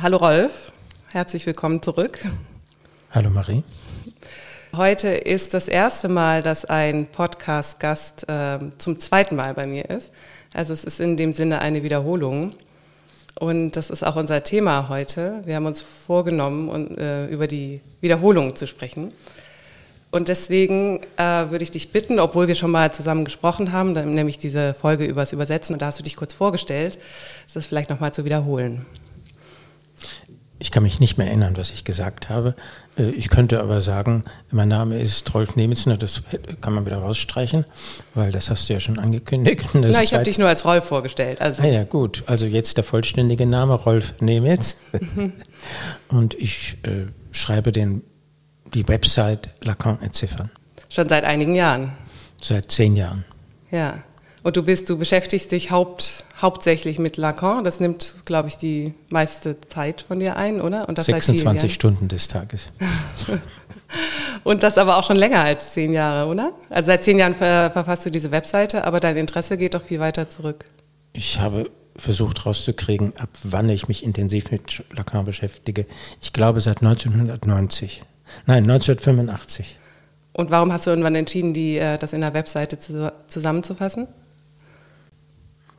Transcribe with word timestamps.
Hallo 0.00 0.18
Rolf, 0.18 0.70
herzlich 1.10 1.44
willkommen 1.44 1.82
zurück. 1.82 2.20
Hallo 3.10 3.30
Marie. 3.30 3.64
Heute 4.76 5.08
ist 5.08 5.54
das 5.54 5.66
erste 5.66 6.08
Mal, 6.08 6.40
dass 6.40 6.64
ein 6.64 7.08
Podcast-Gast 7.08 8.28
äh, 8.28 8.60
zum 8.78 9.00
zweiten 9.00 9.34
Mal 9.34 9.54
bei 9.54 9.66
mir 9.66 9.90
ist. 9.90 10.12
Also 10.54 10.72
es 10.72 10.84
ist 10.84 11.00
in 11.00 11.16
dem 11.16 11.32
Sinne 11.32 11.60
eine 11.62 11.82
Wiederholung. 11.82 12.54
Und 13.40 13.72
das 13.72 13.90
ist 13.90 14.04
auch 14.04 14.14
unser 14.14 14.44
Thema 14.44 14.88
heute. 14.88 15.42
Wir 15.44 15.56
haben 15.56 15.66
uns 15.66 15.82
vorgenommen, 15.82 16.68
um, 16.68 16.96
äh, 16.96 17.26
über 17.26 17.48
die 17.48 17.80
Wiederholung 18.00 18.54
zu 18.54 18.68
sprechen. 18.68 19.12
Und 20.12 20.28
deswegen 20.28 21.00
äh, 21.16 21.50
würde 21.50 21.64
ich 21.64 21.72
dich 21.72 21.90
bitten, 21.90 22.20
obwohl 22.20 22.46
wir 22.46 22.54
schon 22.54 22.70
mal 22.70 22.92
zusammen 22.92 23.24
gesprochen 23.24 23.72
haben, 23.72 23.94
nämlich 23.94 24.38
diese 24.38 24.74
Folge 24.74 25.06
über 25.06 25.22
das 25.22 25.32
Übersetzen, 25.32 25.72
und 25.72 25.82
da 25.82 25.86
hast 25.86 25.98
du 25.98 26.04
dich 26.04 26.14
kurz 26.14 26.34
vorgestellt, 26.34 27.00
das 27.52 27.66
vielleicht 27.66 27.90
nochmal 27.90 28.14
zu 28.14 28.24
wiederholen. 28.24 28.86
Ich 30.60 30.70
kann 30.72 30.82
mich 30.82 30.98
nicht 30.98 31.18
mehr 31.18 31.28
erinnern, 31.28 31.56
was 31.56 31.70
ich 31.70 31.84
gesagt 31.84 32.28
habe. 32.28 32.54
Äh, 32.98 33.10
ich 33.10 33.30
könnte 33.30 33.60
aber 33.60 33.80
sagen, 33.80 34.24
mein 34.50 34.68
Name 34.68 34.98
ist 34.98 35.32
Rolf 35.34 35.54
Nemitzner, 35.56 35.96
das 35.96 36.22
kann 36.60 36.72
man 36.72 36.84
wieder 36.84 36.98
rausstreichen, 36.98 37.64
weil 38.14 38.32
das 38.32 38.50
hast 38.50 38.68
du 38.68 38.72
ja 38.72 38.80
schon 38.80 38.98
angekündigt. 38.98 39.64
Das 39.72 39.92
Na, 39.92 40.02
ich 40.02 40.14
habe 40.14 40.24
dich 40.24 40.38
nur 40.38 40.48
als 40.48 40.64
Rolf 40.64 40.84
vorgestellt. 40.84 41.40
Also. 41.40 41.62
Ah 41.62 41.66
ja, 41.66 41.84
gut. 41.84 42.24
Also 42.26 42.46
jetzt 42.46 42.76
der 42.76 42.84
vollständige 42.84 43.46
Name, 43.46 43.74
Rolf 43.74 44.14
Nemitz. 44.20 44.78
Und 46.08 46.34
ich 46.34 46.78
äh, 46.82 47.06
schreibe 47.30 47.72
den 47.72 48.02
die 48.74 48.86
Website 48.88 49.50
Lacan 49.62 50.00
entziffern. 50.02 50.50
Schon 50.88 51.08
seit 51.08 51.24
einigen 51.24 51.54
Jahren? 51.54 51.92
Seit 52.40 52.70
zehn 52.70 52.96
Jahren. 52.96 53.24
Ja. 53.70 54.02
Und 54.48 54.56
du 54.56 54.62
bist, 54.62 54.88
du 54.88 54.96
beschäftigst 54.96 55.52
dich 55.52 55.70
haupt, 55.70 56.24
hauptsächlich 56.40 56.98
mit 56.98 57.18
Lacan. 57.18 57.64
Das 57.64 57.80
nimmt, 57.80 58.14
glaube 58.24 58.48
ich, 58.48 58.56
die 58.56 58.94
meiste 59.10 59.60
Zeit 59.60 60.00
von 60.00 60.20
dir 60.20 60.36
ein, 60.36 60.62
oder? 60.62 60.88
Und 60.88 60.96
das 60.96 61.04
26 61.04 61.74
Stunden 61.74 62.08
des 62.08 62.28
Tages. 62.28 62.70
Und 64.44 64.62
das 64.62 64.78
aber 64.78 64.96
auch 64.96 65.04
schon 65.04 65.18
länger 65.18 65.40
als 65.40 65.74
zehn 65.74 65.92
Jahre, 65.92 66.30
oder? 66.30 66.52
Also 66.70 66.86
seit 66.86 67.04
zehn 67.04 67.18
Jahren 67.18 67.34
ver 67.34 67.70
verfasst 67.70 68.06
du 68.06 68.10
diese 68.10 68.30
Webseite, 68.30 68.84
aber 68.84 69.00
dein 69.00 69.18
Interesse 69.18 69.58
geht 69.58 69.74
doch 69.74 69.82
viel 69.82 70.00
weiter 70.00 70.30
zurück. 70.30 70.64
Ich 71.12 71.38
habe 71.38 71.70
versucht 71.96 72.46
rauszukriegen, 72.46 73.12
ab 73.18 73.28
wann 73.42 73.68
ich 73.68 73.86
mich 73.86 74.02
intensiv 74.02 74.50
mit 74.50 74.82
Lacan 74.96 75.26
beschäftige. 75.26 75.84
Ich 76.22 76.32
glaube 76.32 76.62
seit 76.62 76.78
1990. 76.78 78.02
Nein, 78.46 78.62
1985. 78.62 79.78
Und 80.32 80.50
warum 80.50 80.72
hast 80.72 80.86
du 80.86 80.90
irgendwann 80.90 81.16
entschieden, 81.16 81.52
die, 81.52 81.76
äh, 81.76 81.98
das 81.98 82.14
in 82.14 82.22
der 82.22 82.32
Webseite 82.32 82.80
zu, 82.80 83.12
zusammenzufassen? 83.26 84.08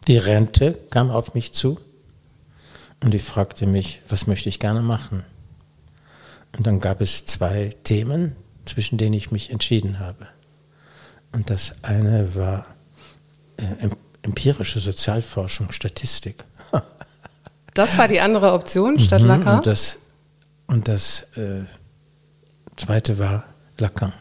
Die 0.09 0.17
Rente 0.17 0.73
kam 0.89 1.11
auf 1.11 1.35
mich 1.35 1.53
zu 1.53 1.79
und 3.03 3.13
die 3.13 3.19
fragte 3.19 3.67
mich, 3.67 4.01
was 4.09 4.25
möchte 4.25 4.49
ich 4.49 4.59
gerne 4.59 4.81
machen? 4.81 5.23
Und 6.57 6.65
dann 6.65 6.79
gab 6.79 6.99
es 6.99 7.25
zwei 7.25 7.69
Themen, 7.83 8.35
zwischen 8.65 8.97
denen 8.97 9.13
ich 9.13 9.29
mich 9.29 9.51
entschieden 9.51 9.99
habe. 9.99 10.27
Und 11.31 11.51
das 11.51 11.75
eine 11.83 12.33
war 12.33 12.65
äh, 13.57 13.89
empirische 14.23 14.79
Sozialforschung, 14.79 15.71
Statistik. 15.71 16.43
das 17.75 17.95
war 17.99 18.07
die 18.07 18.19
andere 18.19 18.53
Option 18.53 18.97
statt 18.97 19.21
mhm, 19.21 19.27
Lacan? 19.27 19.57
Und 19.57 19.67
das, 19.67 19.99
und 20.65 20.87
das 20.87 21.21
äh, 21.37 21.65
zweite 22.77 23.19
war 23.19 23.43
Lacan. 23.77 24.13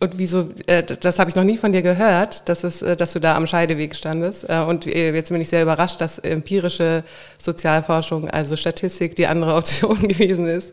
Und 0.00 0.16
wieso, 0.16 0.50
äh, 0.66 0.84
das 0.84 1.18
habe 1.18 1.28
ich 1.28 1.36
noch 1.36 1.42
nie 1.44 1.56
von 1.56 1.72
dir 1.72 1.82
gehört, 1.82 2.48
dass, 2.48 2.62
es, 2.62 2.82
äh, 2.82 2.96
dass 2.96 3.12
du 3.14 3.20
da 3.20 3.34
am 3.34 3.48
Scheideweg 3.48 3.96
standest. 3.96 4.48
Äh, 4.48 4.60
und 4.60 4.86
jetzt 4.86 5.30
bin 5.30 5.40
ich 5.40 5.48
sehr 5.48 5.62
überrascht, 5.62 6.00
dass 6.00 6.18
empirische 6.18 7.02
Sozialforschung, 7.36 8.30
also 8.30 8.56
Statistik, 8.56 9.16
die 9.16 9.26
andere 9.26 9.54
Option 9.56 10.06
gewesen 10.06 10.46
ist. 10.46 10.72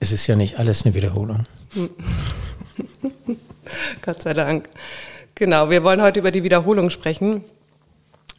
Es 0.00 0.12
ist 0.12 0.26
ja 0.26 0.36
nicht 0.36 0.58
alles 0.58 0.84
eine 0.84 0.94
Wiederholung. 0.94 1.44
Gott 4.02 4.22
sei 4.22 4.34
Dank. 4.34 4.68
Genau, 5.34 5.70
wir 5.70 5.84
wollen 5.84 6.02
heute 6.02 6.18
über 6.20 6.32
die 6.32 6.42
Wiederholung 6.42 6.90
sprechen. 6.90 7.44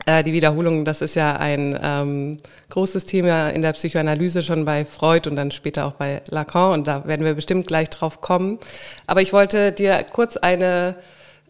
Äh, 0.05 0.23
die 0.23 0.33
Wiederholung, 0.33 0.85
das 0.85 1.01
ist 1.01 1.15
ja 1.15 1.35
ein 1.35 1.77
ähm, 1.81 2.37
großes 2.69 3.05
Thema 3.05 3.49
in 3.49 3.61
der 3.61 3.73
Psychoanalyse 3.73 4.43
schon 4.43 4.65
bei 4.65 4.85
Freud 4.85 5.29
und 5.29 5.35
dann 5.35 5.51
später 5.51 5.85
auch 5.85 5.93
bei 5.93 6.21
Lacan 6.29 6.73
und 6.73 6.87
da 6.87 7.05
werden 7.05 7.25
wir 7.25 7.33
bestimmt 7.33 7.67
gleich 7.67 7.89
drauf 7.89 8.21
kommen. 8.21 8.59
Aber 9.07 9.21
ich 9.21 9.33
wollte 9.33 9.71
dir 9.71 10.03
kurz 10.11 10.37
eine 10.37 10.95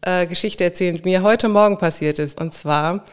äh, 0.01 0.25
Geschichte 0.25 0.63
erzählen, 0.63 0.95
die 0.95 1.07
mir 1.07 1.23
heute 1.23 1.47
Morgen 1.47 1.77
passiert 1.77 2.19
ist. 2.19 2.39
Und 2.39 2.53
zwar, 2.53 3.03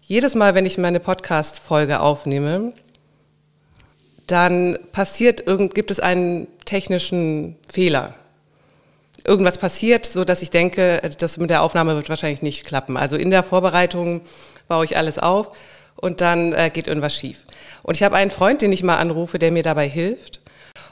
jedes 0.00 0.34
Mal, 0.34 0.54
wenn 0.54 0.66
ich 0.66 0.78
meine 0.78 1.00
Podcast-Folge 1.00 2.00
aufnehme, 2.00 2.72
dann 4.26 4.78
passiert 4.92 5.46
irgend, 5.46 5.74
gibt 5.74 5.90
es 5.90 6.00
einen 6.00 6.46
technischen 6.64 7.56
Fehler 7.68 8.14
irgendwas 9.28 9.58
passiert, 9.58 10.06
so 10.06 10.24
dass 10.24 10.42
ich 10.42 10.50
denke, 10.50 11.00
das 11.18 11.36
mit 11.36 11.50
der 11.50 11.62
Aufnahme 11.62 11.94
wird 11.94 12.08
wahrscheinlich 12.08 12.42
nicht 12.42 12.64
klappen. 12.64 12.96
Also 12.96 13.16
in 13.16 13.30
der 13.30 13.42
Vorbereitung 13.42 14.22
baue 14.66 14.84
ich 14.84 14.96
alles 14.96 15.18
auf 15.18 15.52
und 15.96 16.20
dann 16.20 16.52
äh, 16.52 16.70
geht 16.72 16.86
irgendwas 16.86 17.14
schief. 17.14 17.44
Und 17.82 17.96
ich 17.96 18.02
habe 18.02 18.16
einen 18.16 18.30
Freund, 18.30 18.62
den 18.62 18.72
ich 18.72 18.82
mal 18.82 18.96
anrufe, 18.96 19.38
der 19.38 19.52
mir 19.52 19.62
dabei 19.62 19.88
hilft. 19.88 20.40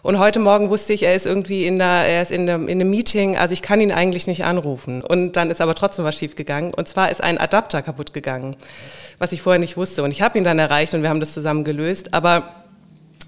Und 0.02 0.18
heute 0.18 0.38
Morgen 0.38 0.70
wusste 0.70 0.92
ich, 0.92 1.02
er 1.02 1.14
ist 1.14 1.26
irgendwie 1.26 1.66
in 1.66 1.78
der, 1.78 2.06
er 2.06 2.22
ist 2.22 2.30
in 2.30 2.48
einem, 2.48 2.68
in 2.68 2.80
einem 2.80 2.90
Meeting, 2.90 3.36
also 3.36 3.52
ich 3.52 3.62
kann 3.62 3.80
ihn 3.80 3.90
eigentlich 3.90 4.26
nicht 4.26 4.44
anrufen. 4.44 5.02
Und 5.02 5.32
dann 5.32 5.50
ist 5.50 5.60
aber 5.60 5.74
trotzdem 5.74 6.04
was 6.04 6.16
schief 6.16 6.36
gegangen. 6.36 6.72
Und 6.74 6.86
zwar 6.86 7.10
ist 7.10 7.22
ein 7.22 7.38
Adapter 7.38 7.82
kaputt 7.82 8.12
gegangen, 8.12 8.56
was 9.18 9.32
ich 9.32 9.42
vorher 9.42 9.58
nicht 9.58 9.76
wusste. 9.76 10.02
Und 10.02 10.12
ich 10.12 10.22
habe 10.22 10.38
ihn 10.38 10.44
dann 10.44 10.58
erreicht 10.58 10.94
und 10.94 11.02
wir 11.02 11.08
haben 11.08 11.20
das 11.20 11.32
zusammen 11.32 11.64
gelöst. 11.64 12.14
Aber 12.14 12.65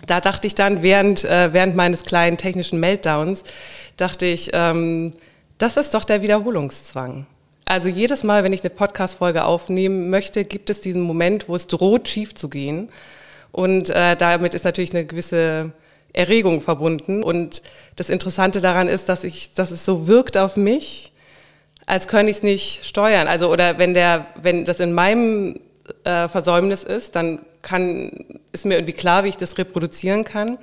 da 0.06 0.20
dachte 0.20 0.46
ich 0.46 0.54
dann 0.54 0.82
während, 0.82 1.24
äh, 1.24 1.52
während 1.52 1.76
meines 1.76 2.04
kleinen 2.04 2.36
technischen 2.36 2.80
Meltdowns, 2.80 3.44
dachte 3.96 4.26
ich, 4.26 4.50
ähm, 4.52 5.12
das 5.58 5.76
ist 5.76 5.94
doch 5.94 6.04
der 6.04 6.22
Wiederholungszwang. 6.22 7.26
Also 7.64 7.88
jedes 7.88 8.22
Mal, 8.22 8.44
wenn 8.44 8.52
ich 8.52 8.62
eine 8.62 8.70
Podcast-Folge 8.70 9.44
aufnehmen 9.44 10.08
möchte, 10.08 10.44
gibt 10.44 10.70
es 10.70 10.80
diesen 10.80 11.02
Moment, 11.02 11.48
wo 11.48 11.54
es 11.54 11.66
droht, 11.66 12.08
schief 12.08 12.34
zu 12.34 12.48
gehen. 12.48 12.90
Und 13.52 13.90
äh, 13.90 14.16
damit 14.16 14.54
ist 14.54 14.64
natürlich 14.64 14.94
eine 14.94 15.04
gewisse 15.04 15.72
Erregung 16.12 16.62
verbunden. 16.62 17.22
Und 17.22 17.62
das 17.96 18.08
Interessante 18.08 18.60
daran 18.60 18.88
ist, 18.88 19.08
dass 19.08 19.24
ich, 19.24 19.52
dass 19.52 19.70
es 19.70 19.84
so 19.84 20.06
wirkt 20.06 20.38
auf 20.38 20.56
mich, 20.56 21.12
als 21.84 22.08
könnte 22.08 22.30
ich 22.30 22.38
es 22.38 22.42
nicht 22.42 22.84
steuern. 22.84 23.28
Also 23.28 23.50
oder 23.50 23.78
wenn 23.78 23.94
der, 23.94 24.26
wenn 24.40 24.64
das 24.64 24.80
in 24.80 24.92
meinem 24.92 25.60
äh, 26.04 26.28
Versäumnis 26.28 26.84
ist, 26.84 27.16
dann 27.16 27.40
kann, 27.62 28.10
ist 28.52 28.64
mir 28.64 28.74
irgendwie 28.74 28.92
klar, 28.92 29.24
wie 29.24 29.28
ich 29.28 29.36
das 29.36 29.58
reproduzieren 29.58 30.24
kann. 30.24 30.58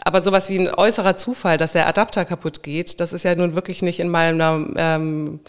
Aber 0.00 0.22
sowas 0.22 0.48
wie 0.48 0.58
ein 0.58 0.74
äußerer 0.74 1.16
Zufall, 1.16 1.56
dass 1.56 1.72
der 1.72 1.86
Adapter 1.86 2.24
kaputt 2.24 2.62
geht, 2.62 3.00
das 3.00 3.12
ist 3.12 3.22
ja 3.22 3.34
nun 3.34 3.54
wirklich 3.54 3.80
nicht 3.82 4.00
in 4.00 4.08
meinem 4.08 4.74
ähm, 4.76 5.40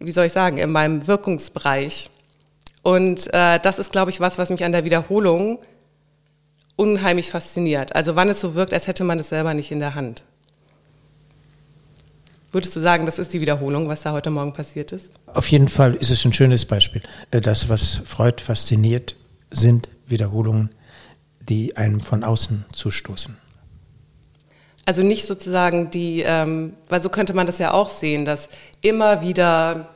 wie 0.00 0.12
soll 0.12 0.26
ich 0.26 0.32
sagen, 0.32 0.58
in 0.58 0.70
meinem 0.70 1.06
Wirkungsbereich. 1.06 2.10
Und 2.82 3.32
äh, 3.34 3.58
das 3.60 3.78
ist, 3.78 3.92
glaube 3.92 4.10
ich, 4.10 4.20
was, 4.20 4.38
was 4.38 4.50
mich 4.50 4.64
an 4.64 4.72
der 4.72 4.84
Wiederholung 4.84 5.58
unheimlich 6.76 7.30
fasziniert. 7.30 7.94
Also 7.94 8.14
wann 8.14 8.28
es 8.28 8.40
so 8.40 8.54
wirkt, 8.54 8.72
als 8.72 8.86
hätte 8.86 9.04
man 9.04 9.18
es 9.18 9.30
selber 9.30 9.54
nicht 9.54 9.72
in 9.72 9.80
der 9.80 9.94
Hand. 9.94 10.22
Würdest 12.50 12.74
du 12.74 12.80
sagen, 12.80 13.04
das 13.04 13.18
ist 13.18 13.34
die 13.34 13.40
Wiederholung, 13.40 13.88
was 13.88 14.02
da 14.02 14.12
heute 14.12 14.30
Morgen 14.30 14.54
passiert 14.54 14.92
ist? 14.92 15.12
Auf 15.26 15.48
jeden 15.48 15.68
Fall 15.68 15.94
ist 15.94 16.10
es 16.10 16.24
ein 16.24 16.32
schönes 16.32 16.64
Beispiel. 16.64 17.02
Äh, 17.30 17.40
das, 17.40 17.68
was 17.68 18.00
Freud 18.06 18.42
fasziniert, 18.42 19.16
sind 19.50 19.88
Wiederholungen, 20.06 20.70
die 21.40 21.76
einem 21.76 22.00
von 22.00 22.24
außen 22.24 22.64
zustoßen. 22.72 23.36
Also 24.86 25.02
nicht 25.02 25.26
sozusagen 25.26 25.90
die, 25.90 26.22
ähm, 26.26 26.72
weil 26.88 27.02
so 27.02 27.10
könnte 27.10 27.34
man 27.34 27.46
das 27.46 27.58
ja 27.58 27.74
auch 27.74 27.90
sehen, 27.90 28.24
dass 28.24 28.48
immer 28.80 29.20
wieder, 29.20 29.90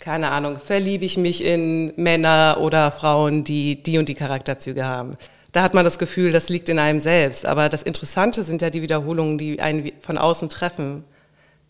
keine 0.00 0.30
Ahnung, 0.30 0.58
verliebe 0.58 1.04
ich 1.04 1.18
mich 1.18 1.44
in 1.44 1.92
Männer 1.96 2.56
oder 2.58 2.90
Frauen, 2.90 3.44
die 3.44 3.82
die 3.82 3.98
und 3.98 4.08
die 4.08 4.14
Charakterzüge 4.14 4.86
haben. 4.86 5.18
Da 5.52 5.62
hat 5.62 5.74
man 5.74 5.84
das 5.84 5.98
Gefühl, 5.98 6.32
das 6.32 6.48
liegt 6.48 6.70
in 6.70 6.78
einem 6.78 7.00
selbst. 7.00 7.44
Aber 7.44 7.68
das 7.68 7.82
Interessante 7.82 8.42
sind 8.42 8.62
ja 8.62 8.70
die 8.70 8.80
Wiederholungen, 8.80 9.36
die 9.36 9.60
einen 9.60 9.92
von 10.00 10.16
außen 10.16 10.48
treffen, 10.48 11.04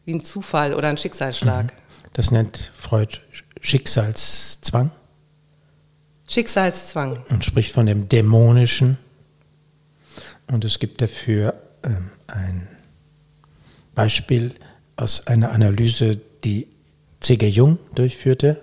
wie 0.07 0.15
ein 0.15 0.25
Zufall 0.25 0.73
oder 0.73 0.89
ein 0.89 0.97
Schicksalsschlag. 0.97 1.67
Mhm. 1.67 2.09
Das 2.15 2.31
nennt 2.31 2.73
Freud 2.75 3.19
Schicksalszwang. 3.61 4.91
Schicksalszwang. 6.29 7.19
Und 7.29 7.45
spricht 7.45 7.73
von 7.73 7.87
dem 7.87 8.09
Dämonischen. 8.09 8.97
Und 10.47 10.65
es 10.65 10.79
gibt 10.79 11.03
dafür 11.03 11.55
ähm, 11.83 12.11
ein 12.27 12.69
Beispiel 13.95 14.55
aus 14.97 15.27
einer 15.27 15.53
Analyse, 15.53 16.19
die 16.45 16.69
C.G. 17.21 17.49
Jung 17.49 17.79
durchführte. 17.95 18.61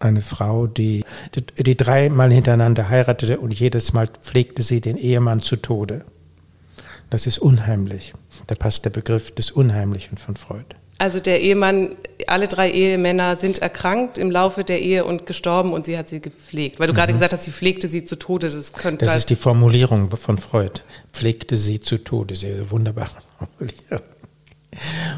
Eine 0.00 0.20
Frau, 0.20 0.66
die, 0.66 1.04
die, 1.34 1.62
die 1.62 1.76
dreimal 1.76 2.32
hintereinander 2.32 2.88
heiratete 2.88 3.38
und 3.38 3.54
jedes 3.54 3.92
Mal 3.92 4.08
pflegte 4.08 4.62
sie 4.62 4.80
den 4.80 4.96
Ehemann 4.96 5.40
zu 5.40 5.56
Tode. 5.56 6.04
Das 7.12 7.26
ist 7.26 7.38
unheimlich. 7.40 8.14
Da 8.46 8.54
passt 8.54 8.86
der 8.86 8.90
Begriff 8.90 9.32
des 9.32 9.50
Unheimlichen 9.50 10.16
von 10.16 10.34
Freud. 10.34 10.64
Also 10.96 11.20
der 11.20 11.42
Ehemann 11.42 11.96
alle 12.26 12.48
drei 12.48 12.70
Ehemänner 12.70 13.36
sind 13.36 13.58
erkrankt 13.58 14.16
im 14.16 14.30
Laufe 14.30 14.64
der 14.64 14.80
Ehe 14.80 15.04
und 15.04 15.26
gestorben 15.26 15.74
und 15.74 15.84
sie 15.84 15.98
hat 15.98 16.08
sie 16.08 16.20
gepflegt. 16.20 16.80
Weil 16.80 16.86
du 16.86 16.94
mhm. 16.94 16.96
gerade 16.96 17.12
gesagt 17.12 17.34
hast, 17.34 17.42
sie 17.42 17.50
pflegte 17.50 17.90
sie 17.90 18.06
zu 18.06 18.16
Tode. 18.16 18.48
Das 18.48 18.72
könnte. 18.72 19.04
Das 19.04 19.16
ist 19.16 19.28
die 19.28 19.36
Formulierung 19.36 20.10
von 20.16 20.38
Freud. 20.38 20.80
Pflegte 21.12 21.58
sie 21.58 21.80
zu 21.80 21.98
Tode. 21.98 22.34
Sehr 22.34 22.70
wunderbare 22.70 23.18
Formulierung. 23.36 24.06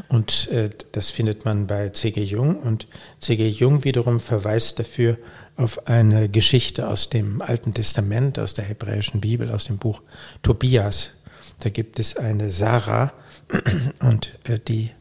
Und 0.09 0.49
äh, 0.49 0.71
das 0.91 1.11
findet 1.11 1.45
man 1.45 1.65
bei 1.65 1.87
C.G. 1.87 2.21
Jung. 2.21 2.57
Und 2.57 2.87
C.G. 3.21 3.47
Jung 3.47 3.85
wiederum 3.85 4.19
verweist 4.19 4.79
dafür 4.79 5.17
auf 5.55 5.87
eine 5.87 6.27
Geschichte 6.27 6.89
aus 6.89 7.09
dem 7.09 7.41
Alten 7.41 7.73
Testament, 7.73 8.37
aus 8.37 8.53
der 8.53 8.65
hebräischen 8.65 9.21
Bibel, 9.21 9.49
aus 9.49 9.63
dem 9.63 9.77
Buch 9.77 10.01
Tobias. 10.43 11.13
Da 11.59 11.69
gibt 11.69 11.99
es 11.99 12.17
eine 12.17 12.49
Sarah 12.49 13.13
und 13.99 14.37
äh, 14.43 14.59
die, 14.59 14.91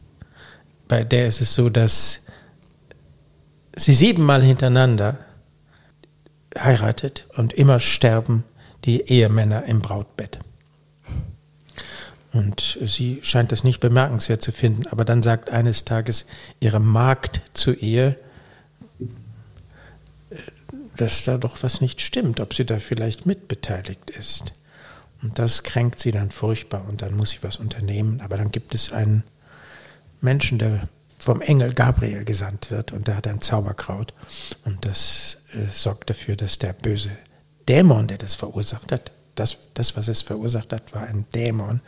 bei 0.89 1.05
der 1.05 1.27
ist 1.27 1.41
es 1.41 1.55
so, 1.55 1.69
dass 1.69 2.23
sie 3.77 3.95
siebenmal 3.95 4.43
hintereinander 4.43 5.19
heiratet 6.57 7.27
und 7.37 7.53
immer 7.53 7.81
sterben 7.81 8.45
die 8.85 9.03
Ehemänner 9.09 9.65
im 9.65 9.81
Brautbett. 9.81 10.39
Und 12.33 12.79
sie 12.85 13.21
scheint 13.23 13.53
das 13.53 13.63
nicht 13.63 13.79
bemerkenswert 13.79 14.43
zu 14.43 14.51
finden, 14.51 14.87
aber 14.89 15.05
dann 15.05 15.23
sagt 15.23 15.51
eines 15.51 15.85
Tages 15.85 16.27
ihre 16.59 16.81
Magd 16.81 17.41
zu 17.55 17.73
ihr, 17.73 18.17
dass 20.97 21.25
da 21.25 21.39
doch 21.39 21.63
was 21.63 21.81
nicht 21.81 22.01
stimmt, 22.01 22.41
ob 22.41 22.55
sie 22.55 22.65
da 22.65 22.81
vielleicht 22.81 23.25
mitbeteiligt 23.25 24.11
ist. 24.11 24.53
Und 25.25 25.39
das 25.39 25.63
kränkt 25.63 25.99
sie 25.99 26.11
dann 26.11 26.31
furchtbar 26.31 26.85
und 26.87 27.01
dann 27.01 27.17
muss 27.17 27.31
sie 27.31 27.39
was 27.41 27.57
unternehmen. 27.57 28.21
Aber 28.21 28.37
dann 28.37 28.53
gibt 28.53 28.75
es 28.75 28.93
einen 28.93 29.25
Menschen, 30.21 30.59
der 30.59 30.87
vom 31.19 31.41
Engel 31.41 31.73
Gabriel 31.73 32.25
gesandt 32.25 32.71
wird 32.71 32.93
und 32.93 33.09
der 33.09 33.17
hat 33.17 33.27
ein 33.27 33.41
Zauberkraut 33.41 34.13
und 34.67 34.85
das 34.85 35.39
äh, 35.55 35.71
sorgt 35.71 36.11
dafür, 36.11 36.37
dass 36.37 36.59
der 36.59 36.75
böse 36.75 37.11
Dämon, 37.67 38.07
der 38.07 38.19
das 38.19 38.35
verursacht 38.35 38.93
hat, 38.93 39.13
das, 39.35 39.57
das, 39.73 39.97
was 39.97 40.09
es 40.09 40.21
verursacht 40.21 40.75
hat, 40.75 40.95
war 40.95 41.05
ein 41.05 41.25
Dämon, 41.35 41.81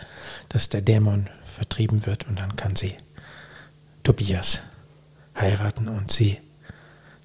dass 0.49 0.71
der 0.71 0.81
Dämon 0.81 1.29
vertrieben 1.45 2.07
wird 2.07 2.27
und 2.27 2.41
dann 2.41 2.57
kann 2.57 2.75
sie 2.75 2.95
Tobias 4.03 4.61
heiraten 5.39 5.89
und 5.89 6.11
sie 6.11 6.39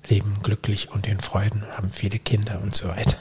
leben 0.10 0.40
glücklich 0.44 0.92
und 0.92 1.08
in 1.08 1.22
Freuden, 1.22 1.64
haben 1.72 1.94
viele 1.94 2.20
Kinder 2.20 2.60
und 2.62 2.76
so 2.76 2.90
weiter. 2.90 3.18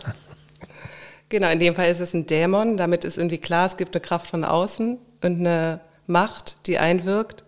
Genau, 1.31 1.49
in 1.49 1.61
dem 1.61 1.75
Fall 1.77 1.89
ist 1.91 2.01
es 2.01 2.13
ein 2.13 2.27
Dämon. 2.27 2.77
Damit 2.77 3.05
ist 3.05 3.17
irgendwie 3.17 3.39
klar, 3.39 3.67
es 3.67 3.77
gibt 3.77 3.95
eine 3.95 4.03
Kraft 4.03 4.29
von 4.29 4.45
außen 4.45 4.99
und 5.23 5.41
eine 5.41 5.81
Macht, 6.09 6.57
die 6.67 6.79
einwirkt, 6.79 7.45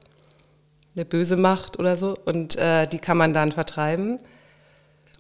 eine 0.95 1.05
böse 1.05 1.37
Macht 1.37 1.81
oder 1.81 1.97
so, 1.97 2.15
und 2.25 2.57
äh, 2.57 2.87
die 2.87 2.99
kann 2.99 3.17
man 3.17 3.35
dann 3.35 3.51
vertreiben. 3.51 4.21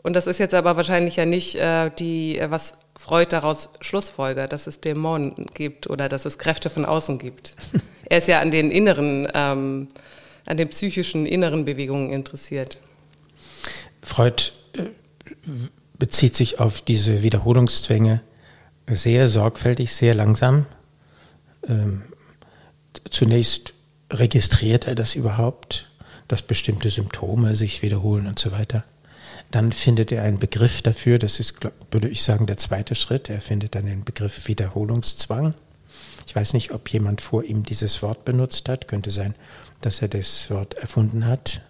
Und 0.04 0.14
das 0.14 0.28
ist 0.28 0.38
jetzt 0.38 0.54
aber 0.54 0.76
wahrscheinlich 0.76 1.16
ja 1.16 1.26
nicht 1.26 1.56
äh, 1.56 1.90
die, 1.98 2.38
äh, 2.38 2.50
was 2.52 2.74
Freud 2.96 3.26
daraus 3.30 3.70
schlussfolgert, 3.80 4.52
dass 4.52 4.68
es 4.68 4.80
Dämonen 4.80 5.46
gibt 5.54 5.90
oder 5.90 6.08
dass 6.08 6.24
es 6.24 6.38
Kräfte 6.38 6.70
von 6.70 6.84
außen 6.84 7.18
gibt. 7.18 7.56
er 8.04 8.18
ist 8.18 8.28
ja 8.28 8.40
an 8.40 8.52
den 8.52 8.70
inneren, 8.70 9.26
ähm, 9.34 9.88
an 10.46 10.56
den 10.56 10.68
psychischen 10.68 11.26
inneren 11.26 11.64
Bewegungen 11.64 12.12
interessiert. 12.12 12.78
Freud 14.02 14.52
äh, 14.74 14.84
bezieht 15.98 16.36
sich 16.36 16.60
auf 16.60 16.80
diese 16.80 17.24
Wiederholungszwänge 17.24 18.22
sehr 18.88 19.28
sorgfältig, 19.28 19.92
sehr 19.92 20.14
langsam. 20.14 20.66
Ähm, 21.66 22.02
zunächst 23.10 23.74
registriert 24.10 24.86
er 24.86 24.94
das 24.94 25.14
überhaupt, 25.14 25.90
dass 26.28 26.42
bestimmte 26.42 26.90
Symptome 26.90 27.56
sich 27.56 27.82
wiederholen 27.82 28.26
und 28.26 28.38
so 28.38 28.52
weiter. 28.52 28.84
Dann 29.50 29.72
findet 29.72 30.12
er 30.12 30.22
einen 30.22 30.38
Begriff 30.38 30.82
dafür, 30.82 31.18
das 31.18 31.40
ist, 31.40 31.56
würde 31.90 32.08
ich 32.08 32.22
sagen, 32.22 32.46
der 32.46 32.56
zweite 32.56 32.94
Schritt. 32.94 33.28
Er 33.28 33.40
findet 33.40 33.74
dann 33.74 33.86
den 33.86 34.04
Begriff 34.04 34.48
Wiederholungszwang. 34.48 35.54
Ich 36.26 36.34
weiß 36.34 36.54
nicht, 36.54 36.72
ob 36.72 36.88
jemand 36.88 37.20
vor 37.20 37.44
ihm 37.44 37.62
dieses 37.62 38.02
Wort 38.02 38.24
benutzt 38.24 38.68
hat. 38.68 38.88
Könnte 38.88 39.10
sein, 39.10 39.34
dass 39.80 40.00
er 40.00 40.08
das 40.08 40.50
Wort 40.50 40.74
erfunden 40.74 41.26
hat. 41.26 41.62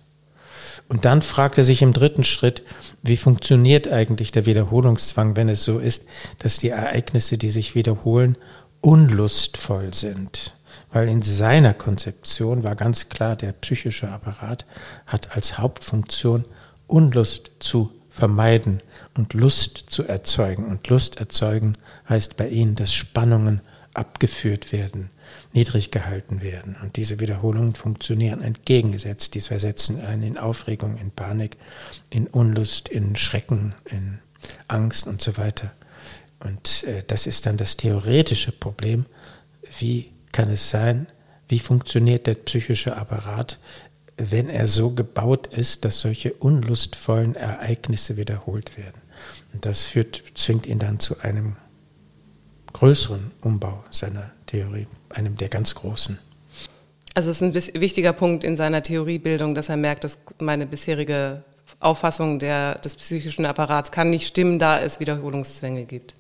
Und 0.89 1.05
dann 1.05 1.23
fragt 1.23 1.59
er 1.59 1.65
sich 1.65 1.83
im 1.83 1.93
dritten 1.93 2.25
Schritt, 2.25 2.63
wie 3.03 3.17
funktioniert 3.17 3.89
eigentlich 3.89 4.33
der 4.33 4.47
Wiederholungszwang, 4.47 5.37
wenn 5.37 5.49
es 5.49 5.65
so 5.65 5.79
ist, 5.79 6.05
dass 6.39 6.59
die 6.59 6.69
Ereignisse, 6.71 7.39
die 7.39 7.51
sich 7.51 7.75
wiederholen, 7.75 8.37
unlustvoll 8.81 9.95
sind. 9.95 10.55
Weil 10.93 11.09
in 11.09 11.23
seiner 11.23 11.73
Konzeption 11.73 12.63
war 12.63 12.77
ganz 12.77 13.09
klar, 13.09 13.37
der 13.37 13.53
psychische 13.53 14.11
Apparat 14.11 14.67
hat 15.07 15.35
als 15.35 15.59
Hauptfunktion 15.59 16.45
Unlust 16.87 17.53
zu 17.61 17.91
vermeiden 18.11 18.83
und 19.17 19.33
Lust 19.33 19.85
zu 19.89 20.05
erzeugen. 20.05 20.67
Und 20.67 20.87
Lust 20.89 21.17
erzeugen 21.17 21.73
heißt 22.09 22.37
bei 22.37 22.49
ihnen, 22.49 22.75
dass 22.75 22.93
Spannungen 22.93 23.63
abgeführt 23.95 24.73
werden, 24.73 25.11
niedrig 25.53 25.91
gehalten 25.91 26.43
werden. 26.43 26.77
Und 26.83 26.97
diese 26.97 27.21
Wiederholungen 27.21 27.75
funktionieren 27.75 28.43
entgegengesetzt. 28.43 29.35
Dies 29.35 29.49
versetzen 29.49 30.01
einen 30.01 30.23
in 30.23 30.39
Aufregung, 30.39 30.97
in 30.99 31.11
Panik, 31.11 31.57
in 32.11 32.27
Unlust, 32.27 32.89
in 32.89 33.17
Schrecken, 33.17 33.75
in 33.85 34.19
Angst 34.69 35.07
und 35.07 35.21
so 35.21 35.37
weiter. 35.37 35.73
Und 36.41 36.85
äh, 36.85 37.03
das 37.07 37.27
ist 37.27 37.47
dann 37.47 37.57
das 37.57 37.77
theoretische 37.77 38.53
Problem. 38.53 39.07
Wie 39.79 40.13
kann 40.33 40.49
es 40.49 40.71
sein, 40.71 41.07
wie 41.49 41.59
funktioniert 41.59 42.27
der 42.27 42.35
psychische 42.35 42.97
Apparat, 42.97 43.59
wenn 44.17 44.49
er 44.49 44.67
so 44.67 44.91
gebaut 44.91 45.47
ist, 45.49 45.85
dass 45.85 46.01
solche 46.01 46.33
unlustvollen 46.33 47.35
Ereignisse 47.35 48.17
wiederholt 48.17 48.77
werden. 48.77 49.01
Und 49.53 49.65
das 49.67 49.85
führt, 49.85 50.23
zwingt 50.35 50.67
ihn 50.67 50.79
dann 50.79 50.99
zu 50.99 51.21
einem 51.21 51.57
größeren 52.73 53.33
Umbau 53.43 53.85
seiner 53.91 54.31
Theorie, 54.47 54.87
einem 55.13 55.37
der 55.37 55.49
ganz 55.49 55.75
großen. 55.75 56.19
Also 57.15 57.31
es 57.31 57.43
ist 57.43 57.75
ein 57.75 57.81
wichtiger 57.81 58.13
Punkt 58.13 58.43
in 58.43 58.57
seiner 58.57 58.83
Theoriebildung, 58.83 59.55
dass 59.55 59.69
er 59.69 59.77
merkt, 59.77 60.05
dass 60.05 60.19
meine 60.41 60.67
bisherige 60.67 61.45
Auffassung 61.79 62.39
der, 62.39 62.77
des 62.77 62.95
psychischen 62.95 63.45
Apparats 63.45 63.91
kann 63.91 64.09
nicht 64.09 64.27
stimmen, 64.27 64.59
da 64.59 64.81
es 64.81 65.01
Wiederholungszwänge 65.01 65.85
gibt. 65.85 66.15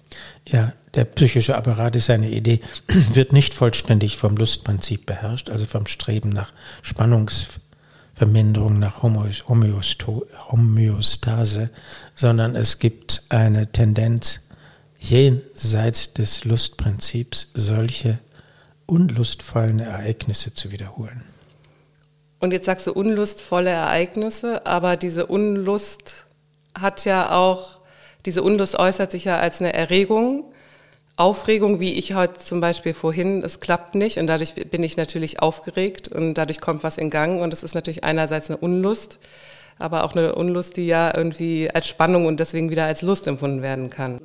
Ja, 0.46 0.72
der 0.94 1.04
psychische 1.04 1.56
Apparat 1.56 1.96
ist 1.96 2.10
eine 2.10 2.30
Idee, 2.30 2.60
wird 3.12 3.32
nicht 3.32 3.54
vollständig 3.54 4.18
vom 4.18 4.36
Lustprinzip 4.36 5.06
beherrscht, 5.06 5.48
also 5.48 5.66
vom 5.66 5.86
Streben 5.86 6.28
nach 6.28 6.52
Spannungs 6.82 7.60
Verminderung 8.14 8.74
nach 8.74 9.02
Homöostase, 9.02 10.10
sondern 12.14 12.54
es 12.54 12.78
gibt 12.78 13.22
eine 13.30 13.72
Tendenz, 13.72 14.48
jenseits 15.00 16.12
des 16.12 16.44
Lustprinzips 16.44 17.48
solche 17.54 18.18
unlustvollen 18.92 19.80
Ereignisse 19.80 20.54
zu 20.54 20.70
wiederholen. 20.70 21.22
Und 22.40 22.52
jetzt 22.52 22.66
sagst 22.66 22.86
du 22.86 22.92
unlustvolle 22.92 23.70
Ereignisse, 23.70 24.66
aber 24.66 24.96
diese 24.96 25.26
Unlust 25.26 26.26
hat 26.78 27.04
ja 27.04 27.32
auch, 27.32 27.78
diese 28.26 28.42
Unlust 28.42 28.78
äußert 28.78 29.12
sich 29.12 29.24
ja 29.24 29.38
als 29.38 29.60
eine 29.60 29.72
Erregung 29.72 30.44
Aufregung, 31.16 31.78
wie 31.78 31.92
ich 31.92 32.14
heute 32.14 32.40
zum 32.40 32.60
Beispiel 32.60 32.94
vorhin, 32.94 33.42
es 33.44 33.60
klappt 33.60 33.94
nicht 33.94 34.18
und 34.18 34.26
dadurch 34.26 34.54
bin 34.54 34.82
ich 34.82 34.96
natürlich 34.96 35.40
aufgeregt 35.40 36.08
und 36.08 36.34
dadurch 36.34 36.60
kommt 36.60 36.82
was 36.82 36.96
in 36.96 37.10
Gang 37.10 37.42
und 37.42 37.52
es 37.52 37.62
ist 37.62 37.74
natürlich 37.74 38.02
einerseits 38.02 38.48
eine 38.48 38.56
Unlust, 38.56 39.18
aber 39.78 40.04
auch 40.04 40.16
eine 40.16 40.34
Unlust, 40.34 40.78
die 40.78 40.86
ja 40.86 41.14
irgendwie 41.14 41.70
als 41.70 41.86
Spannung 41.86 42.24
und 42.24 42.40
deswegen 42.40 42.70
wieder 42.70 42.86
als 42.86 43.02
Lust 43.02 43.26
empfunden 43.26 43.60
werden 43.60 43.90
kann. 43.90 44.20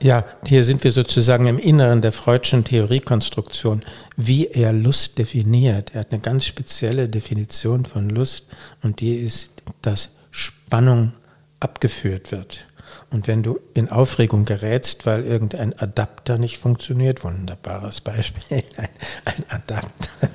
Ja, 0.00 0.24
hier 0.44 0.64
sind 0.64 0.82
wir 0.82 0.90
sozusagen 0.90 1.46
im 1.46 1.58
Inneren 1.58 2.02
der 2.02 2.12
Freudschen 2.12 2.64
Theoriekonstruktion, 2.64 3.82
wie 4.16 4.48
er 4.48 4.72
Lust 4.72 5.18
definiert. 5.18 5.94
Er 5.94 6.00
hat 6.00 6.12
eine 6.12 6.20
ganz 6.20 6.44
spezielle 6.44 7.08
Definition 7.08 7.84
von 7.84 8.10
Lust 8.10 8.46
und 8.82 9.00
die 9.00 9.16
ist, 9.16 9.52
dass 9.80 10.10
Spannung 10.30 11.12
abgeführt 11.60 12.32
wird. 12.32 12.66
Und 13.10 13.28
wenn 13.28 13.42
du 13.42 13.60
in 13.74 13.90
Aufregung 13.90 14.44
gerätst, 14.44 15.06
weil 15.06 15.24
irgendein 15.24 15.78
Adapter 15.78 16.38
nicht 16.38 16.58
funktioniert, 16.58 17.24
wunderbares 17.24 18.00
Beispiel, 18.00 18.64
ein, 18.76 18.88
ein 19.24 19.44
Adapter, 19.48 20.30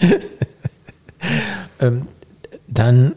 ähm, 1.80 2.06
dann 2.66 3.14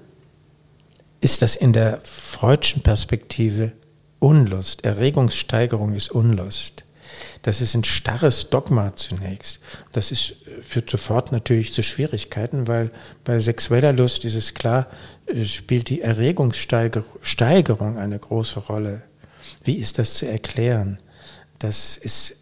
ist 1.21 1.41
das 1.41 1.55
in 1.55 1.71
der 1.71 1.99
freudschen 2.03 2.81
Perspektive 2.81 3.73
Unlust. 4.21 4.85
Erregungssteigerung 4.85 5.93
ist 5.93 6.11
Unlust. 6.11 6.83
Das 7.41 7.59
ist 7.59 7.73
ein 7.73 7.83
starres 7.83 8.51
Dogma 8.51 8.95
zunächst. 8.95 9.59
Das 9.93 10.11
ist, 10.11 10.35
führt 10.61 10.91
sofort 10.91 11.31
natürlich 11.31 11.73
zu 11.73 11.81
Schwierigkeiten, 11.81 12.67
weil 12.67 12.91
bei 13.23 13.39
sexueller 13.39 13.93
Lust 13.93 14.23
ist 14.23 14.35
es 14.35 14.53
klar, 14.53 14.85
äh, 15.25 15.43
spielt 15.43 15.89
die 15.89 16.01
Erregungssteigerung 16.01 17.97
eine 17.97 18.19
große 18.19 18.59
Rolle. 18.59 19.01
Wie 19.63 19.77
ist 19.77 19.97
das 19.97 20.13
zu 20.13 20.27
erklären? 20.27 20.99
Das 21.57 21.97
ist 21.97 22.37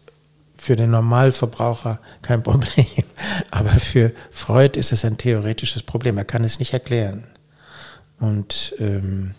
für 0.58 0.76
den 0.76 0.90
Normalverbraucher 0.90 1.98
kein 2.20 2.42
Problem. 2.44 3.04
Aber 3.50 3.70
für 3.70 4.12
Freud 4.30 4.78
ist 4.78 4.92
es 4.92 5.06
ein 5.06 5.16
theoretisches 5.16 5.82
Problem. 5.82 6.18
Er 6.18 6.26
kann 6.26 6.44
es 6.44 6.58
nicht 6.58 6.74
erklären. 6.74 7.24
Und 8.18 8.74
ähm, 8.78 9.34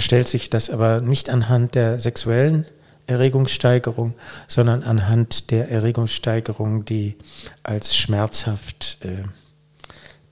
stellt 0.00 0.28
sich 0.28 0.50
das 0.50 0.70
aber 0.70 1.00
nicht 1.00 1.30
anhand 1.30 1.74
der 1.74 2.00
sexuellen 2.00 2.66
Erregungssteigerung, 3.06 4.14
sondern 4.46 4.82
anhand 4.82 5.50
der 5.50 5.70
Erregungssteigerung, 5.70 6.84
die 6.84 7.16
als 7.62 7.96
schmerzhaft, 7.96 8.98
äh, 9.02 9.22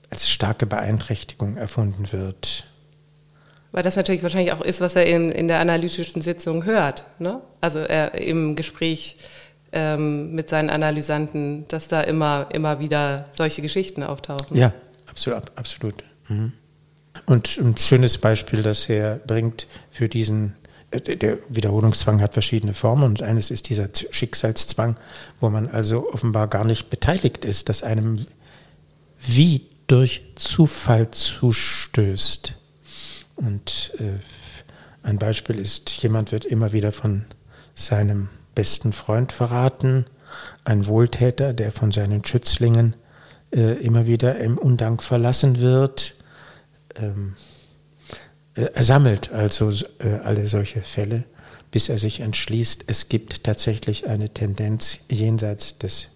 als 0.09 0.29
starke 0.29 0.65
Beeinträchtigung 0.65 1.57
erfunden 1.57 2.11
wird. 2.11 2.65
Weil 3.71 3.83
das 3.83 3.95
natürlich 3.95 4.23
wahrscheinlich 4.23 4.53
auch 4.53 4.61
ist, 4.61 4.81
was 4.81 4.95
er 4.95 5.05
in, 5.05 5.31
in 5.31 5.47
der 5.47 5.59
analytischen 5.59 6.21
Sitzung 6.21 6.65
hört. 6.65 7.05
Ne? 7.19 7.41
Also 7.59 7.79
er 7.79 8.13
im 8.15 8.55
Gespräch 8.55 9.17
ähm, 9.73 10.33
mit 10.33 10.49
seinen 10.49 10.69
Analysanten, 10.69 11.67
dass 11.67 11.87
da 11.89 12.01
immer, 12.01 12.47
immer 12.53 12.79
wieder 12.79 13.25
solche 13.33 13.61
Geschichten 13.61 14.03
auftauchen. 14.03 14.55
Ja, 14.55 14.73
absolut. 15.07 15.43
absolut. 15.55 15.95
Mhm. 16.29 16.53
Und 17.25 17.57
ein 17.57 17.75
schönes 17.77 18.17
Beispiel, 18.17 18.61
das 18.61 18.89
er 18.89 19.15
bringt 19.15 19.67
für 19.89 20.09
diesen, 20.09 20.55
äh, 20.91 20.99
der 21.17 21.37
Wiederholungszwang 21.49 22.21
hat 22.21 22.33
verschiedene 22.33 22.73
Formen 22.73 23.03
und 23.03 23.21
eines 23.21 23.51
ist 23.51 23.69
dieser 23.69 23.89
Schicksalszwang, 24.11 24.97
wo 25.39 25.49
man 25.49 25.69
also 25.69 26.11
offenbar 26.11 26.47
gar 26.47 26.65
nicht 26.65 26.89
beteiligt 26.89 27.45
ist, 27.45 27.69
dass 27.69 27.83
einem 27.83 28.27
wie 29.19 29.67
durch 29.87 30.23
Zufall 30.35 31.11
zustößt. 31.11 32.57
Und 33.35 33.93
äh, 33.99 34.19
ein 35.03 35.19
Beispiel 35.19 35.59
ist, 35.59 35.89
jemand 36.01 36.31
wird 36.31 36.45
immer 36.45 36.71
wieder 36.71 36.91
von 36.91 37.25
seinem 37.75 38.29
besten 38.55 38.93
Freund 38.93 39.31
verraten, 39.31 40.05
ein 40.63 40.87
Wohltäter, 40.87 41.53
der 41.53 41.71
von 41.71 41.91
seinen 41.91 42.25
Schützlingen 42.25 42.95
äh, 43.53 43.73
immer 43.83 44.07
wieder 44.07 44.37
im 44.39 44.57
Undank 44.57 45.03
verlassen 45.03 45.59
wird. 45.59 46.14
Ähm, 46.95 47.35
er 48.55 48.83
sammelt 48.83 49.31
also 49.31 49.71
äh, 49.99 50.19
alle 50.23 50.47
solche 50.47 50.81
Fälle, 50.81 51.25
bis 51.71 51.89
er 51.89 51.97
sich 51.97 52.21
entschließt, 52.21 52.85
es 52.87 53.09
gibt 53.09 53.43
tatsächlich 53.43 54.07
eine 54.07 54.33
Tendenz 54.33 54.99
jenseits 55.09 55.77
des 55.77 56.09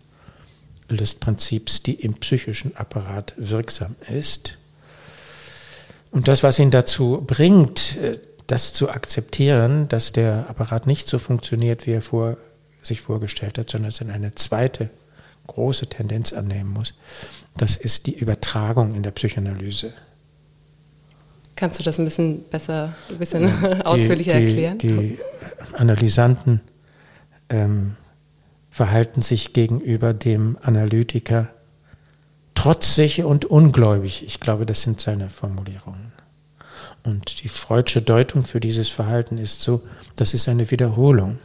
Lustprinzips, 0.88 1.83
die 1.83 1.95
im 1.95 2.13
psychischen 2.15 2.75
Apparat 2.77 3.33
wirksam 3.36 3.95
ist. 4.09 4.57
Und 6.12 6.27
das, 6.27 6.43
was 6.43 6.59
ihn 6.59 6.71
dazu 6.71 7.24
bringt, 7.25 7.98
äh, 7.98 8.19
das 8.48 8.74
zu 8.74 8.89
akzeptieren, 8.89 9.88
dass 9.89 10.12
der 10.12 10.50
Apparat 10.50 10.88
nicht 10.88 11.07
so 11.07 11.19
funktioniert, 11.19 11.86
wie 11.86 11.91
er 11.91 12.01
vor, 12.01 12.38
sich 12.81 13.01
vorgestellt 13.01 13.57
hat, 13.57 13.69
sondern 13.69 13.89
es 13.89 14.01
in 14.01 14.09
eine 14.09 14.33
zweite 14.36 14.89
große 15.45 15.88
Tendenz 15.88 16.33
annehmen 16.33 16.71
muss, 16.71 16.95
das 17.57 17.75
ist 17.75 18.05
die 18.05 18.17
Übertragung 18.17 18.95
in 18.95 19.03
der 19.03 19.12
Psychoanalyse. 19.12 19.93
Kannst 21.59 21.77
du 21.77 21.83
das 21.83 21.99
ein 21.99 22.05
bisschen 22.05 22.45
besser, 22.45 22.93
ein 23.09 23.17
bisschen 23.17 23.47
die, 23.47 23.81
ausführlicher 23.85 24.39
die, 24.39 24.45
erklären? 24.45 24.77
Die 24.77 25.19
Analysanten 25.73 26.61
ähm, 27.49 27.97
verhalten 28.71 29.21
sich 29.21 29.51
gegenüber 29.51 30.13
dem 30.13 30.57
Analytiker 30.61 31.49
trotzig 32.55 33.25
und 33.25 33.43
ungläubig. 33.43 34.23
Ich 34.25 34.39
glaube, 34.39 34.65
das 34.65 34.83
sind 34.83 35.01
seine 35.01 35.29
Formulierungen. 35.29 36.13
Und 37.03 37.43
die 37.43 37.49
freudsche 37.49 38.01
Deutung 38.01 38.43
für 38.45 38.61
dieses 38.61 38.87
Verhalten 38.87 39.37
ist 39.37 39.61
so, 39.61 39.81
das 40.15 40.33
ist 40.33 40.47
eine 40.47 40.71
Wiederholung. 40.71 41.39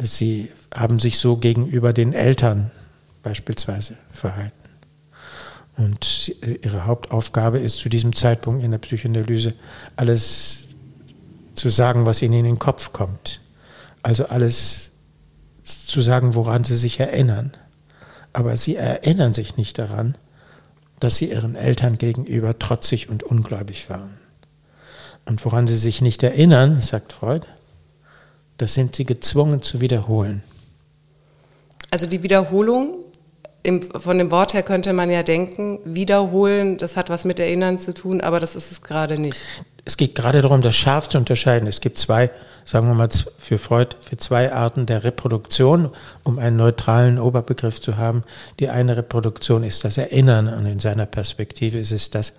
Sie 0.00 0.52
haben 0.72 1.00
sich 1.00 1.18
so 1.18 1.36
gegenüber 1.36 1.92
den 1.92 2.12
Eltern 2.12 2.70
beispielsweise 3.24 3.96
verhalten. 4.12 4.63
Und 5.76 6.34
ihre 6.62 6.86
Hauptaufgabe 6.86 7.58
ist 7.58 7.78
zu 7.78 7.88
diesem 7.88 8.14
Zeitpunkt 8.14 8.62
in 8.62 8.70
der 8.70 8.78
Psychoanalyse 8.78 9.54
alles 9.96 10.68
zu 11.54 11.68
sagen, 11.68 12.06
was 12.06 12.22
ihnen 12.22 12.34
in 12.34 12.44
den 12.44 12.58
Kopf 12.58 12.92
kommt. 12.92 13.40
Also 14.02 14.26
alles 14.26 14.92
zu 15.62 16.00
sagen, 16.00 16.34
woran 16.34 16.62
sie 16.62 16.76
sich 16.76 17.00
erinnern 17.00 17.52
aber 18.34 18.56
sie 18.56 18.76
erinnern 18.76 19.32
sich 19.32 19.56
nicht 19.56 19.78
daran, 19.78 20.18
dass 21.00 21.16
sie 21.16 21.30
ihren 21.30 21.54
Eltern 21.54 21.96
gegenüber 21.96 22.58
trotzig 22.58 23.08
und 23.08 23.22
ungläubig 23.22 23.88
waren. 23.88 24.18
Und 25.24 25.42
woran 25.44 25.66
sie 25.66 25.78
sich 25.78 26.02
nicht 26.02 26.22
erinnern, 26.22 26.82
sagt 26.82 27.12
Freud, 27.14 27.46
das 28.58 28.74
sind 28.74 28.96
sie 28.96 29.04
gezwungen 29.04 29.62
zu 29.62 29.80
wiederholen. 29.80 30.42
Also 31.90 32.06
die 32.06 32.22
Wiederholung, 32.22 33.03
im, 33.64 33.82
von 33.82 34.18
dem 34.18 34.30
Wort 34.30 34.54
her 34.54 34.62
könnte 34.62 34.92
man 34.92 35.10
ja 35.10 35.24
denken, 35.24 35.80
wiederholen, 35.84 36.78
das 36.78 36.96
hat 36.96 37.10
was 37.10 37.24
mit 37.24 37.40
Erinnern 37.40 37.80
zu 37.80 37.92
tun, 37.92 38.20
aber 38.20 38.38
das 38.38 38.54
ist 38.54 38.70
es 38.70 38.82
gerade 38.82 39.18
nicht. 39.18 39.40
Es 39.84 39.96
geht 39.96 40.14
gerade 40.14 40.40
darum, 40.40 40.62
das 40.62 40.76
scharf 40.76 41.08
zu 41.08 41.18
unterscheiden. 41.18 41.66
Es 41.66 41.80
gibt 41.80 41.98
zwei 41.98 42.30
sagen 42.64 42.88
wir 42.88 42.94
mal 42.94 43.08
für 43.38 43.58
Freud, 43.58 43.96
für 44.00 44.16
zwei 44.16 44.52
Arten 44.52 44.86
der 44.86 45.04
Reproduktion, 45.04 45.90
um 46.22 46.38
einen 46.38 46.56
neutralen 46.56 47.18
Oberbegriff 47.18 47.80
zu 47.80 47.96
haben. 47.96 48.24
Die 48.58 48.68
eine 48.68 48.96
Reproduktion 48.96 49.64
ist 49.64 49.84
das 49.84 49.98
Erinnern 49.98 50.48
und 50.48 50.66
in 50.66 50.80
seiner 50.80 51.06
Perspektive 51.06 51.78
ist 51.78 51.92
es 51.92 52.10
das, 52.10 52.32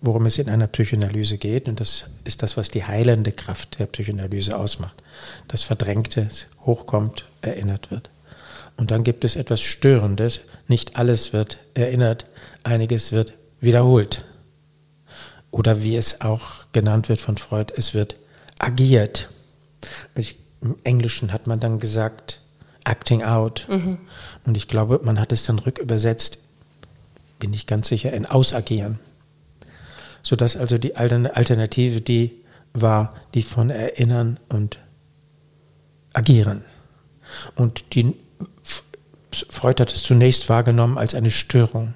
worum 0.00 0.26
es 0.26 0.38
in 0.38 0.48
einer 0.48 0.66
Psychoanalyse 0.66 1.38
geht. 1.38 1.68
Und 1.68 1.80
das 1.80 2.06
ist 2.24 2.42
das, 2.42 2.56
was 2.56 2.70
die 2.70 2.84
heilende 2.84 3.32
Kraft 3.32 3.78
der 3.78 3.86
Psychoanalyse 3.86 4.56
ausmacht. 4.56 5.02
Das 5.48 5.62
Verdrängte 5.62 6.28
hochkommt, 6.64 7.26
erinnert 7.42 7.90
wird. 7.90 8.10
Und 8.78 8.92
dann 8.92 9.02
gibt 9.04 9.24
es 9.24 9.36
etwas 9.36 9.60
Störendes. 9.60 10.40
Nicht 10.68 10.96
alles 10.96 11.32
wird 11.32 11.58
erinnert, 11.74 12.26
einiges 12.62 13.12
wird 13.12 13.34
wiederholt. 13.60 14.24
Oder 15.50 15.82
wie 15.82 15.96
es 15.96 16.20
auch 16.20 16.70
genannt 16.72 17.08
wird 17.08 17.18
von 17.18 17.36
Freud, 17.36 17.74
es 17.76 17.92
wird 17.92 18.16
agiert. 18.58 19.30
Ich, 20.14 20.38
Im 20.62 20.76
Englischen 20.84 21.32
hat 21.32 21.48
man 21.48 21.58
dann 21.58 21.80
gesagt, 21.80 22.40
acting 22.84 23.24
out. 23.24 23.66
Mhm. 23.68 23.98
Und 24.46 24.56
ich 24.56 24.68
glaube, 24.68 25.00
man 25.02 25.18
hat 25.18 25.32
es 25.32 25.44
dann 25.44 25.58
rückübersetzt, 25.58 26.38
bin 27.40 27.52
ich 27.52 27.66
ganz 27.66 27.88
sicher, 27.88 28.12
in 28.12 28.26
ausagieren. 28.26 29.00
Sodass 30.22 30.56
also 30.56 30.78
die 30.78 30.94
Alternative 30.94 32.00
die 32.00 32.44
war, 32.74 33.14
die 33.34 33.42
von 33.42 33.70
erinnern 33.70 34.38
und 34.48 34.78
agieren. 36.12 36.64
Und 37.56 37.94
die 37.94 38.14
Freud 39.30 39.80
hat 39.80 39.92
es 39.92 40.02
zunächst 40.02 40.48
wahrgenommen 40.48 40.98
als 40.98 41.14
eine 41.14 41.30
Störung. 41.30 41.94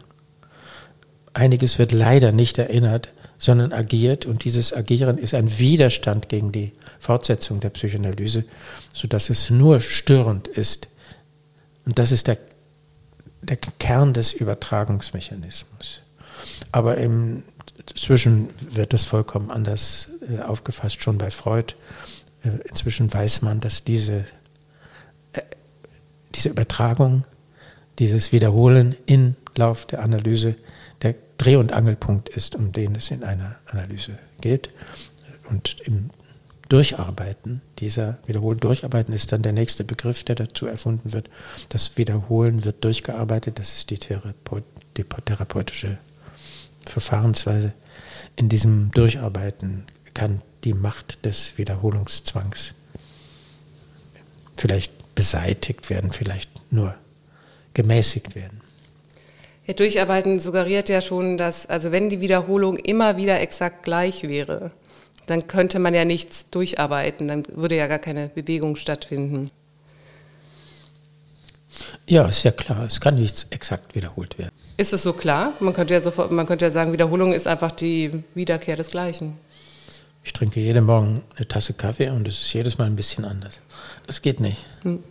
Einiges 1.35 1.79
wird 1.79 1.93
leider 1.93 2.33
nicht 2.33 2.59
erinnert, 2.59 3.09
sondern 3.39 3.73
agiert 3.73 4.25
und 4.25 4.45
dieses 4.45 4.73
Agieren 4.73 5.19
ist 5.19 5.35
ein 5.35 5.59
Widerstand 5.59 6.29
gegen 6.29 6.53
die 6.53 6.73
Fortsetzung 7.01 7.59
der 7.59 7.71
Psychoanalyse, 7.71 8.45
sodass 8.93 9.31
es 9.31 9.51
nur 9.51 9.81
störend 9.81 10.47
ist. 10.47 10.89
Und 11.85 11.99
das 11.99 12.13
ist 12.13 12.29
der, 12.29 12.39
der 13.43 13.57
Kern 13.57 14.13
des 14.13 14.33
Übertragungsmechanismus. 14.33 16.03
Aber 16.71 16.97
inzwischen 16.99 18.51
wird 18.61 18.93
das 18.93 19.05
vollkommen 19.05 19.51
anders 19.51 20.11
äh, 20.31 20.41
aufgefasst, 20.41 21.03
schon 21.03 21.19
bei 21.19 21.31
Freud. 21.31 21.75
Äh, 22.45 22.51
inzwischen 22.69 23.13
weiß 23.13 23.43
man, 23.43 23.59
dass 23.59 23.83
diese, 23.83 24.25
diese 26.35 26.49
Übertragung, 26.49 27.25
dieses 27.99 28.33
Wiederholen 28.33 28.97
im 29.07 29.37
Lauf 29.57 29.87
der 29.87 30.03
Analyse 30.03 30.55
der 31.03 31.15
Dreh- 31.39 31.57
und 31.57 31.73
Angelpunkt 31.73 32.29
ist, 32.29 32.55
um 32.55 32.73
den 32.73 32.95
es 32.95 33.11
in 33.11 33.25
einer 33.25 33.57
Analyse 33.67 34.19
geht. 34.41 34.71
Und 35.49 35.81
im 35.85 36.11
Durcharbeiten 36.69 37.61
dieser 37.81 38.19
Wiederholen, 38.27 38.59
Durcharbeiten 38.59 39.13
ist 39.13 39.33
dann 39.33 39.43
der 39.43 39.53
nächste 39.53 39.85
Begriff, 39.85 40.25
der 40.25 40.37
dazu 40.37 40.67
erfunden 40.67 41.13
wird. 41.13 41.29
Das 41.69 41.99
Wiederholen 41.99 42.65
wird 42.65 42.83
durchgearbeitet, 42.83 43.59
das 43.59 43.75
ist 43.77 43.91
die, 43.91 43.99
Therapeut, 43.99 44.65
die 44.97 45.05
therapeutische 45.05 45.99
Verfahrensweise. 46.87 47.73
In 48.37 48.49
diesem 48.49 48.91
Durcharbeiten 48.93 49.85
kann 50.15 50.41
die 50.65 50.73
Macht 50.75 51.25
des 51.27 51.59
Wiederholungszwangs 51.59 52.75
vielleicht 54.57 54.93
beseitigt 55.15 55.91
werden, 55.91 56.13
vielleicht 56.13 56.51
nur 56.71 56.95
gemäßigt 57.75 58.35
werden. 58.35 58.61
Ja, 59.67 59.75
Durcharbeiten 59.75 60.41
suggeriert 60.41 60.89
ja 60.89 61.01
schon, 61.01 61.39
dass, 61.39 61.67
also 61.67 61.93
wenn 61.93 62.11
die 62.11 62.21
Wiederholung 62.21 62.77
immer 62.77 63.17
wieder 63.17 63.41
exakt 63.41 63.85
gleich 63.85 64.25
wäre, 64.25 64.73
dann 65.27 65.47
könnte 65.47 65.79
man 65.79 65.95
ja 65.95 66.05
nichts 66.05 66.51
durcharbeiten, 66.51 67.29
dann 67.29 67.45
würde 67.55 67.77
ja 67.77 67.87
gar 67.87 68.01
keine 68.01 68.29
Bewegung 68.29 68.77
stattfinden. 68.77 69.51
Ja, 72.09 72.27
ist 72.27 72.43
ja 72.43 72.51
klar, 72.51 72.85
es 72.85 73.01
kann 73.01 73.15
nichts 73.15 73.47
exakt 73.51 73.95
wiederholt 73.95 74.39
werden. 74.39 74.53
Ist 74.77 74.93
es 74.93 75.03
so 75.03 75.13
klar? 75.13 75.53
Man 75.61 75.73
könnte 75.73 75.95
ja 75.95 76.01
sofort, 76.01 76.33
man 76.33 76.47
könnte 76.47 76.65
ja 76.65 76.71
sagen, 76.71 76.93
Wiederholung 76.93 77.33
ist 77.33 77.47
einfach 77.47 77.71
die 77.71 78.25
Wiederkehr 78.35 78.77
des 78.77 78.91
Gleichen. 78.91 79.39
Ich 80.25 80.33
trinke 80.33 80.61
jeden 80.61 80.85
Morgen 80.85 81.23
eine 81.37 81.49
Tasse 81.49 81.75
Kaffee 81.75 82.11
und 82.11 82.29
es 82.29 82.41
ist 82.41 82.53
jedes 82.53 82.79
Mal 82.79 82.87
ein 82.87 82.97
bisschen 82.97 83.25
anders. 83.25 83.61
Das 84.07 84.23
geht 84.23 84.41
nicht. 84.41 84.59
Hm. 84.83 85.03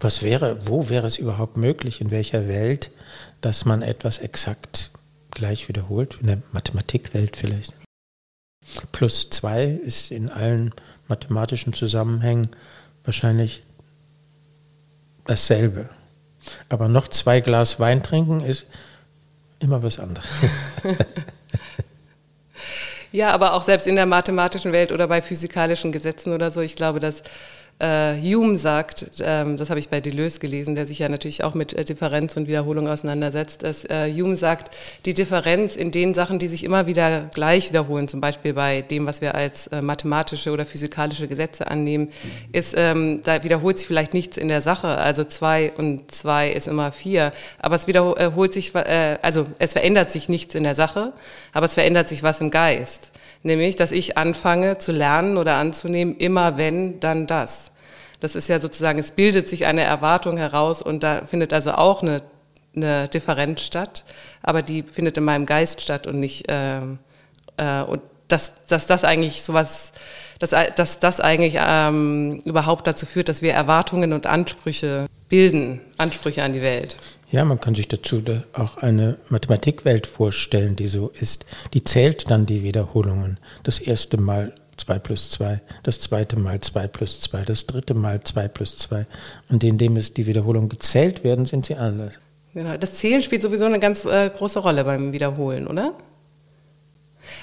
Was 0.00 0.22
wäre, 0.22 0.58
wo 0.68 0.88
wäre 0.88 1.06
es 1.06 1.18
überhaupt 1.18 1.56
möglich, 1.56 2.00
in 2.00 2.10
welcher 2.10 2.48
Welt, 2.48 2.90
dass 3.40 3.64
man 3.64 3.82
etwas 3.82 4.18
exakt 4.18 4.90
gleich 5.30 5.68
wiederholt? 5.68 6.18
In 6.20 6.26
der 6.26 6.42
Mathematikwelt 6.52 7.36
vielleicht. 7.36 7.72
Plus 8.92 9.30
zwei 9.30 9.66
ist 9.66 10.10
in 10.10 10.28
allen 10.28 10.74
mathematischen 11.06 11.72
Zusammenhängen 11.72 12.48
wahrscheinlich 13.04 13.62
dasselbe. 15.24 15.88
Aber 16.68 16.88
noch 16.88 17.08
zwei 17.08 17.40
Glas 17.40 17.80
Wein 17.80 18.02
trinken 18.02 18.40
ist 18.40 18.66
immer 19.60 19.82
was 19.82 19.98
anderes. 19.98 20.28
ja, 23.12 23.30
aber 23.30 23.54
auch 23.54 23.62
selbst 23.62 23.86
in 23.86 23.96
der 23.96 24.06
mathematischen 24.06 24.72
Welt 24.72 24.92
oder 24.92 25.08
bei 25.08 25.22
physikalischen 25.22 25.92
Gesetzen 25.92 26.32
oder 26.32 26.50
so, 26.50 26.60
ich 26.60 26.76
glaube, 26.76 27.00
dass 27.00 27.22
äh, 27.78 28.14
Hume 28.20 28.56
sagt, 28.56 29.06
ähm, 29.20 29.56
das 29.56 29.70
habe 29.70 29.78
ich 29.78 29.88
bei 29.88 30.00
Deleuze 30.00 30.40
gelesen, 30.40 30.74
der 30.74 30.86
sich 30.86 30.98
ja 30.98 31.08
natürlich 31.08 31.44
auch 31.44 31.54
mit 31.54 31.72
äh, 31.74 31.84
Differenz 31.84 32.36
und 32.36 32.48
Wiederholung 32.48 32.88
auseinandersetzt, 32.88 33.62
dass 33.62 33.84
äh, 33.84 34.12
Hume 34.12 34.36
sagt, 34.36 34.74
die 35.04 35.14
Differenz 35.14 35.76
in 35.76 35.92
den 35.92 36.12
Sachen, 36.12 36.38
die 36.38 36.48
sich 36.48 36.64
immer 36.64 36.86
wieder 36.86 37.30
gleich 37.32 37.68
wiederholen, 37.68 38.08
zum 38.08 38.20
Beispiel 38.20 38.54
bei 38.54 38.82
dem, 38.82 39.06
was 39.06 39.20
wir 39.20 39.34
als 39.34 39.68
äh, 39.68 39.80
mathematische 39.80 40.50
oder 40.50 40.64
physikalische 40.64 41.28
Gesetze 41.28 41.68
annehmen, 41.68 42.08
ist, 42.50 42.74
ähm, 42.76 43.20
da 43.24 43.44
wiederholt 43.44 43.78
sich 43.78 43.86
vielleicht 43.86 44.12
nichts 44.12 44.36
in 44.36 44.48
der 44.48 44.60
Sache. 44.60 44.88
Also 44.88 45.22
zwei 45.22 45.72
und 45.76 46.10
zwei 46.10 46.50
ist 46.50 46.66
immer 46.66 46.90
vier, 46.90 47.32
aber 47.60 47.76
es 47.76 47.86
wiederholt 47.86 48.52
sich, 48.52 48.74
äh, 48.74 49.18
also 49.22 49.46
es 49.60 49.72
verändert 49.72 50.10
sich 50.10 50.28
nichts 50.28 50.56
in 50.56 50.64
der 50.64 50.74
Sache, 50.74 51.12
aber 51.52 51.66
es 51.66 51.74
verändert 51.74 52.08
sich 52.08 52.24
was 52.24 52.40
im 52.40 52.50
Geist. 52.50 53.12
Nämlich, 53.42 53.76
dass 53.76 53.92
ich 53.92 54.16
anfange 54.18 54.78
zu 54.78 54.92
lernen 54.92 55.36
oder 55.36 55.56
anzunehmen, 55.56 56.16
immer 56.16 56.56
wenn, 56.56 57.00
dann 57.00 57.26
das. 57.26 57.72
Das 58.20 58.34
ist 58.34 58.48
ja 58.48 58.58
sozusagen, 58.58 58.98
es 58.98 59.12
bildet 59.12 59.48
sich 59.48 59.66
eine 59.66 59.82
Erwartung 59.82 60.36
heraus 60.36 60.82
und 60.82 61.02
da 61.02 61.24
findet 61.24 61.52
also 61.52 61.72
auch 61.72 62.02
eine, 62.02 62.22
eine 62.74 63.06
Differenz 63.08 63.60
statt, 63.60 64.04
aber 64.42 64.62
die 64.62 64.82
findet 64.82 65.16
in 65.16 65.24
meinem 65.24 65.46
Geist 65.46 65.80
statt 65.80 66.06
und 66.06 66.18
nicht, 66.18 66.48
äh, 66.50 66.80
äh, 67.58 67.82
und 67.86 68.02
dass, 68.26 68.52
dass 68.66 68.86
das 68.86 69.04
eigentlich 69.04 69.42
sowas, 69.42 69.92
dass, 70.38 70.50
dass 70.74 70.98
das 70.98 71.20
eigentlich 71.20 71.56
ähm, 71.58 72.40
überhaupt 72.44 72.86
dazu 72.86 73.06
führt, 73.06 73.28
dass 73.28 73.40
wir 73.40 73.54
Erwartungen 73.54 74.12
und 74.12 74.26
Ansprüche 74.26 75.06
bilden, 75.28 75.80
Ansprüche 75.96 76.42
an 76.42 76.52
die 76.52 76.62
Welt. 76.62 76.96
Ja, 77.30 77.44
man 77.44 77.60
kann 77.60 77.74
sich 77.74 77.88
dazu 77.88 78.22
auch 78.54 78.78
eine 78.78 79.18
Mathematikwelt 79.28 80.06
vorstellen, 80.06 80.76
die 80.76 80.86
so 80.86 81.08
ist. 81.20 81.44
Die 81.74 81.84
zählt 81.84 82.30
dann 82.30 82.46
die 82.46 82.62
Wiederholungen. 82.62 83.38
Das 83.64 83.78
erste 83.78 84.16
Mal 84.16 84.54
2 84.78 84.98
plus 85.00 85.30
2, 85.30 85.60
das 85.82 86.00
zweite 86.00 86.38
Mal 86.38 86.60
2 86.60 86.86
plus 86.88 87.20
2, 87.20 87.42
das 87.42 87.66
dritte 87.66 87.94
Mal 87.94 88.22
2 88.22 88.48
plus 88.48 88.78
2. 88.78 89.06
Und 89.50 89.62
indem 89.62 89.96
es 89.96 90.14
die 90.14 90.26
Wiederholungen 90.26 90.68
gezählt 90.68 91.24
werden, 91.24 91.44
sind 91.44 91.66
sie 91.66 91.74
anders. 91.74 92.18
Genau. 92.54 92.76
Das 92.78 92.94
Zählen 92.94 93.22
spielt 93.22 93.42
sowieso 93.42 93.66
eine 93.66 93.78
ganz 93.78 94.04
äh, 94.04 94.30
große 94.30 94.60
Rolle 94.60 94.84
beim 94.84 95.12
Wiederholen, 95.12 95.66
oder? 95.66 95.94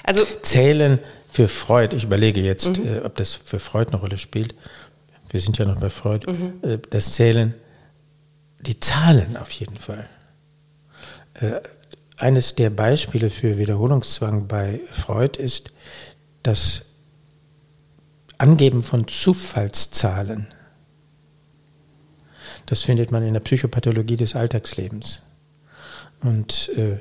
Also 0.02 0.24
Zählen 0.42 0.98
für 1.30 1.46
Freud, 1.46 1.94
ich 1.94 2.04
überlege 2.04 2.40
jetzt, 2.40 2.78
mhm. 2.78 2.86
äh, 2.86 2.98
ob 3.00 3.14
das 3.16 3.34
für 3.36 3.60
Freud 3.60 3.90
eine 3.90 4.00
Rolle 4.00 4.18
spielt. 4.18 4.54
Wir 5.30 5.40
sind 5.40 5.58
ja 5.58 5.64
noch 5.64 5.78
bei 5.78 5.90
Freud. 5.90 6.26
Mhm. 6.30 6.54
Äh, 6.68 6.78
das 6.90 7.12
Zählen 7.12 7.54
die 8.66 8.80
Zahlen 8.80 9.36
auf 9.36 9.50
jeden 9.50 9.76
Fall. 9.76 10.08
Äh, 11.34 11.60
eines 12.16 12.54
der 12.54 12.70
Beispiele 12.70 13.30
für 13.30 13.58
Wiederholungszwang 13.58 14.48
bei 14.48 14.80
Freud 14.90 15.40
ist 15.40 15.72
das 16.42 16.86
Angeben 18.38 18.82
von 18.82 19.06
Zufallszahlen. 19.06 20.48
Das 22.66 22.82
findet 22.82 23.12
man 23.12 23.22
in 23.22 23.34
der 23.34 23.40
Psychopathologie 23.40 24.16
des 24.16 24.34
Alltagslebens. 24.34 25.22
Und 26.20 26.70
äh, 26.76 26.98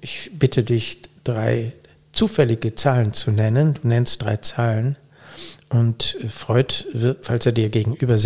ich 0.00 0.30
bitte 0.38 0.62
dich, 0.62 1.02
drei 1.24 1.72
zufällige 2.12 2.74
Zahlen 2.74 3.12
zu 3.12 3.30
nennen. 3.30 3.74
Du 3.74 3.88
nennst 3.88 4.22
drei 4.22 4.36
Zahlen. 4.36 4.96
Und 5.68 6.16
Freud, 6.28 6.86
wird, 6.92 7.26
falls 7.26 7.44
er 7.46 7.52
dir 7.52 7.68
gegenüber 7.68 8.16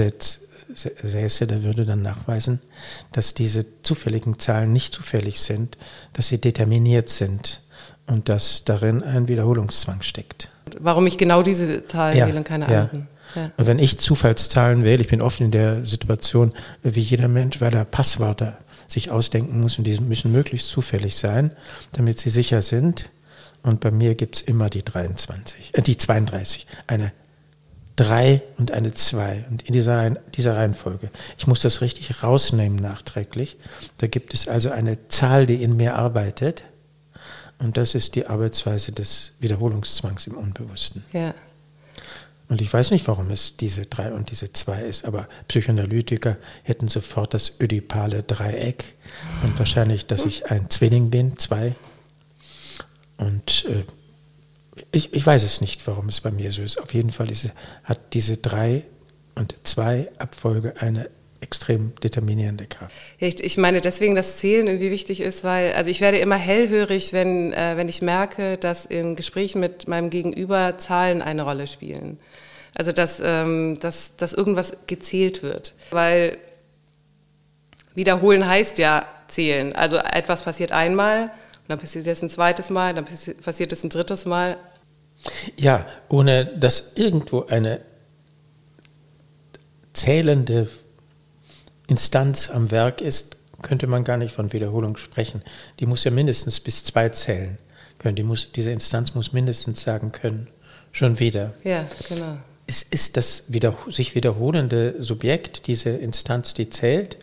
säße, 0.74 1.46
der 1.46 1.62
würde 1.62 1.84
dann 1.84 2.02
nachweisen, 2.02 2.60
dass 3.12 3.34
diese 3.34 3.64
zufälligen 3.82 4.38
Zahlen 4.38 4.72
nicht 4.72 4.94
zufällig 4.94 5.40
sind, 5.40 5.78
dass 6.12 6.28
sie 6.28 6.38
determiniert 6.38 7.08
sind 7.08 7.62
und 8.06 8.28
dass 8.28 8.64
darin 8.64 9.02
ein 9.02 9.28
Wiederholungszwang 9.28 10.02
steckt. 10.02 10.50
Warum 10.78 11.06
ich 11.06 11.18
genau 11.18 11.42
diese 11.42 11.86
Zahlen 11.86 12.16
ja, 12.16 12.26
wähle 12.26 12.38
und 12.38 12.44
keine 12.44 12.70
ja. 12.70 12.82
anderen. 12.82 13.08
Ja. 13.34 13.50
Und 13.56 13.66
wenn 13.66 13.78
ich 13.78 13.98
Zufallszahlen 13.98 14.84
wähle, 14.84 15.02
ich 15.02 15.08
bin 15.08 15.22
oft 15.22 15.40
in 15.40 15.50
der 15.50 15.84
Situation, 15.84 16.52
wie 16.82 17.00
jeder 17.00 17.28
Mensch, 17.28 17.60
weil 17.60 17.74
er 17.74 17.84
Passwörter 17.84 18.58
sich 18.88 19.10
ausdenken 19.10 19.60
muss 19.60 19.78
und 19.78 19.84
die 19.84 19.98
müssen 20.00 20.32
möglichst 20.32 20.68
zufällig 20.68 21.16
sein, 21.16 21.52
damit 21.92 22.20
sie 22.20 22.30
sicher 22.30 22.62
sind. 22.62 23.10
Und 23.62 23.80
bei 23.80 23.90
mir 23.90 24.14
gibt 24.16 24.36
es 24.36 24.42
immer 24.42 24.68
die 24.68 24.84
23, 24.84 25.70
äh, 25.74 25.82
die 25.82 25.96
32. 25.96 26.66
Eine 26.86 27.12
drei 27.96 28.42
und 28.58 28.70
eine 28.70 28.94
zwei 28.94 29.44
und 29.50 29.62
in 29.62 29.72
dieser, 29.72 30.10
dieser 30.10 30.56
Reihenfolge. 30.56 31.10
Ich 31.38 31.46
muss 31.46 31.60
das 31.60 31.80
richtig 31.80 32.22
rausnehmen 32.22 32.78
nachträglich. 32.78 33.56
Da 33.98 34.06
gibt 34.06 34.34
es 34.34 34.48
also 34.48 34.70
eine 34.70 35.08
Zahl, 35.08 35.46
die 35.46 35.62
in 35.62 35.76
mir 35.76 35.96
arbeitet 35.96 36.64
und 37.58 37.76
das 37.76 37.94
ist 37.94 38.14
die 38.16 38.26
Arbeitsweise 38.26 38.92
des 38.92 39.34
Wiederholungszwangs 39.40 40.26
im 40.26 40.36
Unbewussten. 40.36 41.04
Ja. 41.12 41.34
Und 42.48 42.60
ich 42.60 42.70
weiß 42.70 42.90
nicht, 42.90 43.06
warum 43.08 43.30
es 43.30 43.56
diese 43.56 43.86
drei 43.86 44.12
und 44.12 44.30
diese 44.30 44.52
zwei 44.52 44.82
ist, 44.82 45.04
aber 45.04 45.28
Psychoanalytiker 45.48 46.36
hätten 46.64 46.88
sofort 46.88 47.32
das 47.34 47.60
ödipale 47.60 48.24
Dreieck 48.24 48.96
und 49.42 49.58
wahrscheinlich, 49.58 50.06
dass 50.06 50.26
ich 50.26 50.50
ein 50.50 50.68
Zwilling 50.68 51.08
bin, 51.08 51.38
zwei. 51.38 51.74
Und 53.16 53.64
äh, 53.66 53.84
ich, 54.90 55.12
ich 55.12 55.26
weiß 55.26 55.42
es 55.42 55.60
nicht, 55.60 55.86
warum 55.86 56.08
es 56.08 56.20
bei 56.20 56.30
mir 56.30 56.50
so 56.50 56.62
ist. 56.62 56.80
Auf 56.80 56.94
jeden 56.94 57.10
Fall 57.10 57.30
ist, 57.30 57.52
hat 57.84 58.14
diese 58.14 58.38
drei 58.38 58.84
und 59.34 59.54
zwei 59.64 60.10
Abfolge 60.18 60.74
eine 60.78 61.10
extrem 61.40 61.92
determinierende 62.02 62.66
Kraft. 62.66 62.94
Ich, 63.18 63.42
ich 63.42 63.58
meine 63.58 63.80
deswegen, 63.80 64.14
dass 64.14 64.36
Zählen 64.36 64.66
irgendwie 64.66 64.90
wichtig 64.90 65.20
ist, 65.20 65.42
weil 65.42 65.72
also 65.72 65.90
ich 65.90 66.00
werde 66.00 66.18
immer 66.18 66.36
hellhörig, 66.36 67.12
wenn, 67.12 67.52
äh, 67.52 67.76
wenn 67.76 67.88
ich 67.88 68.00
merke, 68.00 68.56
dass 68.56 68.86
in 68.86 69.16
Gesprächen 69.16 69.60
mit 69.60 69.88
meinem 69.88 70.08
Gegenüber 70.08 70.78
Zahlen 70.78 71.20
eine 71.20 71.42
Rolle 71.42 71.66
spielen. 71.66 72.18
Also 72.74 72.92
dass, 72.92 73.20
ähm, 73.22 73.76
dass, 73.80 74.16
dass 74.16 74.32
irgendwas 74.32 74.72
gezählt 74.86 75.42
wird. 75.42 75.74
Weil 75.90 76.38
wiederholen 77.94 78.46
heißt 78.46 78.78
ja 78.78 79.04
zählen. 79.26 79.74
Also 79.74 79.96
etwas 79.96 80.44
passiert 80.44 80.72
einmal 80.72 81.32
dann 81.72 81.78
passiert 81.78 82.06
es 82.06 82.22
ein 82.22 82.28
zweites 82.28 82.68
Mal, 82.68 82.92
dann 82.92 83.06
passiert 83.06 83.72
es 83.72 83.82
ein 83.82 83.88
drittes 83.88 84.26
Mal. 84.26 84.58
Ja, 85.56 85.86
ohne 86.10 86.44
dass 86.44 86.92
irgendwo 86.96 87.46
eine 87.46 87.80
zählende 89.94 90.68
Instanz 91.86 92.50
am 92.50 92.70
Werk 92.70 93.00
ist, 93.00 93.38
könnte 93.62 93.86
man 93.86 94.04
gar 94.04 94.18
nicht 94.18 94.34
von 94.34 94.52
Wiederholung 94.52 94.98
sprechen. 94.98 95.42
Die 95.80 95.86
muss 95.86 96.04
ja 96.04 96.10
mindestens 96.10 96.60
bis 96.60 96.84
zwei 96.84 97.08
zählen 97.08 97.56
können. 97.98 98.16
Die 98.16 98.22
muss, 98.22 98.52
diese 98.52 98.70
Instanz 98.70 99.14
muss 99.14 99.32
mindestens 99.32 99.82
sagen 99.82 100.12
können, 100.12 100.48
schon 100.90 101.18
wieder. 101.20 101.54
Ja, 101.64 101.88
genau. 102.06 102.36
Ist, 102.66 102.92
ist 102.92 103.16
das 103.16 103.44
wieder, 103.48 103.74
sich 103.88 104.14
wiederholende 104.14 104.96
Subjekt 104.98 105.66
diese 105.68 105.90
Instanz, 105.90 106.52
die 106.52 106.68
zählt? 106.68 107.16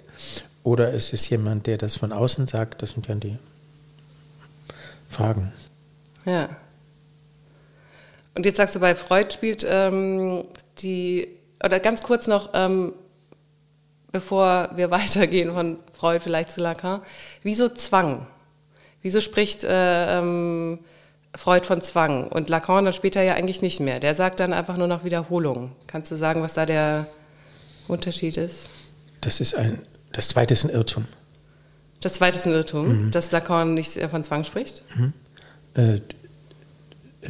Oder 0.63 0.91
ist 0.91 1.13
es 1.13 1.29
jemand, 1.29 1.67
der 1.67 1.77
das 1.77 1.97
von 1.97 2.11
außen 2.11 2.47
sagt? 2.47 2.81
Das 2.81 2.91
sind 2.91 3.07
ja 3.07 3.15
die 3.15 3.37
Fragen. 5.09 5.51
Ja. 6.25 6.49
Und 8.35 8.45
jetzt 8.45 8.57
sagst 8.57 8.75
du, 8.75 8.79
bei 8.79 8.95
Freud 8.95 9.33
spielt 9.33 9.65
ähm, 9.67 10.45
die, 10.77 11.27
oder 11.63 11.79
ganz 11.79 12.03
kurz 12.03 12.27
noch, 12.27 12.51
ähm, 12.53 12.93
bevor 14.11 14.69
wir 14.75 14.91
weitergehen 14.91 15.53
von 15.53 15.77
Freud 15.91 16.21
vielleicht 16.21 16.51
zu 16.51 16.61
Lacan, 16.61 17.01
wieso 17.43 17.67
Zwang? 17.67 18.27
Wieso 19.01 19.21
spricht 19.21 19.63
äh, 19.63 20.19
ähm, 20.19 20.79
Freud 21.35 21.65
von 21.65 21.81
Zwang 21.81 22.27
und 22.27 22.49
Lacan 22.49 22.85
dann 22.85 22.93
später 22.93 23.21
ja 23.21 23.33
eigentlich 23.33 23.61
nicht 23.61 23.79
mehr? 23.79 23.99
Der 23.99 24.15
sagt 24.15 24.39
dann 24.39 24.53
einfach 24.53 24.77
nur 24.77 24.87
noch 24.87 25.03
Wiederholung. 25.03 25.71
Kannst 25.87 26.11
du 26.11 26.15
sagen, 26.15 26.41
was 26.41 26.53
da 26.53 26.65
der 26.65 27.07
Unterschied 27.87 28.37
ist? 28.37 28.69
Das 29.21 29.39
ist 29.39 29.55
ein, 29.55 29.81
das 30.11 30.29
zweite 30.29 30.53
ist 30.53 30.63
ein 30.63 30.69
Irrtum. 30.69 31.07
Das 32.01 32.13
zweite 32.13 32.37
ist 32.37 32.45
ein 32.45 32.53
Irrtum, 32.53 33.05
mhm. 33.05 33.11
dass 33.11 33.31
Lacan 33.31 33.73
nicht 33.73 33.99
von 34.09 34.23
Zwang 34.23 34.43
spricht? 34.43 34.83
Mhm. 34.95 35.13
Äh, 35.73 35.99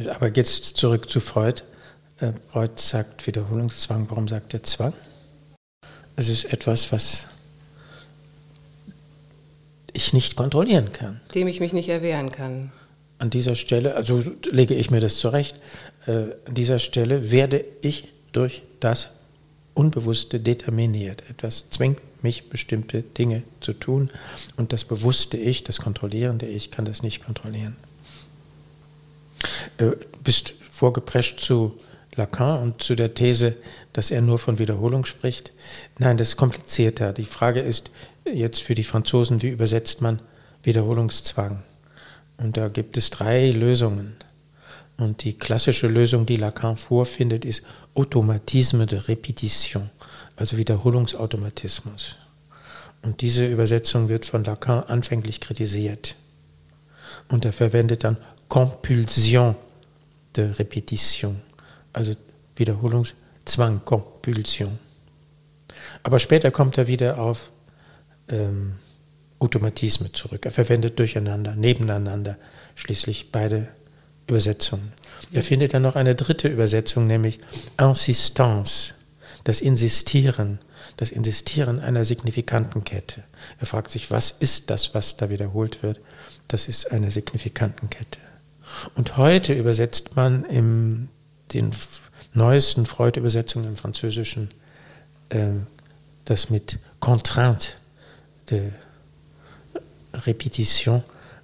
aber 0.08 0.28
jetzt 0.28 0.76
zurück 0.76 1.10
zu 1.10 1.20
Freud. 1.20 1.62
Äh, 2.18 2.32
Freud 2.52 2.72
sagt 2.76 3.26
Wiederholungszwang. 3.26 4.06
Warum 4.08 4.28
sagt 4.28 4.54
er 4.54 4.62
Zwang? 4.62 4.92
Es 6.16 6.28
ist 6.28 6.52
etwas, 6.52 6.92
was 6.92 7.26
ich 9.92 10.12
nicht 10.12 10.36
kontrollieren 10.36 10.92
kann. 10.92 11.20
Dem 11.34 11.48
ich 11.48 11.60
mich 11.60 11.72
nicht 11.72 11.88
erwehren 11.88 12.30
kann. 12.30 12.72
An 13.18 13.30
dieser 13.30 13.54
Stelle, 13.54 13.96
also 13.96 14.22
lege 14.50 14.74
ich 14.74 14.90
mir 14.90 15.00
das 15.00 15.16
zurecht, 15.16 15.56
äh, 16.06 16.28
an 16.46 16.54
dieser 16.54 16.78
Stelle 16.78 17.30
werde 17.30 17.64
ich 17.82 18.08
durch 18.32 18.62
das 18.78 19.10
Unbewusste 19.74 20.40
determiniert. 20.40 21.22
Etwas 21.28 21.70
zwingt 21.70 22.00
mich, 22.22 22.48
bestimmte 22.48 23.02
Dinge 23.02 23.42
zu 23.60 23.72
tun 23.72 24.10
und 24.56 24.72
das 24.72 24.84
bewusste 24.84 25.36
Ich, 25.36 25.64
das 25.64 25.80
kontrollierende 25.80 26.46
Ich 26.46 26.70
kann 26.70 26.84
das 26.84 27.02
nicht 27.02 27.24
kontrollieren. 27.24 27.76
Du 29.76 29.92
äh, 29.92 29.96
bist 30.22 30.54
vorgeprescht 30.70 31.40
zu 31.40 31.78
Lacan 32.16 32.62
und 32.62 32.82
zu 32.82 32.94
der 32.94 33.14
These, 33.14 33.56
dass 33.92 34.10
er 34.10 34.20
nur 34.20 34.38
von 34.38 34.58
Wiederholung 34.58 35.04
spricht. 35.04 35.52
Nein, 35.98 36.16
das 36.16 36.30
ist 36.30 36.36
komplizierter. 36.36 37.12
Die 37.12 37.24
Frage 37.24 37.60
ist 37.60 37.90
jetzt 38.24 38.62
für 38.62 38.74
die 38.74 38.84
Franzosen, 38.84 39.42
wie 39.42 39.48
übersetzt 39.48 40.00
man 40.00 40.20
Wiederholungszwang? 40.62 41.62
Und 42.38 42.56
da 42.56 42.68
gibt 42.68 42.96
es 42.96 43.10
drei 43.10 43.50
Lösungen. 43.50 44.16
Und 44.96 45.24
die 45.24 45.34
klassische 45.34 45.86
Lösung, 45.86 46.26
die 46.26 46.36
Lacan 46.36 46.76
vorfindet, 46.76 47.44
ist 47.44 47.64
Automatisme 47.94 48.86
de 48.86 48.98
Repetition, 48.98 49.90
also 50.40 50.56
Wiederholungsautomatismus. 50.56 52.16
Und 53.02 53.20
diese 53.20 53.46
Übersetzung 53.46 54.08
wird 54.08 54.24
von 54.24 54.42
Lacan 54.42 54.84
anfänglich 54.84 55.40
kritisiert. 55.40 56.16
Und 57.28 57.44
er 57.44 57.52
verwendet 57.52 58.04
dann 58.04 58.16
Compulsion 58.48 59.54
de 60.34 60.50
Repetition, 60.52 61.42
also 61.92 62.14
Wiederholungszwang, 62.56 63.84
Compulsion. 63.84 64.78
Aber 66.02 66.18
später 66.18 66.50
kommt 66.50 66.78
er 66.78 66.86
wieder 66.86 67.18
auf 67.18 67.50
ähm, 68.28 68.76
Automatisme 69.38 70.12
zurück. 70.12 70.46
Er 70.46 70.50
verwendet 70.50 70.98
durcheinander, 70.98 71.54
nebeneinander 71.54 72.36
schließlich 72.76 73.30
beide 73.30 73.68
Übersetzungen. 74.26 74.92
Er 75.32 75.42
findet 75.42 75.74
dann 75.74 75.82
noch 75.82 75.96
eine 75.96 76.14
dritte 76.14 76.48
Übersetzung, 76.48 77.06
nämlich 77.06 77.40
Insistance, 77.78 78.94
das 79.44 79.60
Insistieren, 79.60 80.58
das 80.96 81.10
Insistieren 81.10 81.80
einer 81.80 82.04
signifikanten 82.04 82.84
Kette. 82.84 83.22
Er 83.58 83.66
fragt 83.66 83.90
sich, 83.90 84.10
was 84.10 84.30
ist 84.30 84.70
das, 84.70 84.94
was 84.94 85.16
da 85.16 85.30
wiederholt 85.30 85.82
wird? 85.82 86.00
Das 86.48 86.68
ist 86.68 86.90
eine 86.90 87.10
signifikanten 87.10 87.90
Kette. 87.90 88.18
Und 88.94 89.16
heute 89.16 89.52
übersetzt 89.52 90.16
man 90.16 90.44
in 90.44 91.08
den 91.52 91.70
neuesten 92.32 92.86
Freud-Übersetzungen 92.86 93.68
im 93.68 93.76
Französischen 93.76 94.50
äh, 95.30 95.48
das 96.24 96.50
mit 96.50 96.78
Contrainte 97.00 97.72
de 98.50 98.70
Repetition, 100.12 101.02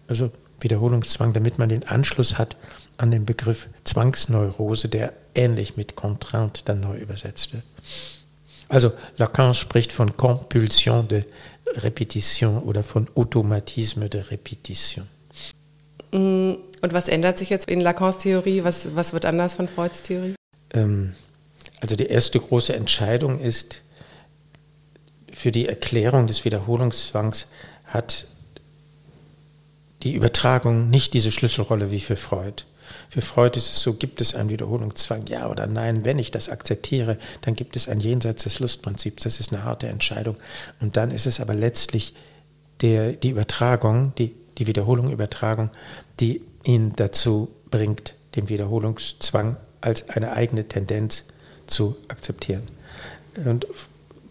also 0.08 0.30
Wiederholungszwang, 0.60 1.32
damit 1.32 1.58
man 1.58 1.68
den 1.68 1.86
Anschluss 1.86 2.38
hat 2.38 2.56
an 2.96 3.10
den 3.10 3.26
Begriff 3.26 3.68
Zwangsneurose, 3.84 4.88
der 4.88 5.12
ähnlich 5.34 5.76
mit 5.76 5.96
Contrainte 5.96 6.62
dann 6.64 6.80
neu 6.80 6.96
übersetzt 6.96 7.52
wird. 7.52 7.64
Also 8.68 8.92
Lacan 9.16 9.54
spricht 9.54 9.92
von 9.92 10.16
Compulsion 10.16 11.06
de 11.08 11.24
Repetition 11.76 12.62
oder 12.62 12.82
von 12.82 13.08
Automatisme 13.14 14.08
de 14.08 14.22
Repetition. 14.22 15.06
Mm, 16.12 16.54
und 16.82 16.92
was 16.92 17.08
ändert 17.08 17.38
sich 17.38 17.50
jetzt 17.50 17.68
in 17.68 17.80
Lacans 17.80 18.18
Theorie? 18.18 18.64
Was, 18.64 18.94
was 18.94 19.12
wird 19.12 19.24
anders 19.24 19.54
von 19.54 19.68
Freuds 19.68 20.02
Theorie? 20.02 20.34
Ähm, 20.70 21.14
also 21.80 21.96
die 21.96 22.06
erste 22.06 22.40
große 22.40 22.74
Entscheidung 22.74 23.40
ist, 23.40 23.82
für 25.32 25.52
die 25.52 25.68
Erklärung 25.68 26.26
des 26.26 26.44
Wiederholungszwangs 26.44 27.48
hat 27.84 28.26
die 30.02 30.14
Übertragung 30.14 30.88
nicht 30.88 31.12
diese 31.14 31.30
Schlüsselrolle 31.30 31.90
wie 31.90 32.00
für 32.00 32.16
Freud. 32.16 32.64
Für 33.08 33.20
Freud 33.20 33.56
ist 33.56 33.70
es 33.70 33.82
so, 33.82 33.94
gibt 33.94 34.20
es 34.20 34.34
einen 34.34 34.50
Wiederholungszwang, 34.50 35.26
ja 35.26 35.48
oder 35.48 35.66
nein. 35.66 36.04
Wenn 36.04 36.18
ich 36.18 36.30
das 36.30 36.48
akzeptiere, 36.48 37.18
dann 37.42 37.54
gibt 37.54 37.76
es 37.76 37.88
ein 37.88 38.00
Jenseits 38.00 38.44
des 38.44 38.58
Lustprinzips. 38.58 39.22
Das 39.22 39.40
ist 39.40 39.52
eine 39.52 39.64
harte 39.64 39.88
Entscheidung. 39.88 40.36
Und 40.80 40.96
dann 40.96 41.10
ist 41.10 41.26
es 41.26 41.40
aber 41.40 41.54
letztlich 41.54 42.14
der, 42.80 43.12
die 43.12 43.30
Übertragung, 43.30 44.12
die, 44.18 44.34
die 44.58 44.66
Wiederholung, 44.66 45.16
die 46.20 46.42
ihn 46.64 46.92
dazu 46.96 47.48
bringt, 47.70 48.14
den 48.34 48.48
Wiederholungszwang 48.48 49.56
als 49.80 50.08
eine 50.10 50.32
eigene 50.32 50.68
Tendenz 50.68 51.24
zu 51.66 51.96
akzeptieren. 52.08 52.62
Und 53.44 53.66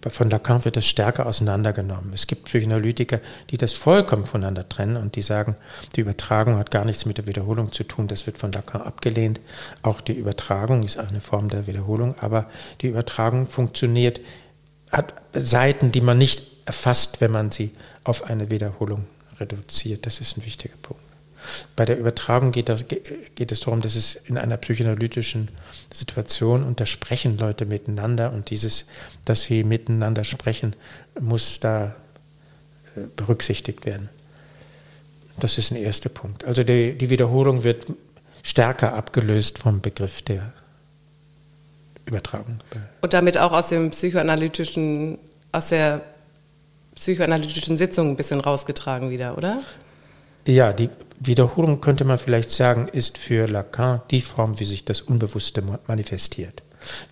von 0.07 0.29
Lacan 0.29 0.63
wird 0.65 0.75
das 0.75 0.85
stärker 0.85 1.25
auseinandergenommen. 1.25 2.11
Es 2.13 2.27
gibt 2.27 2.45
Psychoanalytiker, 2.45 3.19
die 3.49 3.57
das 3.57 3.73
vollkommen 3.73 4.25
voneinander 4.25 4.67
trennen 4.67 4.97
und 4.97 5.15
die 5.15 5.21
sagen, 5.21 5.55
die 5.95 6.01
Übertragung 6.01 6.57
hat 6.57 6.71
gar 6.71 6.85
nichts 6.85 7.05
mit 7.05 7.17
der 7.17 7.27
Wiederholung 7.27 7.71
zu 7.71 7.83
tun. 7.83 8.07
Das 8.07 8.25
wird 8.25 8.37
von 8.37 8.51
Lacan 8.51 8.81
abgelehnt. 8.81 9.39
Auch 9.81 10.01
die 10.01 10.13
Übertragung 10.13 10.83
ist 10.83 10.97
eine 10.97 11.21
Form 11.21 11.49
der 11.49 11.67
Wiederholung, 11.67 12.15
aber 12.19 12.49
die 12.81 12.87
Übertragung 12.87 13.47
funktioniert, 13.47 14.21
hat 14.91 15.13
Seiten, 15.33 15.91
die 15.91 16.01
man 16.01 16.17
nicht 16.17 16.43
erfasst, 16.65 17.21
wenn 17.21 17.31
man 17.31 17.51
sie 17.51 17.71
auf 18.03 18.29
eine 18.29 18.49
Wiederholung 18.49 19.05
reduziert. 19.39 20.05
Das 20.05 20.21
ist 20.21 20.37
ein 20.37 20.45
wichtiger 20.45 20.75
Punkt. 20.81 21.04
Bei 21.75 21.85
der 21.85 21.97
Übertragung 21.97 22.51
geht, 22.51 22.69
das, 22.69 22.85
geht, 22.87 23.51
es 23.51 23.59
darum, 23.59 23.81
dass 23.81 23.95
es 23.95 24.15
in 24.15 24.37
einer 24.37 24.57
psychoanalytischen 24.57 25.49
Situation 25.93 26.63
und 26.63 26.79
da 26.79 26.85
sprechen 26.85 27.37
Leute 27.37 27.65
miteinander 27.65 28.31
und 28.31 28.49
dieses, 28.49 28.85
dass 29.25 29.43
sie 29.43 29.63
miteinander 29.63 30.23
sprechen, 30.23 30.75
muss 31.19 31.59
da 31.59 31.95
äh, 32.95 33.01
berücksichtigt 33.15 33.85
werden. 33.85 34.09
Das 35.39 35.57
ist 35.57 35.71
ein 35.71 35.77
erster 35.77 36.09
Punkt. 36.09 36.45
Also 36.45 36.63
die, 36.63 36.97
die 36.97 37.09
Wiederholung 37.09 37.63
wird 37.63 37.87
stärker 38.43 38.93
abgelöst 38.93 39.57
vom 39.57 39.81
Begriff 39.81 40.21
der 40.21 40.53
Übertragung. 42.05 42.59
Und 43.01 43.13
damit 43.13 43.37
auch 43.37 43.51
aus 43.51 43.67
dem 43.67 43.91
psychoanalytischen, 43.91 45.17
aus 45.51 45.69
der 45.69 46.01
psychoanalytischen 46.95 47.77
Sitzung 47.77 48.11
ein 48.11 48.15
bisschen 48.15 48.39
rausgetragen 48.39 49.09
wieder, 49.09 49.37
oder? 49.37 49.61
Ja, 50.47 50.73
die 50.73 50.89
Wiederholung 51.19 51.81
könnte 51.81 52.05
man 52.05 52.17
vielleicht 52.17 52.51
sagen, 52.51 52.87
ist 52.87 53.17
für 53.17 53.47
Lacan 53.47 54.01
die 54.11 54.21
Form, 54.21 54.59
wie 54.59 54.65
sich 54.65 54.85
das 54.85 55.01
Unbewusste 55.01 55.63
manifestiert. 55.87 56.61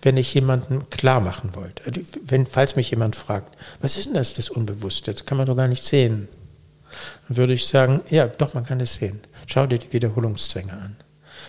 Wenn 0.02 0.16
ich 0.16 0.32
jemanden 0.34 0.88
klar 0.90 1.20
machen 1.20 1.54
wollte, 1.56 1.84
also 1.84 2.00
wenn, 2.24 2.46
falls 2.46 2.76
mich 2.76 2.90
jemand 2.90 3.16
fragt, 3.16 3.56
was 3.80 3.96
ist 3.96 4.06
denn 4.06 4.14
das, 4.14 4.34
das 4.34 4.50
Unbewusste? 4.50 5.12
Das 5.12 5.26
kann 5.26 5.36
man 5.36 5.46
doch 5.46 5.56
gar 5.56 5.66
nicht 5.66 5.82
sehen. 5.82 6.28
Dann 7.26 7.36
würde 7.36 7.54
ich 7.54 7.66
sagen, 7.66 8.02
ja, 8.08 8.28
doch, 8.28 8.54
man 8.54 8.64
kann 8.64 8.78
es 8.78 8.94
sehen. 8.94 9.20
Schau 9.46 9.66
dir 9.66 9.78
die 9.78 9.92
Wiederholungszwänge 9.92 10.72
an. 10.72 10.96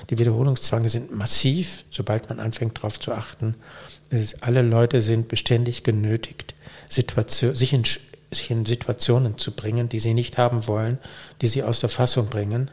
Die 0.10 0.18
Wiederholungszwänge 0.18 0.90
sind 0.90 1.16
massiv, 1.16 1.84
sobald 1.92 2.30
man 2.30 2.40
anfängt 2.40 2.78
darauf 2.78 3.00
zu 3.00 3.14
achten. 3.14 3.56
Alle 4.42 4.64
Leute 4.64 5.02
sind 5.02 5.28
beständig 5.28 5.84
genötigt, 5.84 6.56
Situation, 6.90 7.54
sich 7.54 7.74
in 7.74 7.84
sich 8.32 8.52
in 8.52 8.66
Situationen 8.66 9.38
zu 9.38 9.52
bringen, 9.52 9.90
die 9.90 10.00
sie 10.00 10.14
nicht 10.14 10.38
haben 10.38 10.68
wollen, 10.68 11.00
die 11.42 11.48
sie 11.48 11.64
aus 11.64 11.80
der 11.80 11.90
Fassung 11.90 12.28
bringen. 12.28 12.72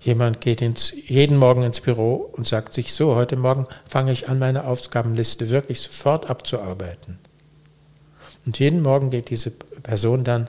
Jemand 0.00 0.40
geht 0.40 0.60
ins, 0.60 0.94
jeden 1.06 1.36
Morgen 1.36 1.62
ins 1.62 1.80
Büro 1.80 2.30
und 2.32 2.46
sagt 2.46 2.74
sich 2.74 2.92
so, 2.92 3.14
heute 3.14 3.36
Morgen 3.36 3.66
fange 3.86 4.12
ich 4.12 4.28
an, 4.28 4.38
meine 4.38 4.64
Aufgabenliste 4.64 5.50
wirklich 5.50 5.80
sofort 5.80 6.28
abzuarbeiten. 6.28 7.18
Und 8.46 8.58
jeden 8.58 8.82
Morgen 8.82 9.10
geht 9.10 9.30
diese 9.30 9.50
Person 9.50 10.24
dann, 10.24 10.48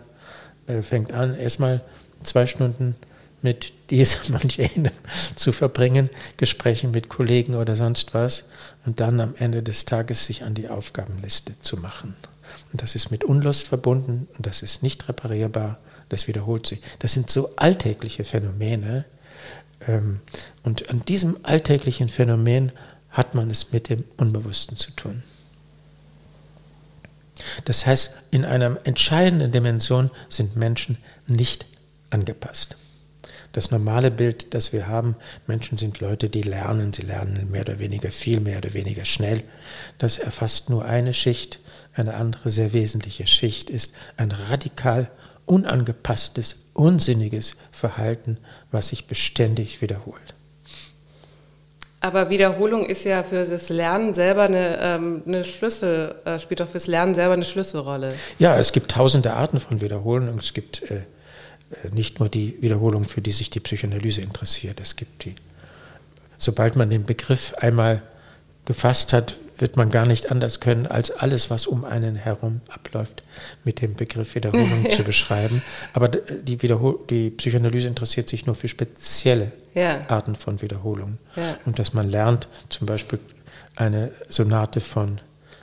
äh, 0.67 0.81
fängt 0.81 1.13
an, 1.13 1.36
erstmal 1.36 1.81
zwei 2.23 2.45
Stunden 2.45 2.95
mit 3.41 3.71
diesem 3.89 4.36
und 4.41 4.58
jenem 4.58 4.91
zu 5.36 5.53
verbringen, 5.53 6.10
Gesprächen 6.38 6.91
mit 6.91 7.10
Kollegen 7.10 7.55
oder 7.55 7.75
sonst 7.75 8.13
was 8.13 8.45
und 8.86 8.99
dann 8.99 9.19
am 9.19 9.36
Ende 9.38 9.63
des 9.63 9.86
Tages 9.86 10.25
sich 10.25 10.43
an 10.43 10.53
die 10.53 10.67
Aufgabenliste 10.67 11.58
zu 11.60 11.77
machen. 11.77 12.15
Das 12.77 12.95
ist 12.95 13.11
mit 13.11 13.23
Unlust 13.23 13.67
verbunden 13.67 14.27
und 14.38 14.45
das 14.45 14.61
ist 14.61 14.83
nicht 14.83 15.07
reparierbar, 15.07 15.77
das 16.09 16.27
wiederholt 16.27 16.67
sich. 16.67 16.81
Das 16.99 17.13
sind 17.13 17.29
so 17.29 17.55
alltägliche 17.55 18.23
Phänomene. 18.23 19.05
Ähm, 19.88 20.19
und 20.63 20.89
an 20.89 21.03
diesem 21.05 21.38
alltäglichen 21.43 22.09
Phänomen 22.09 22.71
hat 23.09 23.33
man 23.33 23.49
es 23.49 23.71
mit 23.71 23.89
dem 23.89 24.03
Unbewussten 24.17 24.77
zu 24.77 24.91
tun. 24.91 25.23
Das 27.65 27.85
heißt, 27.85 28.15
in 28.31 28.45
einer 28.45 28.77
entscheidenden 28.85 29.51
Dimension 29.51 30.09
sind 30.29 30.55
Menschen 30.55 30.97
nicht 31.27 31.65
angepasst. 32.09 32.75
Das 33.55 33.71
normale 33.71 34.11
Bild, 34.11 34.53
das 34.53 34.73
wir 34.73 34.88
haben, 34.88 35.15
Menschen 35.47 35.77
sind 35.77 36.01
Leute, 36.01 36.29
die 36.29 36.41
lernen, 36.41 36.91
sie 36.91 37.03
lernen 37.03 37.49
mehr 37.51 37.61
oder 37.61 37.79
weniger 37.79 38.11
viel, 38.11 38.41
mehr 38.41 38.57
oder 38.57 38.73
weniger 38.73 39.05
schnell. 39.05 39.43
Das 39.97 40.17
erfasst 40.17 40.69
nur 40.69 40.83
eine 40.83 41.13
Schicht 41.13 41.59
eine 41.95 42.15
andere 42.15 42.49
sehr 42.49 42.73
wesentliche 42.73 43.25
Schicht 43.27 43.69
ist 43.69 43.93
ein 44.17 44.31
radikal 44.31 45.10
unangepasstes, 45.45 46.58
unsinniges 46.73 47.55
Verhalten, 47.71 48.38
was 48.71 48.89
sich 48.89 49.08
beständig 49.08 49.81
wiederholt. 49.81 50.34
Aber 52.01 52.29
Wiederholung 52.29 52.86
ist 52.86 53.03
ja 53.03 53.23
für 53.23 53.45
das 53.45 53.69
Lernen 53.69 54.13
selber 54.13 54.43
eine, 54.43 54.77
ähm, 54.79 55.23
eine 55.25 55.43
Schlüssel, 55.43 56.15
äh, 56.25 56.39
spielt 56.39 56.62
auch 56.62 56.67
fürs 56.67 56.86
Lernen 56.86 57.15
selber 57.15 57.34
eine 57.34 57.45
Schlüsselrolle. 57.45 58.13
Ja, 58.38 58.58
es 58.58 58.73
gibt 58.73 58.91
tausende 58.91 59.34
Arten 59.34 59.60
von 59.60 59.81
Wiederholung. 59.81 60.38
Es 60.38 60.53
gibt 60.53 60.84
äh, 60.91 60.97
äh, 61.84 61.89
nicht 61.91 62.19
nur 62.19 62.29
die 62.29 62.62
Wiederholung, 62.62 63.05
für 63.05 63.21
die 63.21 63.31
sich 63.31 63.49
die 63.49 63.60
Psychoanalyse 63.60 64.21
interessiert. 64.21 64.79
Es 64.81 64.95
gibt 64.95 65.25
die, 65.25 65.36
sobald 66.38 66.75
man 66.75 66.89
den 66.89 67.05
Begriff 67.05 67.55
einmal 67.55 68.03
gefasst 68.65 69.13
hat, 69.13 69.36
wird 69.57 69.77
man 69.77 69.89
gar 69.89 70.05
nicht 70.05 70.31
anders 70.31 70.59
können, 70.59 70.87
als 70.87 71.11
alles, 71.11 71.49
was 71.49 71.67
um 71.67 71.85
einen 71.85 72.15
herum 72.15 72.61
abläuft, 72.69 73.23
mit 73.63 73.81
dem 73.81 73.95
Begriff 73.95 74.35
Wiederholung 74.35 74.89
zu 74.91 75.03
beschreiben. 75.03 75.61
Aber 75.93 76.07
die, 76.07 76.61
Wiederhol 76.61 76.99
die 77.09 77.29
Psychoanalyse 77.29 77.87
interessiert 77.87 78.27
sich 78.29 78.45
nur 78.45 78.55
für 78.55 78.67
spezielle 78.67 79.51
ja. 79.73 80.01
Arten 80.09 80.35
von 80.35 80.61
Wiederholung. 80.61 81.17
Ja. 81.35 81.57
Und 81.65 81.79
dass 81.79 81.93
man 81.93 82.09
lernt, 82.09 82.47
zum 82.69 82.87
Beispiel 82.87 83.19
eine 83.75 84.11
Sonate 84.29 84.79
von 84.79 85.19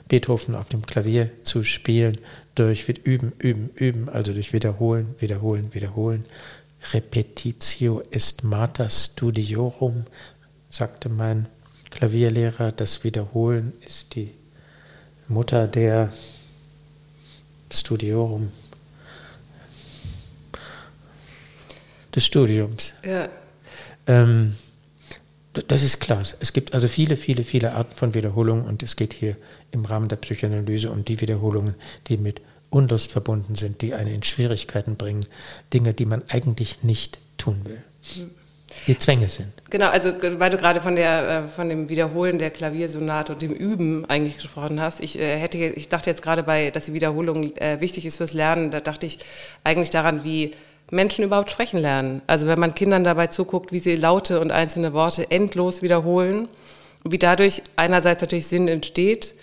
Beethoven 0.07 0.55
auf 0.55 0.69
dem 0.69 0.85
Klavier 0.85 1.29
zu 1.43 1.63
spielen, 1.63 2.17
durch 2.55 2.87
Üben, 2.87 3.33
Üben, 3.39 3.69
Üben, 3.75 4.09
also 4.09 4.33
durch 4.33 4.53
Wiederholen, 4.53 5.15
Wiederholen, 5.19 5.73
Wiederholen. 5.73 6.25
Repetitio 6.93 8.03
est 8.11 8.43
mater 8.43 8.89
studiorum, 8.89 10.05
sagte 10.69 11.09
mein 11.09 11.47
Klavierlehrer, 11.93 12.71
das 12.71 13.03
Wiederholen 13.03 13.71
ist 13.85 14.15
die 14.15 14.31
Mutter 15.27 15.67
der 15.67 16.11
Studiorum, 17.71 18.51
des 22.15 22.25
Studiums. 22.25 22.95
Ja. 23.05 23.29
Ähm, 24.07 24.55
das 25.67 25.83
ist 25.83 25.99
klar. 25.99 26.23
Es 26.39 26.53
gibt 26.53 26.73
also 26.73 26.87
viele, 26.87 27.15
viele, 27.15 27.43
viele 27.43 27.73
Arten 27.73 27.95
von 27.95 28.15
Wiederholungen 28.15 28.65
und 28.65 28.81
es 28.81 28.95
geht 28.95 29.13
hier 29.13 29.37
im 29.71 29.85
Rahmen 29.85 30.09
der 30.09 30.15
Psychoanalyse 30.15 30.89
um 30.89 31.05
die 31.05 31.21
Wiederholungen, 31.21 31.75
die 32.07 32.17
mit 32.17 32.41
Unlust 32.71 33.11
verbunden 33.11 33.53
sind, 33.53 33.83
die 33.83 33.93
einen 33.93 34.15
in 34.15 34.23
Schwierigkeiten 34.23 34.95
bringen, 34.95 35.25
Dinge, 35.73 35.93
die 35.93 36.05
man 36.05 36.23
eigentlich 36.27 36.81
nicht 36.81 37.19
tun 37.37 37.61
will. 37.65 37.83
Mhm 38.15 38.42
die 38.87 38.97
Zwänge 38.97 39.29
sind. 39.29 39.49
Genau, 39.69 39.87
also 39.87 40.11
weil 40.37 40.49
du 40.49 40.57
gerade 40.57 40.81
von 40.81 40.95
der 40.95 41.29
äh, 41.29 41.47
von 41.47 41.69
dem 41.69 41.89
Wiederholen 41.89 42.39
der 42.39 42.51
Klaviersonate 42.51 43.33
und 43.33 43.41
dem 43.41 43.53
Üben 43.53 44.05
eigentlich 44.09 44.35
gesprochen 44.35 44.81
hast. 44.81 44.99
Ich 44.99 45.17
äh, 45.19 45.37
hätte, 45.37 45.57
ich 45.57 45.89
dachte 45.89 46.09
jetzt 46.09 46.21
gerade 46.21 46.43
bei, 46.43 46.69
dass 46.71 46.85
die 46.85 46.93
Wiederholung 46.93 47.55
äh, 47.57 47.79
wichtig 47.79 48.05
ist 48.05 48.17
fürs 48.17 48.33
Lernen. 48.33 48.71
Da 48.71 48.79
dachte 48.79 49.05
ich 49.05 49.19
eigentlich 49.63 49.89
daran, 49.89 50.23
wie 50.23 50.53
Menschen 50.91 51.23
überhaupt 51.23 51.49
sprechen 51.49 51.79
lernen. 51.79 52.21
Also 52.27 52.47
wenn 52.47 52.59
man 52.59 52.73
Kindern 52.73 53.03
dabei 53.03 53.27
zuguckt, 53.27 53.71
wie 53.71 53.79
sie 53.79 53.95
Laute 53.95 54.39
und 54.39 54.51
einzelne 54.51 54.93
Worte 54.93 55.29
endlos 55.31 55.81
wiederholen, 55.81 56.47
wie 57.03 57.17
dadurch 57.17 57.63
einerseits 57.75 58.21
natürlich 58.21 58.47
Sinn 58.47 58.67
entsteht 58.67 59.33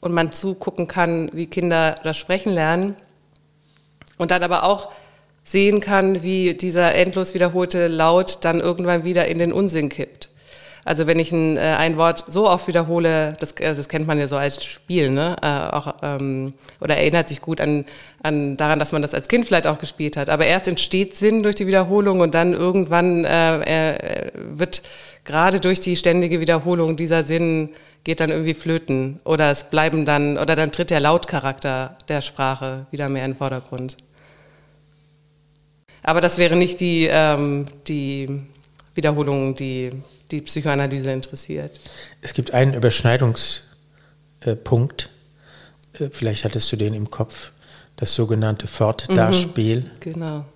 und 0.00 0.12
man 0.12 0.32
zugucken 0.32 0.86
kann, 0.86 1.30
wie 1.32 1.46
Kinder 1.46 1.96
das 2.04 2.16
Sprechen 2.16 2.52
lernen 2.52 2.96
und 4.18 4.30
dann 4.30 4.42
aber 4.42 4.64
auch 4.64 4.90
sehen 5.42 5.80
kann, 5.80 6.22
wie 6.22 6.54
dieser 6.54 6.94
endlos 6.94 7.34
wiederholte 7.34 7.88
Laut 7.88 8.38
dann 8.42 8.60
irgendwann 8.60 9.04
wieder 9.04 9.26
in 9.26 9.38
den 9.38 9.52
Unsinn 9.52 9.88
kippt. 9.88 10.28
Also 10.84 11.06
wenn 11.06 11.18
ich 11.20 11.30
ein, 11.30 11.56
äh, 11.56 11.60
ein 11.60 11.96
Wort 11.96 12.24
so 12.26 12.48
oft 12.48 12.66
wiederhole, 12.66 13.36
das, 13.38 13.54
also 13.62 13.78
das 13.78 13.88
kennt 13.88 14.06
man 14.08 14.18
ja 14.18 14.26
so 14.26 14.36
als 14.36 14.64
Spiel, 14.64 15.10
ne? 15.10 15.36
Äh, 15.40 15.76
auch, 15.76 15.94
ähm, 16.02 16.54
oder 16.80 16.96
erinnert 16.96 17.28
sich 17.28 17.40
gut 17.40 17.60
an, 17.60 17.84
an 18.22 18.56
daran, 18.56 18.80
dass 18.80 18.90
man 18.90 19.00
das 19.00 19.14
als 19.14 19.28
Kind 19.28 19.46
vielleicht 19.46 19.68
auch 19.68 19.78
gespielt 19.78 20.16
hat. 20.16 20.28
Aber 20.28 20.44
erst 20.44 20.66
entsteht 20.66 21.14
Sinn 21.14 21.44
durch 21.44 21.54
die 21.54 21.68
Wiederholung 21.68 22.20
und 22.20 22.34
dann 22.34 22.52
irgendwann 22.52 23.24
äh, 23.24 23.60
äh, 23.60 24.32
wird 24.34 24.82
gerade 25.24 25.60
durch 25.60 25.78
die 25.78 25.94
ständige 25.94 26.40
Wiederholung 26.40 26.96
dieser 26.96 27.22
Sinn 27.22 27.70
geht 28.04 28.18
dann 28.18 28.30
irgendwie 28.30 28.54
flöten 28.54 29.20
oder 29.24 29.52
es 29.52 29.64
bleiben 29.64 30.04
dann 30.04 30.36
oder 30.36 30.56
dann 30.56 30.72
tritt 30.72 30.90
der 30.90 30.98
Lautcharakter 30.98 31.96
der 32.08 32.20
Sprache 32.20 32.86
wieder 32.90 33.08
mehr 33.08 33.24
in 33.24 33.32
den 33.32 33.38
Vordergrund. 33.38 33.96
Aber 36.02 36.20
das 36.20 36.38
wäre 36.38 36.56
nicht 36.56 36.80
die, 36.80 37.08
ähm, 37.10 37.66
die 37.86 38.42
Wiederholung, 38.94 39.54
die 39.54 39.90
die 40.32 40.40
Psychoanalyse 40.40 41.12
interessiert. 41.12 41.78
Es 42.22 42.34
gibt 42.34 42.52
einen 42.52 42.74
Überschneidungspunkt, 42.74 45.10
äh, 45.92 46.08
vielleicht 46.10 46.44
hattest 46.44 46.72
du 46.72 46.76
den 46.76 46.94
im 46.94 47.10
Kopf, 47.10 47.52
das 47.96 48.14
sogenannte 48.14 48.66
Fortdarspiel. 48.66 49.80
Mhm, 49.80 50.00
genau. 50.00 50.46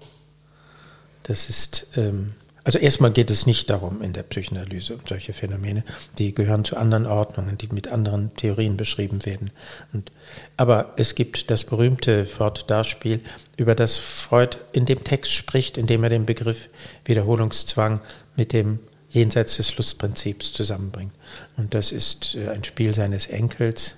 Das 1.23 1.49
ist 1.49 1.93
ähm, 1.97 2.35
also 2.67 2.79
erstmal 2.81 3.13
geht 3.13 3.31
es 3.31 3.47
nicht 3.47 3.71
darum 3.71 4.03
in 4.03 4.13
der 4.13 4.25
Psychoanalyse 4.25 4.95
um 4.95 5.01
solche 5.09 5.33
Phänomene, 5.33 5.85
die 6.19 6.35
gehören 6.35 6.65
zu 6.65 6.77
anderen 6.77 7.07
Ordnungen, 7.07 7.57
die 7.57 7.69
mit 7.69 7.87
anderen 7.87 8.35
Theorien 8.35 8.77
beschrieben 8.77 9.25
werden. 9.25 9.53
Und, 9.93 10.11
aber 10.57 10.93
es 10.97 11.15
gibt 11.15 11.53
das 11.53 11.63
berühmte 11.63 12.27
Fortdarspiel, 12.27 13.21
über 13.57 13.77
das 13.77 13.99
Freud 13.99 14.57
in 14.73 14.85
dem 14.85 15.05
Text 15.05 15.31
spricht, 15.31 15.79
indem 15.79 16.03
er 16.03 16.11
den 16.11 16.27
Begriff 16.27 16.69
Wiederholungszwang 17.05 18.01
mit 18.35 18.53
dem 18.53 18.81
jenseits 19.11 19.59
des 19.59 19.77
Lustprinzips 19.77 20.53
zusammenbringt. 20.53 21.13
Und 21.57 21.73
das 21.73 21.93
ist 21.93 22.35
äh, 22.35 22.49
ein 22.49 22.65
Spiel 22.65 22.93
seines 22.93 23.29
Enkels 23.29 23.95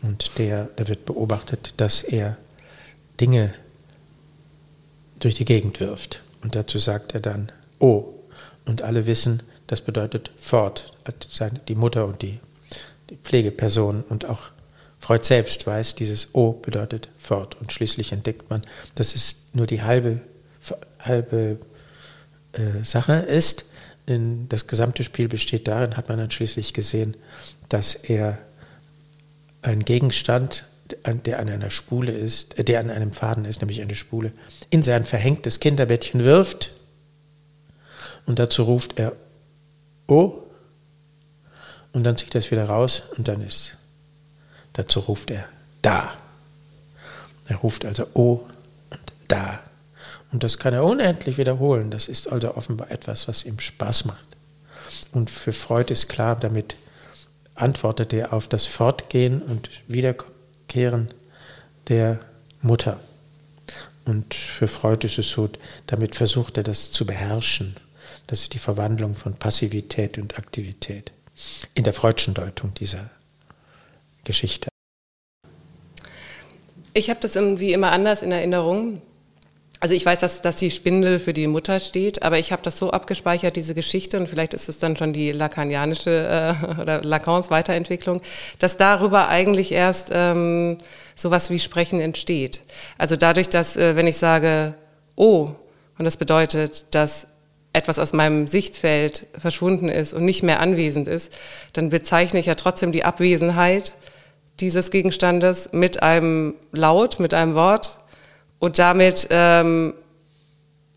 und 0.00 0.38
der, 0.38 0.70
da 0.76 0.88
wird 0.88 1.04
beobachtet, 1.04 1.74
dass 1.76 2.04
er 2.04 2.38
Dinge 3.20 3.52
durch 5.20 5.34
die 5.34 5.44
Gegend 5.44 5.78
wirft. 5.80 6.22
Und 6.42 6.54
dazu 6.54 6.78
sagt 6.78 7.12
er 7.12 7.20
dann, 7.20 7.52
O. 7.80 8.14
Und 8.64 8.82
alle 8.82 9.06
wissen, 9.06 9.42
das 9.66 9.80
bedeutet 9.80 10.30
fort. 10.36 10.92
Die 11.68 11.74
Mutter 11.74 12.06
und 12.06 12.22
die, 12.22 12.40
die 13.10 13.16
Pflegeperson 13.16 14.02
und 14.08 14.24
auch 14.26 14.50
Freud 14.98 15.24
selbst 15.24 15.66
weiß, 15.66 15.94
dieses 15.94 16.34
O 16.34 16.52
bedeutet 16.52 17.08
fort. 17.16 17.56
Und 17.60 17.72
schließlich 17.72 18.12
entdeckt 18.12 18.50
man, 18.50 18.62
dass 18.94 19.14
es 19.14 19.36
nur 19.52 19.66
die 19.66 19.82
halbe, 19.82 20.20
halbe 20.98 21.58
äh, 22.52 22.84
Sache 22.84 23.14
ist. 23.14 23.66
Denn 24.08 24.48
das 24.48 24.66
gesamte 24.66 25.04
Spiel 25.04 25.28
besteht 25.28 25.68
darin, 25.68 25.96
hat 25.96 26.08
man 26.08 26.18
dann 26.18 26.30
schließlich 26.30 26.72
gesehen, 26.72 27.16
dass 27.68 27.94
er 27.94 28.38
einen 29.62 29.84
Gegenstand, 29.84 30.64
der 31.26 31.38
an 31.38 31.48
einer 31.50 31.70
Spule 31.70 32.12
ist, 32.12 32.58
äh, 32.58 32.64
der 32.64 32.80
an 32.80 32.90
einem 32.90 33.12
Faden 33.12 33.44
ist, 33.44 33.60
nämlich 33.60 33.82
eine 33.82 33.94
Spule, 33.94 34.32
in 34.70 34.82
sein 34.82 35.04
verhängtes 35.04 35.60
Kinderbettchen 35.60 36.24
wirft 36.24 36.72
und 38.28 38.38
dazu 38.38 38.62
ruft 38.64 38.98
er 38.98 39.14
Oh 40.06 40.42
und 41.92 42.04
dann 42.04 42.16
zieht 42.16 42.34
er 42.34 42.40
es 42.40 42.50
wieder 42.50 42.66
raus 42.66 43.04
und 43.16 43.26
dann 43.26 43.40
ist, 43.40 43.78
dazu 44.74 45.00
ruft 45.00 45.30
er 45.30 45.46
Da. 45.80 46.12
Er 47.46 47.56
ruft 47.56 47.86
also 47.86 48.06
Oh 48.12 48.40
und 48.90 49.00
Da. 49.28 49.60
Und 50.30 50.42
das 50.42 50.58
kann 50.58 50.74
er 50.74 50.84
unendlich 50.84 51.38
wiederholen. 51.38 51.90
Das 51.90 52.06
ist 52.06 52.30
also 52.30 52.54
offenbar 52.54 52.90
etwas, 52.90 53.28
was 53.28 53.46
ihm 53.46 53.58
Spaß 53.58 54.04
macht. 54.04 54.26
Und 55.10 55.30
für 55.30 55.52
Freud 55.52 55.90
ist 55.90 56.08
klar, 56.08 56.36
damit 56.36 56.76
antwortet 57.54 58.12
er 58.12 58.34
auf 58.34 58.46
das 58.46 58.66
Fortgehen 58.66 59.40
und 59.40 59.70
Wiederkehren 59.86 61.08
der 61.88 62.20
Mutter. 62.60 63.00
Und 64.04 64.34
für 64.34 64.68
Freud 64.68 65.06
ist 65.06 65.16
es 65.16 65.30
so, 65.30 65.48
damit 65.86 66.14
versucht 66.14 66.58
er 66.58 66.62
das 66.62 66.92
zu 66.92 67.06
beherrschen. 67.06 67.74
Das 68.28 68.42
ist 68.42 68.52
die 68.52 68.58
Verwandlung 68.58 69.14
von 69.14 69.34
Passivität 69.34 70.18
und 70.18 70.38
Aktivität 70.38 71.12
in 71.74 71.82
der 71.82 71.94
Freudschen 71.94 72.34
Deutung 72.34 72.74
dieser 72.74 73.08
Geschichte. 74.24 74.68
Ich 76.92 77.08
habe 77.08 77.20
das 77.20 77.36
irgendwie 77.36 77.72
immer 77.72 77.90
anders 77.90 78.20
in 78.20 78.30
Erinnerung. 78.30 79.00
Also 79.80 79.94
ich 79.94 80.04
weiß, 80.04 80.18
dass, 80.18 80.42
dass 80.42 80.56
die 80.56 80.70
Spindel 80.70 81.18
für 81.18 81.32
die 81.32 81.46
Mutter 81.46 81.80
steht, 81.80 82.22
aber 82.22 82.38
ich 82.38 82.52
habe 82.52 82.60
das 82.62 82.76
so 82.76 82.90
abgespeichert, 82.90 83.56
diese 83.56 83.74
Geschichte, 83.74 84.18
und 84.18 84.28
vielleicht 84.28 84.52
ist 84.52 84.68
es 84.68 84.78
dann 84.78 84.96
schon 84.96 85.12
die 85.12 85.32
lacanianische 85.32 86.10
äh, 86.76 86.80
oder 86.80 87.02
Lacans 87.02 87.50
Weiterentwicklung, 87.50 88.20
dass 88.58 88.76
darüber 88.76 89.28
eigentlich 89.28 89.72
erst 89.72 90.10
ähm, 90.12 90.78
sowas 91.14 91.48
wie 91.50 91.60
Sprechen 91.60 92.00
entsteht. 92.00 92.62
Also 92.98 93.16
dadurch, 93.16 93.48
dass, 93.48 93.76
äh, 93.78 93.96
wenn 93.96 94.06
ich 94.06 94.16
sage, 94.16 94.74
oh, 95.16 95.52
und 95.96 96.04
das 96.04 96.16
bedeutet, 96.16 96.86
dass 96.90 97.28
etwas 97.78 97.98
aus 97.98 98.12
meinem 98.12 98.46
Sichtfeld 98.46 99.26
verschwunden 99.38 99.88
ist 99.88 100.12
und 100.12 100.24
nicht 100.24 100.42
mehr 100.42 100.60
anwesend 100.60 101.08
ist, 101.08 101.32
dann 101.72 101.88
bezeichne 101.88 102.40
ich 102.40 102.46
ja 102.46 102.54
trotzdem 102.54 102.92
die 102.92 103.04
Abwesenheit 103.04 103.92
dieses 104.60 104.90
Gegenstandes 104.90 105.70
mit 105.72 106.02
einem 106.02 106.54
Laut, 106.72 107.20
mit 107.20 107.32
einem 107.32 107.54
Wort 107.54 107.98
und 108.58 108.78
damit 108.78 109.28
ähm, 109.30 109.94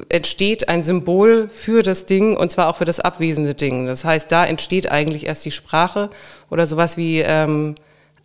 entsteht 0.10 0.68
ein 0.68 0.84
Symbol 0.84 1.50
für 1.54 1.84
das 1.84 2.06
Ding 2.06 2.36
und 2.36 2.52
zwar 2.52 2.70
auch 2.70 2.78
für 2.78 2.86
das 2.86 3.00
abwesende 3.00 3.54
Ding. 3.54 3.86
Das 3.86 4.04
heißt, 4.04 4.32
da 4.32 4.46
entsteht 4.46 4.92
eigentlich 4.92 5.28
erst 5.28 5.46
die 5.46 5.52
Sprache 5.52 6.10
oder 6.50 6.66
sowas 6.66 6.98
wie 6.98 7.20
ähm, 7.20 7.76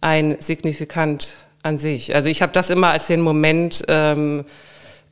ein 0.01 0.37
Signifikant 0.39 1.35
an 1.63 1.79
sich. 1.79 2.15
Also 2.15 2.29
ich 2.29 2.43
habe 2.43 2.53
das 2.53 2.71
immer 2.71 2.91
als 2.91 3.09
den 3.09 3.21
Moment 3.21 3.85
ähm, 3.89 4.45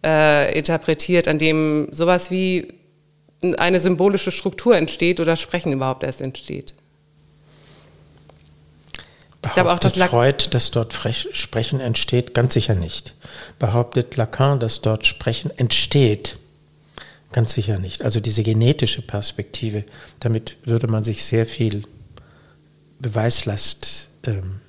äh, 0.05 0.57
interpretiert, 0.57 1.29
an 1.29 1.39
dem 1.39 1.89
sowas 1.91 2.31
wie 2.31 2.69
eine 3.55 3.79
symbolische 3.79 4.31
Struktur 4.31 4.77
entsteht 4.77 5.21
oder 5.21 5.37
Sprechen 5.37 5.73
überhaupt 5.73 6.03
erst 6.03 6.23
entsteht. 6.23 6.75
Ich 9.45 9.53
glaube 9.53 9.73
auch, 9.73 9.79
dass 9.79 9.97
Freud, 9.99 10.49
dass 10.53 10.71
dort 10.71 10.95
Sprechen 10.95 11.81
entsteht, 11.81 12.35
ganz 12.35 12.55
sicher 12.55 12.75
nicht. 12.75 13.15
Behauptet 13.59 14.17
Lacan, 14.17 14.59
dass 14.59 14.81
dort 14.81 15.07
Sprechen 15.07 15.51
entsteht, 15.51 16.39
ganz 17.33 17.53
sicher 17.53 17.79
nicht. 17.79 18.05
Also 18.05 18.21
diese 18.21 18.43
genetische 18.43 19.03
Perspektive, 19.03 19.85
damit 20.21 20.57
würde 20.65 20.87
man 20.87 21.05
sich 21.05 21.25
sehr 21.25 21.45
viel 21.45 21.83
Beweislast 22.99 24.09
ähm, 24.25 24.61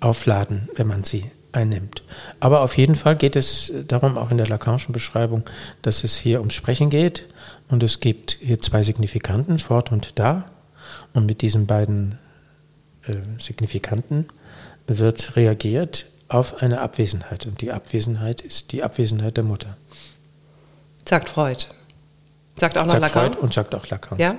aufladen, 0.00 0.68
wenn 0.74 0.88
man 0.88 1.04
sie 1.04 1.30
einnimmt. 1.52 2.02
Aber 2.38 2.60
auf 2.60 2.76
jeden 2.76 2.94
Fall 2.94 3.16
geht 3.16 3.36
es 3.36 3.72
darum, 3.88 4.18
auch 4.18 4.30
in 4.30 4.36
der 4.36 4.46
Lacanischen 4.46 4.92
Beschreibung, 4.92 5.44
dass 5.82 6.04
es 6.04 6.16
hier 6.16 6.40
ums 6.40 6.54
Sprechen 6.54 6.90
geht 6.90 7.28
und 7.68 7.82
es 7.82 8.00
gibt 8.00 8.38
hier 8.40 8.58
zwei 8.58 8.82
Signifikanten, 8.82 9.58
fort 9.58 9.92
und 9.92 10.18
da. 10.18 10.46
Und 11.12 11.26
mit 11.26 11.40
diesen 11.40 11.66
beiden 11.66 12.18
äh, 13.06 13.14
Signifikanten 13.38 14.26
wird 14.86 15.36
reagiert 15.36 16.06
auf 16.28 16.62
eine 16.62 16.80
Abwesenheit. 16.80 17.46
Und 17.46 17.60
die 17.60 17.72
Abwesenheit 17.72 18.40
ist 18.40 18.72
die 18.72 18.82
Abwesenheit 18.82 19.36
der 19.36 19.44
Mutter. 19.44 19.76
Sagt 21.08 21.28
Freud. 21.28 21.66
Sagt 22.56 22.78
auch 22.78 22.86
noch 22.86 22.92
sagt 22.92 23.02
Lacan. 23.02 23.32
Freud 23.32 23.42
und 23.42 23.54
sagt 23.54 23.74
auch 23.74 23.88
Lacan. 23.88 24.18
Ja. 24.18 24.36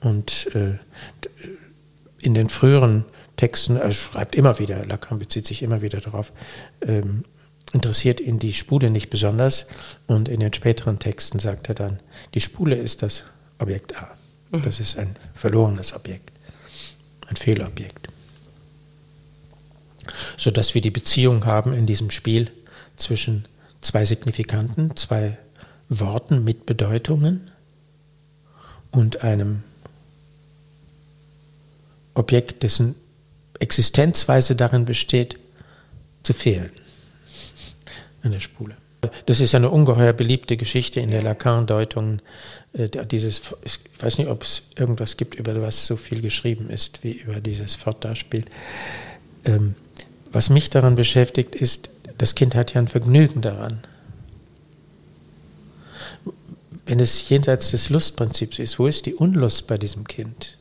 Und 0.00 0.48
äh, 0.54 0.78
in 2.20 2.34
den 2.34 2.48
früheren 2.50 3.04
Texten, 3.36 3.76
er 3.76 3.92
schreibt 3.92 4.34
immer 4.34 4.58
wieder, 4.58 4.84
Lacan 4.84 5.18
bezieht 5.18 5.46
sich 5.46 5.62
immer 5.62 5.82
wieder 5.82 6.00
darauf, 6.00 6.32
ähm, 6.82 7.24
interessiert 7.72 8.20
ihn 8.20 8.38
die 8.38 8.52
Spule 8.52 8.90
nicht 8.90 9.10
besonders. 9.10 9.66
Und 10.06 10.28
in 10.28 10.40
den 10.40 10.52
späteren 10.52 10.98
Texten 10.98 11.38
sagt 11.38 11.68
er 11.68 11.74
dann, 11.74 12.00
die 12.34 12.40
Spule 12.40 12.76
ist 12.76 13.02
das 13.02 13.24
Objekt 13.58 13.96
A. 13.96 14.16
Mhm. 14.50 14.62
Das 14.62 14.80
ist 14.80 14.98
ein 14.98 15.16
verlorenes 15.34 15.92
Objekt, 15.92 16.30
ein 17.26 17.36
Fehlobjekt. 17.36 18.08
Sodass 20.36 20.74
wir 20.74 20.82
die 20.82 20.90
Beziehung 20.90 21.46
haben 21.46 21.72
in 21.72 21.86
diesem 21.86 22.10
Spiel 22.10 22.50
zwischen 22.96 23.46
zwei 23.80 24.04
Signifikanten, 24.04 24.96
zwei 24.96 25.38
Worten 25.88 26.44
mit 26.44 26.66
Bedeutungen 26.66 27.50
und 28.90 29.22
einem 29.22 29.62
Objekt, 32.14 32.62
dessen 32.62 32.94
Existenzweise 33.64 34.54
darin 34.54 34.84
besteht, 34.84 35.38
zu 36.22 36.32
fehlen 36.32 36.70
an 38.22 38.32
der 38.32 38.40
Spule. 38.40 38.76
Das 39.26 39.40
ist 39.40 39.54
eine 39.54 39.70
ungeheuer 39.70 40.12
beliebte 40.12 40.56
Geschichte 40.56 41.00
in 41.00 41.10
der 41.10 41.22
Lacan-Deutung. 41.22 42.20
Äh, 42.72 42.88
ich 43.12 43.40
weiß 44.00 44.18
nicht, 44.18 44.28
ob 44.28 44.42
es 44.42 44.62
irgendwas 44.78 45.16
gibt, 45.16 45.34
über 45.34 45.60
was 45.60 45.86
so 45.86 45.96
viel 45.96 46.20
geschrieben 46.20 46.70
ist, 46.70 47.04
wie 47.04 47.12
über 47.12 47.40
dieses 47.40 47.74
Fortdarspiel. 47.74 48.44
Ähm, 49.44 49.74
was 50.32 50.48
mich 50.48 50.70
daran 50.70 50.94
beschäftigt, 50.94 51.54
ist, 51.54 51.90
das 52.16 52.34
Kind 52.34 52.54
hat 52.54 52.74
ja 52.74 52.80
ein 52.80 52.88
Vergnügen 52.88 53.42
daran. 53.42 53.80
Wenn 56.86 57.00
es 57.00 57.28
jenseits 57.28 57.70
des 57.70 57.90
Lustprinzips 57.90 58.58
ist, 58.58 58.78
wo 58.78 58.86
ist 58.86 59.06
die 59.06 59.14
Unlust 59.14 59.66
bei 59.66 59.78
diesem 59.78 60.06
Kind? 60.06 60.58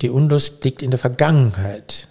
Die 0.00 0.10
Unlust 0.10 0.64
liegt 0.64 0.82
in 0.82 0.90
der 0.90 0.98
Vergangenheit, 0.98 2.08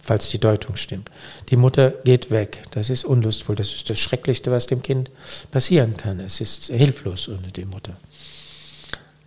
falls 0.00 0.28
die 0.28 0.38
Deutung 0.38 0.76
stimmt. 0.76 1.10
Die 1.50 1.56
Mutter 1.56 1.90
geht 2.04 2.30
weg. 2.30 2.62
Das 2.72 2.90
ist 2.90 3.04
unlustvoll. 3.04 3.56
Das 3.56 3.72
ist 3.72 3.88
das 3.88 3.98
Schrecklichste, 3.98 4.50
was 4.50 4.66
dem 4.66 4.82
Kind 4.82 5.10
passieren 5.50 5.96
kann. 5.96 6.20
Es 6.20 6.40
ist 6.40 6.66
hilflos 6.66 7.28
ohne 7.28 7.52
die 7.54 7.64
Mutter. 7.64 7.96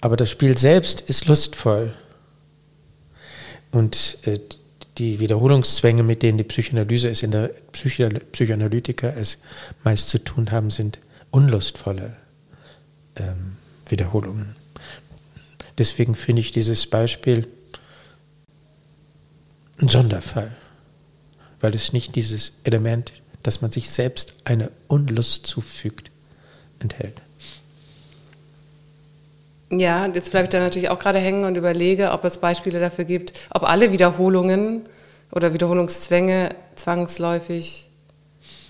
Aber 0.02 0.18
das 0.18 0.30
Spiel 0.30 0.58
selbst 0.58 1.02
ist 1.02 1.28
lustvoll. 1.28 1.94
Und 3.72 4.18
äh, 4.24 4.40
die 4.98 5.20
Wiederholungszwänge, 5.20 6.04
mit 6.04 6.22
denen 6.22 6.38
die 6.38 6.44
Psychoanalyse 6.44 7.10
es 7.10 7.24
in 7.24 7.32
der 7.32 7.52
Psychoanalytiker 7.72 9.16
es 9.16 9.40
meist 9.84 10.10
zu 10.10 10.24
tun 10.24 10.52
haben, 10.52 10.70
sind 10.70 11.00
unlustvolle 11.32 12.16
ähm, 13.18 13.58
Wiederholungen. 13.90 14.56
Deswegen 15.78 16.16
finde 16.16 16.42
ich 16.42 16.52
dieses 16.52 16.88
Beispiel 16.88 17.48
ein 19.82 19.90
Sonderfall, 19.90 20.52
weil 21.60 21.76
es 21.76 21.94
nicht 21.94 22.16
dieses 22.16 22.54
Element, 22.64 23.12
dass 23.44 23.62
man 23.62 23.72
sich 23.72 23.90
selbst 23.90 24.36
eine 24.46 24.72
Unlust 24.88 25.46
zufügt, 25.46 26.10
enthält. 26.80 27.22
Ja, 29.70 30.06
jetzt 30.08 30.32
bleibe 30.32 30.46
ich 30.46 30.50
da 30.50 30.60
natürlich 30.60 30.90
auch 30.90 31.00
gerade 31.00 31.20
hängen 31.20 31.44
und 31.44 31.56
überlege, 31.56 32.12
ob 32.12 32.24
es 32.24 32.38
Beispiele 32.38 32.80
dafür 32.80 33.06
gibt, 33.06 33.34
ob 33.50 33.64
alle 33.64 33.92
Wiederholungen 33.92 34.82
oder 35.32 35.54
Wiederholungszwänge 35.54 36.50
zwangsläufig 36.76 37.90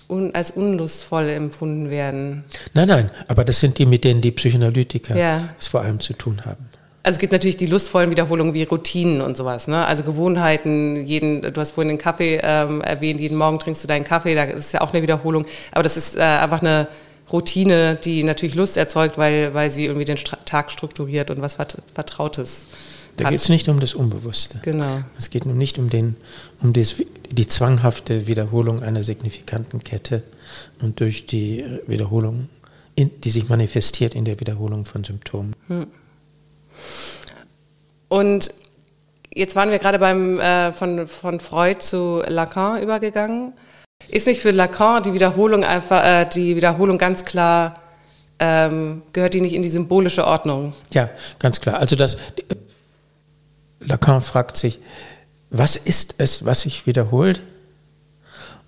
un 0.08 0.34
als 0.34 0.52
unlustvoll 0.52 1.28
empfunden 1.28 1.90
werden. 1.90 2.44
Nein, 2.74 2.88
nein, 2.88 3.10
aber 3.28 3.44
das 3.44 3.60
sind 3.60 3.78
die, 3.78 3.86
mit 3.86 4.04
denen 4.04 4.20
die 4.20 4.30
Psychoanalytiker 4.30 5.16
ja. 5.16 5.48
es 5.58 5.66
vor 5.66 5.82
allem 5.82 6.00
zu 6.00 6.12
tun 6.12 6.44
haben. 6.44 6.68
Also 7.06 7.18
es 7.18 7.20
gibt 7.20 7.32
natürlich 7.32 7.56
die 7.56 7.66
lustvollen 7.66 8.10
Wiederholungen 8.10 8.52
wie 8.52 8.64
Routinen 8.64 9.20
und 9.20 9.36
sowas, 9.36 9.68
ne? 9.68 9.86
Also 9.86 10.02
Gewohnheiten, 10.02 11.06
jeden, 11.06 11.40
du 11.40 11.60
hast 11.60 11.70
vorhin 11.70 11.86
den 11.86 11.98
Kaffee 11.98 12.40
ähm, 12.42 12.80
erwähnt, 12.80 13.20
jeden 13.20 13.38
Morgen 13.38 13.60
trinkst 13.60 13.84
du 13.84 13.86
deinen 13.86 14.04
Kaffee, 14.04 14.34
da 14.34 14.42
ist 14.42 14.72
ja 14.72 14.80
auch 14.80 14.92
eine 14.92 15.02
Wiederholung, 15.02 15.46
aber 15.70 15.84
das 15.84 15.96
ist 15.96 16.16
äh, 16.16 16.22
einfach 16.22 16.62
eine 16.62 16.88
Routine, 17.30 17.94
die 17.94 18.24
natürlich 18.24 18.56
Lust 18.56 18.76
erzeugt, 18.76 19.18
weil, 19.18 19.54
weil 19.54 19.70
sie 19.70 19.84
irgendwie 19.84 20.04
den 20.04 20.16
Tag 20.16 20.72
strukturiert 20.72 21.30
und 21.30 21.40
was 21.40 21.54
Vertrautes. 21.54 22.66
Da 23.16 23.30
geht 23.30 23.38
es 23.38 23.48
nicht 23.50 23.68
um 23.68 23.78
das 23.78 23.94
Unbewusste. 23.94 24.58
Genau. 24.64 24.98
Es 25.16 25.30
geht 25.30 25.46
nicht 25.46 25.78
um, 25.78 25.88
den, 25.88 26.16
um 26.60 26.72
das, 26.72 26.96
die 27.30 27.46
zwanghafte 27.46 28.26
Wiederholung 28.26 28.82
einer 28.82 29.04
signifikanten 29.04 29.84
Kette 29.84 30.24
und 30.82 30.98
durch 30.98 31.28
die 31.28 31.64
Wiederholung, 31.86 32.48
in, 32.96 33.12
die 33.20 33.30
sich 33.30 33.48
manifestiert 33.48 34.16
in 34.16 34.24
der 34.24 34.40
Wiederholung 34.40 34.86
von 34.86 35.04
Symptomen. 35.04 35.54
Hm. 35.68 35.86
Und 38.08 38.50
jetzt 39.34 39.56
waren 39.56 39.70
wir 39.70 39.78
gerade 39.78 39.98
beim 39.98 40.40
äh, 40.40 40.72
von, 40.72 41.08
von 41.08 41.40
Freud 41.40 41.80
zu 41.80 42.22
Lacan 42.26 42.82
übergegangen. 42.82 43.52
Ist 44.08 44.26
nicht 44.26 44.40
für 44.40 44.50
Lacan 44.50 45.02
die 45.02 45.14
Wiederholung 45.14 45.64
einfach 45.64 46.04
äh, 46.04 46.26
die 46.26 46.56
Wiederholung 46.56 46.98
ganz 46.98 47.24
klar 47.24 47.80
ähm, 48.38 49.02
gehört 49.12 49.34
die 49.34 49.40
nicht 49.40 49.54
in 49.54 49.62
die 49.62 49.70
symbolische 49.70 50.26
Ordnung? 50.26 50.74
Ja, 50.90 51.08
ganz 51.38 51.60
klar. 51.60 51.78
Also 51.78 51.96
das 51.96 52.18
Lacan 53.80 54.20
fragt 54.20 54.56
sich, 54.56 54.78
was 55.50 55.76
ist 55.76 56.16
es, 56.18 56.44
was 56.44 56.62
sich 56.62 56.86
wiederholt? 56.86 57.40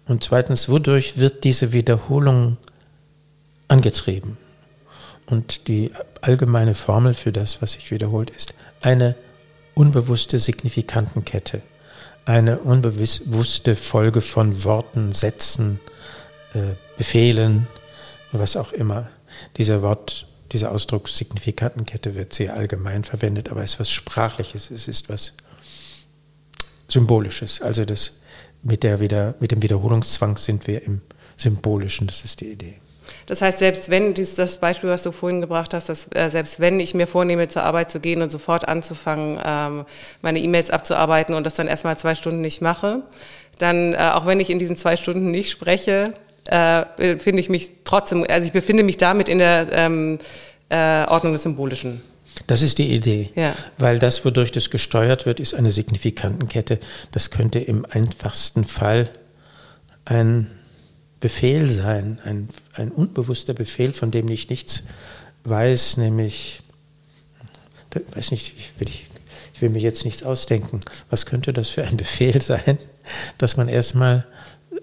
Und 0.07 0.25
zweitens, 0.25 0.69
wodurch 0.69 1.19
wird 1.19 1.45
diese 1.45 1.73
Wiederholung 1.73 2.57
angetrieben? 3.69 4.39
Und 5.29 5.69
die 5.69 5.93
allgemeine 6.23 6.75
Formel 6.75 7.13
für 7.13 7.33
das, 7.33 7.61
was 7.61 7.73
sich 7.75 7.91
wiederholt, 7.91 8.31
ist 8.31 8.55
eine 8.81 9.15
unbewusste 9.75 10.39
Signifikantenkette, 10.39 11.61
eine 12.25 12.59
unbewusste 12.59 13.77
Folge 13.77 14.23
von 14.23 14.65
Worten, 14.65 15.13
Sätzen, 15.13 15.81
äh, 16.55 16.75
Befehlen, 16.97 17.67
was 18.33 18.57
auch 18.57 18.73
immer. 18.73 19.11
Dieser 19.59 19.83
Wort, 19.83 20.27
dieser 20.53 20.73
Ausdruck 20.73 21.09
Signifikantenkette 21.11 22.15
wird 22.15 22.33
sehr 22.33 22.55
allgemein 22.55 23.05
verwendet, 23.05 23.51
aber 23.51 23.63
es 23.63 23.75
ist 23.75 23.81
was 23.81 23.91
Sprachliches, 23.91 24.71
es 24.71 24.89
ist 24.89 25.11
was 25.11 25.35
Symbolisches. 26.89 27.61
Also 27.61 27.85
das 27.85 28.23
mit, 28.63 28.83
der 28.83 28.99
wieder, 28.99 29.35
mit 29.41 29.53
dem 29.53 29.63
Wiederholungszwang 29.63 30.39
sind 30.39 30.67
wir 30.67 30.83
im 30.83 31.03
Symbolischen, 31.37 32.07
das 32.07 32.25
ist 32.25 32.41
die 32.41 32.51
Idee. 32.51 32.81
Das 33.29 33.43
heißt, 33.43 33.59
selbst 33.59 33.91
wenn, 33.91 34.15
dies, 34.15 34.35
das 34.35 34.57
Beispiel, 34.57 34.89
was 34.89 35.03
du 35.03 35.13
vorhin 35.13 35.43
gebracht 35.43 35.75
hast, 35.75 35.91
dass, 35.91 36.09
äh, 36.15 36.31
selbst 36.31 36.61
wenn 36.61 36.81
ich 36.81 36.95
mir 36.95 37.07
vornehme, 37.07 37.47
zur 37.49 37.63
Arbeit 37.63 37.91
zu 37.91 38.01
gehen 38.01 38.23
und 38.23 38.31
sofort 38.31 38.67
anzufangen, 38.67 39.39
ähm, 39.45 39.85
meine 40.23 40.41
E-Mails 40.41 40.71
abzuarbeiten 40.71 41.35
und 41.35 41.45
das 41.45 41.53
dann 41.55 41.69
erstmal 41.69 41.99
zwei 41.99 42.15
Stunden 42.15 42.41
nicht 42.41 42.63
mache, 42.63 43.03
dann, 43.59 43.93
äh, 43.93 43.99
auch 44.15 44.25
wenn 44.25 44.41
ich 44.41 44.49
in 44.49 44.59
diesen 44.59 44.77
zwei 44.79 44.97
Stunden 44.97 45.31
nicht 45.31 45.51
spreche, 45.51 46.15
äh, 46.47 47.19
finde 47.19 47.41
ich 47.41 47.51
mich 47.51 47.71
trotzdem, 47.85 48.25
also 48.27 48.47
ich 48.47 48.53
befinde 48.53 48.83
mich 48.83 48.97
damit 48.97 49.29
in 49.29 49.39
der 49.39 49.67
ähm, 49.73 50.19
äh, 50.71 51.05
Ordnung 51.05 51.35
des 51.35 51.43
Symbolischen. 51.43 52.01
Das 52.47 52.63
ist 52.63 52.79
die 52.79 52.95
Idee. 52.95 53.29
Ja. 53.35 53.55
Weil 53.77 53.99
das, 53.99 54.25
wodurch 54.25 54.53
das 54.53 54.71
gesteuert 54.71 55.27
wird, 55.27 55.39
ist 55.39 55.53
eine 55.53 55.71
Signifikantenkette. 55.71 56.79
Das 57.13 57.31
könnte 57.31 57.59
im 57.59 57.85
einfachsten 57.85 58.65
Fall 58.65 59.11
ein 60.07 60.58
Befehl 61.21 61.69
sein, 61.71 62.21
ein, 62.25 62.49
ein 62.75 62.91
unbewusster 62.91 63.55
Befehl, 63.55 63.93
von 63.93 64.11
dem 64.11 64.29
ich 64.29 64.49
nichts 64.49 64.85
weiß, 65.45 65.97
nämlich, 65.97 66.63
weiß 68.15 68.31
nicht, 68.31 68.55
ich 68.57 68.73
will, 68.79 68.89
ich, 68.89 69.07
ich 69.55 69.63
will 69.63 69.71
mir 69.71 69.81
jetzt 69.81 70.05
nichts 70.05 70.23
ausdenken. 70.23 70.81
Was 71.11 71.27
könnte 71.27 71.53
das 71.53 71.71
für 71.71 71.85
ein 71.85 71.97
Befehl 71.97 72.41
sein, 72.41 72.79
dass 73.39 73.57
man 73.57 73.69
erstmal 73.69 74.27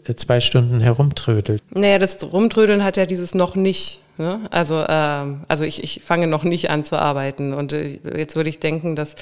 äh, 0.06 0.16
zwei 0.16 0.42
Stunden 0.42 0.82
herumtrödelt? 0.82 1.62
Naja, 1.72 2.00
das 2.00 2.22
Rumtrödeln 2.22 2.84
hat 2.84 2.98
ja 2.98 3.06
dieses 3.06 3.34
noch 3.34 3.56
nicht. 3.56 4.02
Ne? 4.18 4.42
Also, 4.52 4.82
äh, 4.82 5.38
also 5.48 5.64
ich, 5.64 5.84
ich 5.84 6.02
fange 6.04 6.28
noch 6.28 6.44
nicht 6.44 6.70
an 6.70 6.84
zu 6.84 7.00
arbeiten. 7.00 7.54
Und 7.54 7.72
äh, 7.72 8.00
jetzt 8.18 8.36
würde 8.36 8.50
ich 8.50 8.60
denken, 8.60 8.98
dass, 8.98 9.16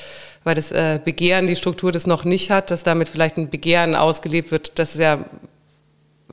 weil 0.43 0.55
das 0.55 0.71
äh, 0.71 0.99
Begehren 1.03 1.45
die 1.45 1.55
Struktur 1.55 1.91
des 1.91 2.07
noch 2.07 2.25
nicht 2.25 2.49
hat, 2.49 2.71
dass 2.71 2.83
damit 2.83 3.09
vielleicht 3.09 3.37
ein 3.37 3.49
Begehren 3.51 3.95
ausgelebt 3.95 4.49
wird, 4.51 4.79
das 4.79 4.93
ist 4.95 5.01
ja 5.01 5.25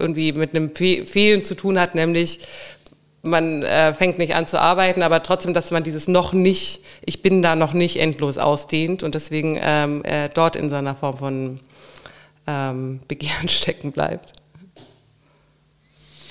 irgendwie 0.01 0.33
mit 0.33 0.55
einem 0.55 0.75
Fe 0.75 1.05
Fehlen 1.05 1.45
zu 1.45 1.55
tun 1.55 1.79
hat, 1.79 1.95
nämlich 1.95 2.41
man 3.23 3.63
äh, 3.63 3.93
fängt 3.93 4.19
nicht 4.19 4.35
an 4.35 4.47
zu 4.47 4.59
arbeiten, 4.59 5.03
aber 5.03 5.23
trotzdem, 5.23 5.53
dass 5.53 5.71
man 5.71 5.85
dieses 5.85 6.09
noch 6.09 6.33
nicht, 6.33 6.83
ich 7.05 7.23
bin 7.23 7.43
da 7.43 7.55
noch 7.55 7.73
nicht 7.73 7.99
endlos 7.99 8.39
ausdehnt 8.39 9.03
und 9.03 9.15
deswegen 9.15 9.59
ähm, 9.61 10.05
äh, 10.05 10.29
dort 10.33 10.57
in 10.57 10.71
so 10.71 10.77
einer 10.77 10.95
Form 10.95 11.19
von 11.19 11.61
ähm, 12.47 13.01
Begehren 13.09 13.49
stecken 13.51 13.93
bleibt. 13.93 14.33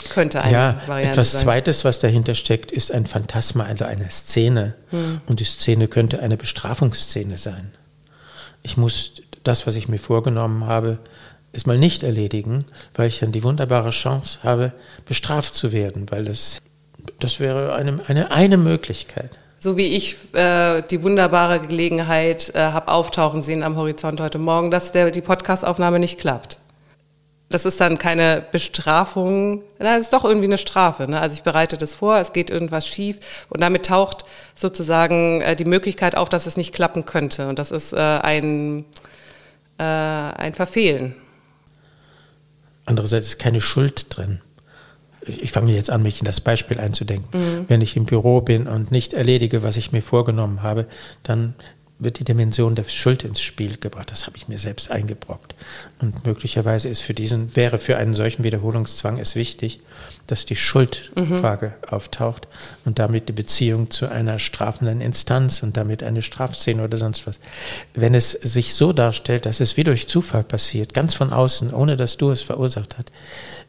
Könnte 0.09 0.41
eine 0.41 0.51
ja, 0.51 0.81
Variante 0.87 1.11
etwas 1.11 1.33
sein. 1.33 1.41
Zweites, 1.41 1.85
was 1.85 1.99
dahinter 1.99 2.33
steckt, 2.33 2.71
ist 2.71 2.91
ein 2.91 3.05
Phantasma, 3.05 3.65
also 3.65 3.85
eine 3.85 4.09
Szene. 4.09 4.75
Hm. 4.89 5.21
Und 5.27 5.39
die 5.39 5.43
Szene 5.43 5.87
könnte 5.87 6.19
eine 6.19 6.35
Bestrafungsszene 6.35 7.37
sein. 7.37 7.73
Ich 8.63 8.75
muss 8.75 9.21
das, 9.43 9.67
was 9.67 9.75
ich 9.75 9.87
mir 9.87 9.99
vorgenommen 9.99 10.65
habe, 10.65 10.99
es 11.51 11.65
mal 11.65 11.77
nicht 11.77 12.03
erledigen, 12.03 12.65
weil 12.93 13.07
ich 13.07 13.19
dann 13.19 13.31
die 13.31 13.43
wunderbare 13.43 13.89
Chance 13.89 14.39
habe, 14.43 14.73
bestraft 15.05 15.53
zu 15.53 15.71
werden, 15.71 16.05
weil 16.09 16.25
das, 16.25 16.59
das 17.19 17.39
wäre 17.39 17.73
eine, 17.73 17.99
eine, 18.07 18.31
eine 18.31 18.57
Möglichkeit. 18.57 19.31
So 19.61 19.75
wie 19.75 19.87
ich 19.95 20.15
äh, 20.33 20.81
die 20.83 21.03
wunderbare 21.03 21.59
Gelegenheit 21.59 22.53
äh, 22.55 22.59
habe 22.59 22.89
auftauchen 22.89 23.43
sehen 23.43 23.63
am 23.63 23.75
Horizont 23.75 24.21
heute 24.21 24.37
Morgen, 24.37 24.71
dass 24.71 24.93
der, 24.93 25.11
die 25.11 25.21
Podcastaufnahme 25.21 25.99
nicht 25.99 26.19
klappt. 26.19 26.59
Das 27.49 27.65
ist 27.65 27.81
dann 27.81 27.97
keine 27.97 28.45
Bestrafung, 28.51 29.63
na, 29.79 29.95
es 29.95 30.03
ist 30.03 30.13
doch 30.13 30.23
irgendwie 30.23 30.47
eine 30.47 30.59
Strafe. 30.59 31.09
Ne? 31.09 31.19
Also 31.19 31.33
ich 31.33 31.41
bereite 31.41 31.77
das 31.77 31.95
vor, 31.95 32.17
es 32.17 32.31
geht 32.31 32.51
irgendwas 32.51 32.87
schief 32.87 33.17
und 33.49 33.59
damit 33.59 33.87
taucht 33.87 34.23
sozusagen 34.53 35.41
äh, 35.41 35.55
die 35.55 35.65
Möglichkeit 35.65 36.15
auf, 36.15 36.29
dass 36.29 36.45
es 36.45 36.57
nicht 36.57 36.73
klappen 36.73 37.05
könnte. 37.05 37.49
Und 37.49 37.57
das 37.57 37.71
ist 37.71 37.91
äh, 37.91 37.97
ein, 37.97 38.85
äh, 39.79 39.83
ein 39.83 40.53
Verfehlen. 40.53 41.15
Andererseits 42.89 43.27
ist 43.27 43.37
keine 43.37 43.61
Schuld 43.61 44.07
drin. 44.09 44.41
Ich, 45.21 45.43
ich 45.43 45.51
fange 45.51 45.71
jetzt 45.73 45.91
an, 45.91 46.01
mich 46.01 46.21
in 46.21 46.25
das 46.25 46.41
Beispiel 46.41 46.79
einzudenken. 46.79 47.39
Mhm. 47.39 47.65
Wenn 47.67 47.81
ich 47.81 47.95
im 47.95 48.05
Büro 48.05 48.41
bin 48.41 48.65
und 48.65 48.89
nicht 48.89 49.13
erledige, 49.13 49.61
was 49.61 49.77
ich 49.77 49.91
mir 49.91 50.01
vorgenommen 50.01 50.63
habe, 50.63 50.87
dann 51.21 51.53
wird 51.99 52.19
die 52.19 52.23
Dimension 52.23 52.75
der 52.75 52.85
Schuld 52.85 53.25
ins 53.25 53.41
Spiel 53.41 53.77
gebracht. 53.77 54.09
Das 54.09 54.25
habe 54.25 54.37
ich 54.37 54.47
mir 54.47 54.57
selbst 54.57 54.89
eingebrockt. 54.89 55.53
Und 55.99 56.25
möglicherweise 56.25 56.87
ist 56.87 57.01
für 57.01 57.13
diesen, 57.13 57.53
wäre 57.57 57.77
für 57.77 57.97
einen 57.97 58.13
solchen 58.13 58.45
Wiederholungszwang 58.45 59.19
es 59.19 59.35
wichtig, 59.35 59.81
dass 60.25 60.45
die 60.45 60.55
Schuldfrage 60.55 61.67
mhm. 61.67 61.89
auftaucht 61.89 62.47
und 62.85 62.99
damit 62.99 63.27
die 63.27 63.33
Beziehung 63.33 63.91
zu 63.91 64.07
einer 64.07 64.39
strafenden 64.39 65.01
Instanz 65.01 65.61
und 65.61 65.75
damit 65.75 66.01
eine 66.01 66.21
Strafszene 66.21 66.83
oder 66.83 66.97
sonst 66.97 67.27
was. 67.27 67.41
Wenn 67.93 68.15
es 68.15 68.31
sich 68.31 68.75
so 68.75 68.93
darstellt, 68.93 69.45
dass 69.45 69.59
es 69.59 69.75
wie 69.75 69.83
durch 69.83 70.07
Zufall 70.07 70.45
passiert, 70.45 70.93
ganz 70.93 71.15
von 71.15 71.33
außen, 71.33 71.73
ohne 71.73 71.97
dass 71.97 72.15
du 72.15 72.31
es 72.31 72.41
verursacht 72.41 72.97
hast, 72.97 73.11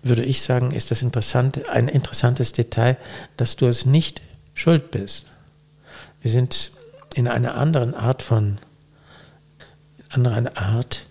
würde 0.05 0.23
ich 0.23 0.43
sagen, 0.43 0.71
ist 0.71 0.93
das 0.93 1.03
interessant, 1.03 1.69
ein 1.69 1.89
interessantes 1.89 2.53
Detail, 2.53 2.97
dass 3.37 3.57
du 3.57 3.67
es 3.67 3.87
nicht 3.87 4.23
schuld 4.55 4.93
bist. 4.93 5.25
Wir 6.23 6.31
sind 6.31 6.73
in 7.15 7.29
einer 7.29 7.55
anderen 7.55 7.95
Art 7.95 8.23
von, 8.23 8.59
anderen 10.11 10.49
Art, 10.57 11.07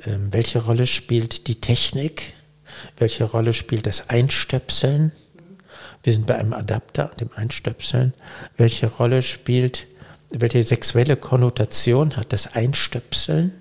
äh, 0.00 0.16
welche 0.30 0.60
Rolle 0.60 0.86
spielt 0.86 1.46
die 1.46 1.60
Technik, 1.60 2.34
welche 2.96 3.24
Rolle 3.24 3.52
spielt 3.52 3.86
das 3.86 4.10
Einstöpseln, 4.10 5.12
wir 6.02 6.12
sind 6.12 6.26
bei 6.26 6.36
einem 6.36 6.52
Adapter, 6.52 7.10
dem 7.18 7.30
Einstöpseln, 7.34 8.14
welche 8.56 8.86
Rolle 8.86 9.22
spielt, 9.22 9.86
welche 10.30 10.62
sexuelle 10.62 11.16
Konnotation 11.16 12.16
hat 12.16 12.32
das 12.32 12.54
Einstöpseln, 12.54 13.52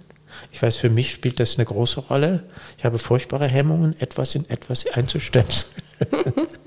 ich 0.52 0.62
weiß, 0.62 0.78
für 0.78 0.90
mich 0.90 1.12
spielt 1.12 1.40
das 1.40 1.56
eine 1.56 1.66
große 1.66 2.00
Rolle. 2.02 2.44
Ich 2.78 2.86
habe 2.86 3.00
furchtbare 3.00 3.48
Hemmungen, 3.48 4.00
etwas 4.00 4.36
in 4.36 4.50
etwas 4.50 4.88
einzustöpseln. 4.88 5.72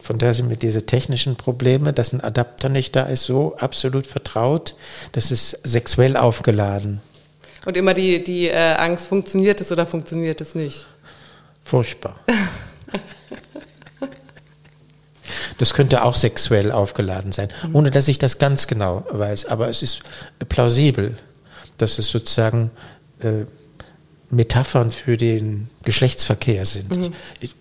von 0.00 0.18
daher 0.18 0.34
sind 0.34 0.48
mir 0.48 0.56
diese 0.56 0.86
technischen 0.86 1.36
Probleme, 1.36 1.92
dass 1.92 2.12
ein 2.12 2.20
Adapter 2.20 2.68
nicht 2.68 2.96
da 2.96 3.04
ist, 3.04 3.24
so 3.24 3.56
absolut 3.56 4.06
vertraut. 4.06 4.74
Das 5.12 5.30
ist 5.30 5.50
sexuell 5.64 6.16
aufgeladen. 6.16 7.00
Und 7.66 7.76
immer 7.76 7.94
die, 7.94 8.22
die 8.22 8.48
äh, 8.48 8.74
Angst, 8.74 9.06
funktioniert 9.06 9.60
es 9.60 9.70
oder 9.72 9.86
funktioniert 9.86 10.40
es 10.40 10.54
nicht? 10.54 10.86
Furchtbar. 11.64 12.18
Das 15.58 15.74
könnte 15.74 16.04
auch 16.04 16.14
sexuell 16.14 16.72
aufgeladen 16.72 17.32
sein, 17.32 17.48
ohne 17.72 17.90
dass 17.90 18.08
ich 18.08 18.18
das 18.18 18.38
ganz 18.38 18.66
genau 18.66 19.04
weiß. 19.10 19.46
Aber 19.46 19.68
es 19.68 19.82
ist 19.82 20.02
plausibel, 20.48 21.16
dass 21.76 21.98
es 21.98 22.10
sozusagen 22.10 22.70
äh, 23.20 23.44
Metaphern 24.30 24.92
für 24.92 25.16
den 25.16 25.68
Geschlechtsverkehr 25.84 26.64
sind. 26.64 26.96
Mhm. 26.96 27.12
Ich, 27.40 27.54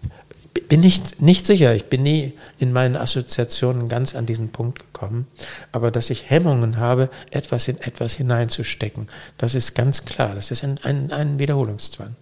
bin 0.68 0.82
nicht, 0.82 1.22
nicht 1.22 1.46
sicher. 1.46 1.74
Ich 1.76 1.86
bin 1.86 2.04
nie 2.04 2.34
in 2.60 2.74
meinen 2.74 2.96
Assoziationen 2.96 3.90
ganz 3.90 4.16
an 4.16 4.26
diesen 4.26 4.50
Punkt 4.50 4.80
gekommen. 4.80 5.28
Aber 5.72 5.92
dass 5.92 6.10
ich 6.10 6.30
Hemmungen 6.30 6.78
habe, 6.78 7.10
etwas 7.32 7.68
in 7.68 7.80
etwas 7.82 8.16
hineinzustecken, 8.16 9.08
das 9.38 9.56
ist 9.56 9.76
ganz 9.76 10.06
klar. 10.06 10.36
Das 10.36 10.52
ist 10.52 10.64
ein, 10.64 10.80
ein, 10.84 11.12
ein 11.12 11.40
Wiederholungszwang. 11.40 12.16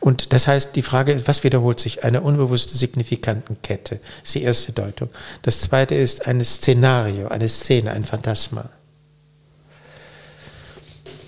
Und 0.00 0.32
das 0.32 0.46
heißt, 0.46 0.76
die 0.76 0.82
Frage 0.82 1.12
ist, 1.12 1.28
was 1.28 1.44
wiederholt 1.44 1.80
sich? 1.80 2.04
Eine 2.04 2.20
unbewusste 2.20 2.76
Signifikantenkette 2.76 4.00
ist 4.22 4.34
die 4.34 4.42
erste 4.42 4.72
Deutung. 4.72 5.08
Das 5.42 5.60
zweite 5.60 5.94
ist 5.94 6.26
ein 6.26 6.44
Szenario, 6.44 7.28
eine 7.28 7.48
Szene, 7.48 7.92
ein 7.92 8.04
Phantasma. 8.04 8.68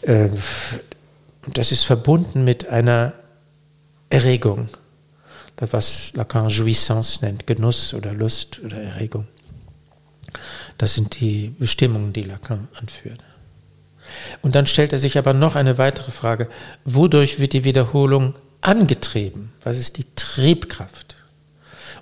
Äh, 0.03 0.30
und 1.47 1.59
das 1.59 1.72
ist 1.72 1.84
verbunden 1.84 2.45
mit 2.45 2.68
einer 2.68 3.12
Erregung, 4.11 4.68
das 5.57 5.72
was 5.72 6.12
Lacan 6.14 6.49
Jouissance 6.49 7.24
nennt, 7.24 7.47
Genuss 7.47 7.95
oder 7.95 8.12
Lust 8.12 8.61
oder 8.64 8.76
Erregung. 8.76 9.26
Das 10.78 10.95
sind 10.95 11.20
die 11.20 11.55
Bestimmungen, 11.59 12.12
die 12.12 12.22
Lacan 12.22 12.68
anführt. 12.74 13.20
Und 14.43 14.55
dann 14.55 14.66
stellt 14.66 14.93
er 14.93 14.99
sich 14.99 15.18
aber 15.18 15.34
noch 15.34 15.57
eine 15.57 15.78
weitere 15.78 16.11
Frage. 16.11 16.49
Wodurch 16.84 17.38
wird 17.38 17.53
die 17.53 17.64
Wiederholung 17.64 18.34
angetrieben? 18.61 19.53
Was 19.62 19.78
ist 19.78 19.99
die 19.99 20.07
Triebkraft? 20.16 21.16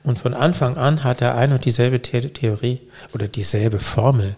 Und 0.04 0.18
von 0.18 0.34
Anfang 0.34 0.76
an 0.76 1.04
hat 1.04 1.20
er 1.20 1.34
ein 1.34 1.52
und 1.52 1.64
dieselbe 1.64 2.00
Theorie 2.00 2.80
oder 3.12 3.28
dieselbe 3.28 3.78
Formel. 3.78 4.36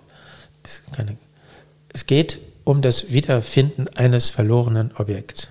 Es 1.92 2.07
geht 2.07 2.38
um 2.70 2.82
das 2.82 3.10
Wiederfinden 3.10 3.88
eines 3.96 4.28
verlorenen 4.28 4.92
Objekts. 4.96 5.48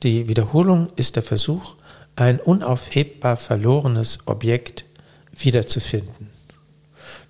Die 0.00 0.28
Wiederholung 0.28 0.92
ist 0.94 1.16
der 1.16 1.24
Versuch, 1.24 1.74
ein 2.14 2.38
unaufhebbar 2.38 3.36
verlorenes 3.36 4.20
Objekt 4.26 4.84
wiederzufinden. 5.36 6.30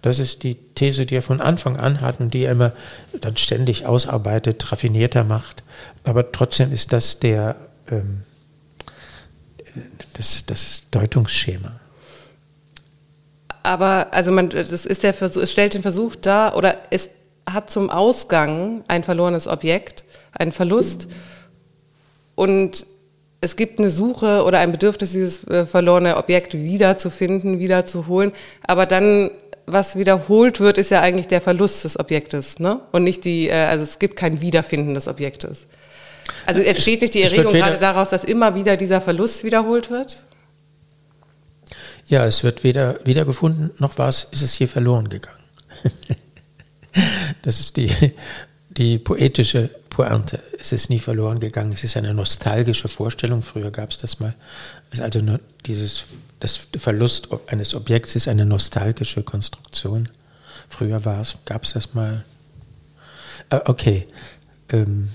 Das 0.02 0.18
ist 0.18 0.42
die 0.42 0.54
These, 0.54 1.06
die 1.06 1.14
er 1.14 1.22
von 1.22 1.40
Anfang 1.40 1.78
an 1.78 2.02
hat 2.02 2.20
und 2.20 2.34
die 2.34 2.44
er 2.44 2.52
immer 2.52 2.72
dann 3.18 3.38
ständig 3.38 3.86
ausarbeitet, 3.86 4.70
raffinierter 4.70 5.24
macht. 5.24 5.62
Aber 6.04 6.30
trotzdem 6.30 6.74
ist 6.74 6.92
das 6.92 7.20
der, 7.20 7.56
ähm, 7.90 8.24
das, 10.12 10.44
das 10.44 10.82
Deutungsschema. 10.90 11.80
Aber 13.62 14.08
also 14.12 14.30
man, 14.30 14.50
das 14.50 14.84
ist 14.84 15.04
der 15.04 15.14
Versuch, 15.14 15.40
es 15.40 15.52
stellt 15.52 15.72
den 15.72 15.82
Versuch 15.82 16.16
dar, 16.16 16.54
oder 16.54 16.76
es 16.90 17.08
hat 17.52 17.70
zum 17.70 17.90
Ausgang 17.90 18.84
ein 18.88 19.02
verlorenes 19.02 19.46
Objekt, 19.46 20.04
einen 20.32 20.52
Verlust 20.52 21.08
und 22.34 22.86
es 23.40 23.56
gibt 23.56 23.78
eine 23.78 23.90
Suche 23.90 24.44
oder 24.44 24.58
ein 24.58 24.72
Bedürfnis, 24.72 25.12
dieses 25.12 25.46
äh, 25.48 25.64
verlorene 25.64 26.16
Objekt 26.16 26.54
wiederzufinden, 26.54 27.58
wiederzuholen, 27.58 28.32
aber 28.62 28.86
dann 28.86 29.30
was 29.66 29.96
wiederholt 29.96 30.60
wird, 30.60 30.78
ist 30.78 30.90
ja 30.90 31.00
eigentlich 31.00 31.28
der 31.28 31.40
Verlust 31.40 31.84
des 31.84 31.98
Objektes, 31.98 32.58
ne? 32.58 32.80
Und 32.92 33.04
nicht 33.04 33.24
die, 33.24 33.48
äh, 33.48 33.52
also 33.52 33.84
es 33.84 33.98
gibt 33.98 34.16
kein 34.16 34.40
Wiederfinden 34.40 34.94
des 34.94 35.08
Objektes. 35.08 35.66
Also 36.46 36.60
entsteht 36.60 37.02
nicht 37.02 37.14
die 37.14 37.22
Erregung 37.22 37.52
gerade 37.52 37.78
daraus, 37.78 38.10
dass 38.10 38.24
immer 38.24 38.54
wieder 38.54 38.76
dieser 38.76 39.00
Verlust 39.00 39.44
wiederholt 39.44 39.90
wird? 39.90 40.24
Ja, 42.06 42.26
es 42.26 42.42
wird 42.42 42.64
weder 42.64 42.98
wiedergefunden, 43.04 43.70
noch 43.78 43.98
war 43.98 44.08
es, 44.08 44.26
ist 44.32 44.42
es 44.42 44.54
hier 44.54 44.68
verloren 44.68 45.08
gegangen. 45.08 45.38
Das 47.42 47.60
ist 47.60 47.76
die, 47.76 47.90
die 48.70 48.98
poetische 48.98 49.70
Pointe. 49.90 50.40
Es 50.58 50.72
ist 50.72 50.88
nie 50.88 50.98
verloren 50.98 51.40
gegangen. 51.40 51.72
Es 51.72 51.84
ist 51.84 51.96
eine 51.96 52.14
nostalgische 52.14 52.88
Vorstellung. 52.88 53.42
Früher 53.42 53.70
gab 53.70 53.90
es 53.90 53.98
das 53.98 54.20
mal. 54.20 54.34
Also 54.98 55.20
dieses, 55.66 56.06
das 56.38 56.68
Verlust 56.78 57.28
eines 57.48 57.74
Objekts 57.74 58.16
ist 58.16 58.28
eine 58.28 58.46
nostalgische 58.46 59.22
Konstruktion. 59.22 60.08
Früher 60.68 61.00
gab 61.00 61.64
es 61.64 61.72
das 61.72 61.94
mal. 61.94 62.24
Äh, 63.50 63.60
okay. 63.66 64.06
Ähm, 64.70 65.10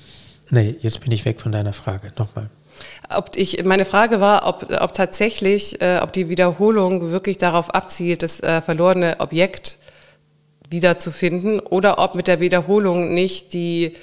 nee, 0.49 0.75
jetzt 0.81 1.01
bin 1.01 1.11
ich 1.11 1.25
weg 1.25 1.39
von 1.39 1.51
deiner 1.51 1.73
Frage. 1.73 2.11
Nochmal. 2.17 2.49
Ob 3.09 3.31
ich, 3.35 3.63
meine 3.63 3.85
Frage 3.85 4.19
war, 4.19 4.45
ob, 4.47 4.69
ob 4.81 4.93
tatsächlich, 4.93 5.81
äh, 5.81 5.99
ob 6.01 6.11
die 6.11 6.27
Wiederholung 6.27 7.11
wirklich 7.11 7.37
darauf 7.37 7.69
abzielt, 7.73 8.23
das 8.23 8.41
äh, 8.41 8.61
verlorene 8.61 9.19
Objekt 9.19 9.77
wiederzufinden 10.69 11.59
oder 11.59 11.99
ob 11.99 12.15
mit 12.15 12.27
der 12.27 12.39
Wiederholung 12.39 13.13
nicht 13.13 13.53
die, 13.53 13.93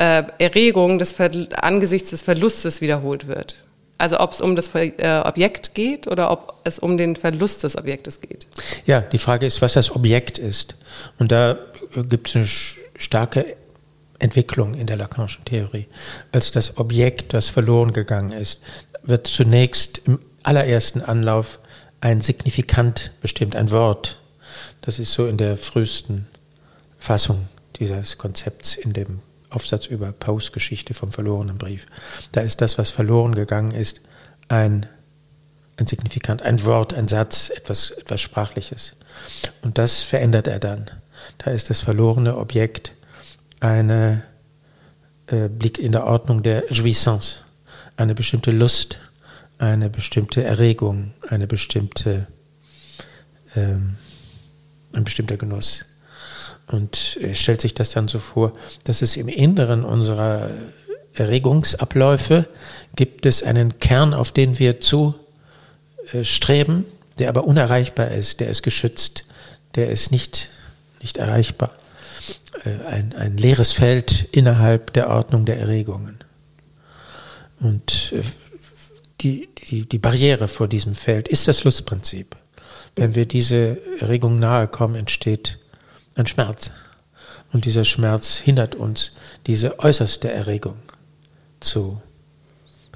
äh, 0.00 0.24
Erregung 0.38 0.98
des 0.98 1.14
angesichts 1.20 2.10
des 2.10 2.22
Verlustes 2.22 2.80
wiederholt 2.80 3.26
wird. 3.26 3.64
Also 3.98 4.18
ob 4.18 4.32
es 4.32 4.40
um 4.40 4.56
das 4.56 4.74
äh, 4.74 5.22
Objekt 5.24 5.74
geht 5.74 6.06
oder 6.06 6.30
ob 6.30 6.54
es 6.64 6.78
um 6.78 6.96
den 6.96 7.16
Verlust 7.16 7.64
des 7.64 7.76
Objektes 7.76 8.22
geht. 8.22 8.46
Ja, 8.86 9.02
die 9.02 9.18
Frage 9.18 9.44
ist, 9.44 9.60
was 9.60 9.74
das 9.74 9.94
Objekt 9.94 10.38
ist. 10.38 10.76
Und 11.18 11.30
da 11.30 11.58
äh, 11.94 12.02
gibt 12.04 12.28
es 12.28 12.36
eine 12.36 12.46
starke 12.98 13.56
Entwicklung 14.18 14.72
in 14.72 14.86
der 14.86 14.96
Lacanischen 14.96 15.44
Theorie. 15.44 15.86
Als 16.32 16.50
das 16.50 16.78
Objekt, 16.78 17.34
das 17.34 17.50
verloren 17.50 17.92
gegangen 17.92 18.32
ist, 18.32 18.62
wird 19.02 19.26
zunächst 19.26 20.00
im 20.06 20.18
allerersten 20.42 21.02
Anlauf 21.02 21.58
ein 22.00 22.22
Signifikant 22.22 23.12
bestimmt, 23.20 23.54
ein 23.54 23.70
Wort. 23.70 24.18
Das 24.80 24.98
ist 24.98 25.12
so 25.12 25.26
in 25.26 25.36
der 25.36 25.56
frühesten 25.56 26.26
Fassung 26.98 27.48
dieses 27.76 28.18
Konzepts 28.18 28.76
in 28.76 28.92
dem 28.92 29.20
Aufsatz 29.50 29.86
über 29.86 30.12
Poes 30.12 30.52
Geschichte 30.52 30.94
vom 30.94 31.12
verlorenen 31.12 31.58
Brief. 31.58 31.86
Da 32.32 32.40
ist 32.40 32.60
das, 32.60 32.78
was 32.78 32.90
verloren 32.90 33.34
gegangen 33.34 33.72
ist, 33.72 34.00
ein, 34.48 34.86
ein 35.76 35.86
Signifikant, 35.86 36.42
ein 36.42 36.64
Wort, 36.64 36.94
ein 36.94 37.08
Satz, 37.08 37.50
etwas, 37.50 37.90
etwas 37.90 38.20
Sprachliches. 38.20 38.96
Und 39.62 39.78
das 39.78 40.02
verändert 40.02 40.46
er 40.46 40.60
dann. 40.60 40.90
Da 41.38 41.50
ist 41.50 41.70
das 41.70 41.82
verlorene 41.82 42.36
Objekt 42.36 42.94
eine, 43.60 44.22
äh, 45.26 45.48
liegt 45.48 45.78
in 45.78 45.92
der 45.92 46.06
Ordnung 46.06 46.42
der 46.42 46.72
Jouissance, 46.72 47.40
eine 47.96 48.14
bestimmte 48.14 48.50
Lust, 48.50 48.98
eine 49.58 49.90
bestimmte 49.90 50.42
Erregung, 50.42 51.12
eine 51.28 51.46
bestimmte, 51.46 52.26
ähm, 53.54 53.96
ein 54.92 55.04
bestimmter 55.04 55.36
Genuss. 55.36 55.86
Und 56.66 57.18
er 57.20 57.34
stellt 57.34 57.60
sich 57.60 57.74
das 57.74 57.90
dann 57.90 58.08
so 58.08 58.18
vor, 58.18 58.52
dass 58.84 59.02
es 59.02 59.16
im 59.16 59.28
Inneren 59.28 59.84
unserer 59.84 60.50
Erregungsabläufe 61.14 62.48
gibt 62.94 63.26
es 63.26 63.42
einen 63.42 63.78
Kern, 63.78 64.14
auf 64.14 64.30
den 64.32 64.58
wir 64.58 64.80
zu 64.80 65.14
äh, 66.12 66.22
streben, 66.22 66.84
der 67.18 67.28
aber 67.28 67.44
unerreichbar 67.44 68.10
ist, 68.12 68.40
der 68.40 68.48
ist 68.48 68.62
geschützt, 68.62 69.24
der 69.74 69.90
ist 69.90 70.12
nicht, 70.12 70.50
nicht 71.00 71.16
erreichbar. 71.16 71.72
Äh, 72.64 72.84
ein, 72.86 73.14
ein 73.14 73.36
leeres 73.36 73.72
Feld 73.72 74.28
innerhalb 74.32 74.92
der 74.92 75.10
Ordnung 75.10 75.44
der 75.44 75.58
Erregungen. 75.58 76.18
Und 77.58 78.12
äh, 78.16 78.22
die, 79.20 79.48
die, 79.68 79.88
die 79.88 79.98
Barriere 79.98 80.48
vor 80.48 80.68
diesem 80.68 80.94
Feld 80.94 81.28
ist 81.28 81.48
das 81.48 81.64
Lustprinzip. 81.64 82.36
Wenn 83.00 83.14
wir 83.14 83.24
diese 83.24 83.78
Erregung 83.98 84.36
nahe 84.36 84.68
kommen, 84.68 84.94
entsteht 84.94 85.58
ein 86.16 86.26
Schmerz. 86.26 86.70
Und 87.50 87.64
dieser 87.64 87.86
Schmerz 87.86 88.36
hindert 88.36 88.74
uns, 88.74 89.12
diese 89.46 89.78
äußerste 89.78 90.30
Erregung 90.30 90.76
zu 91.60 92.02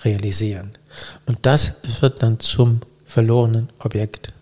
realisieren. 0.02 0.76
Und 1.24 1.46
das 1.46 1.76
wird 2.02 2.22
dann 2.22 2.38
zum 2.38 2.80
verlorenen 3.06 3.72
Objekt. 3.78 4.34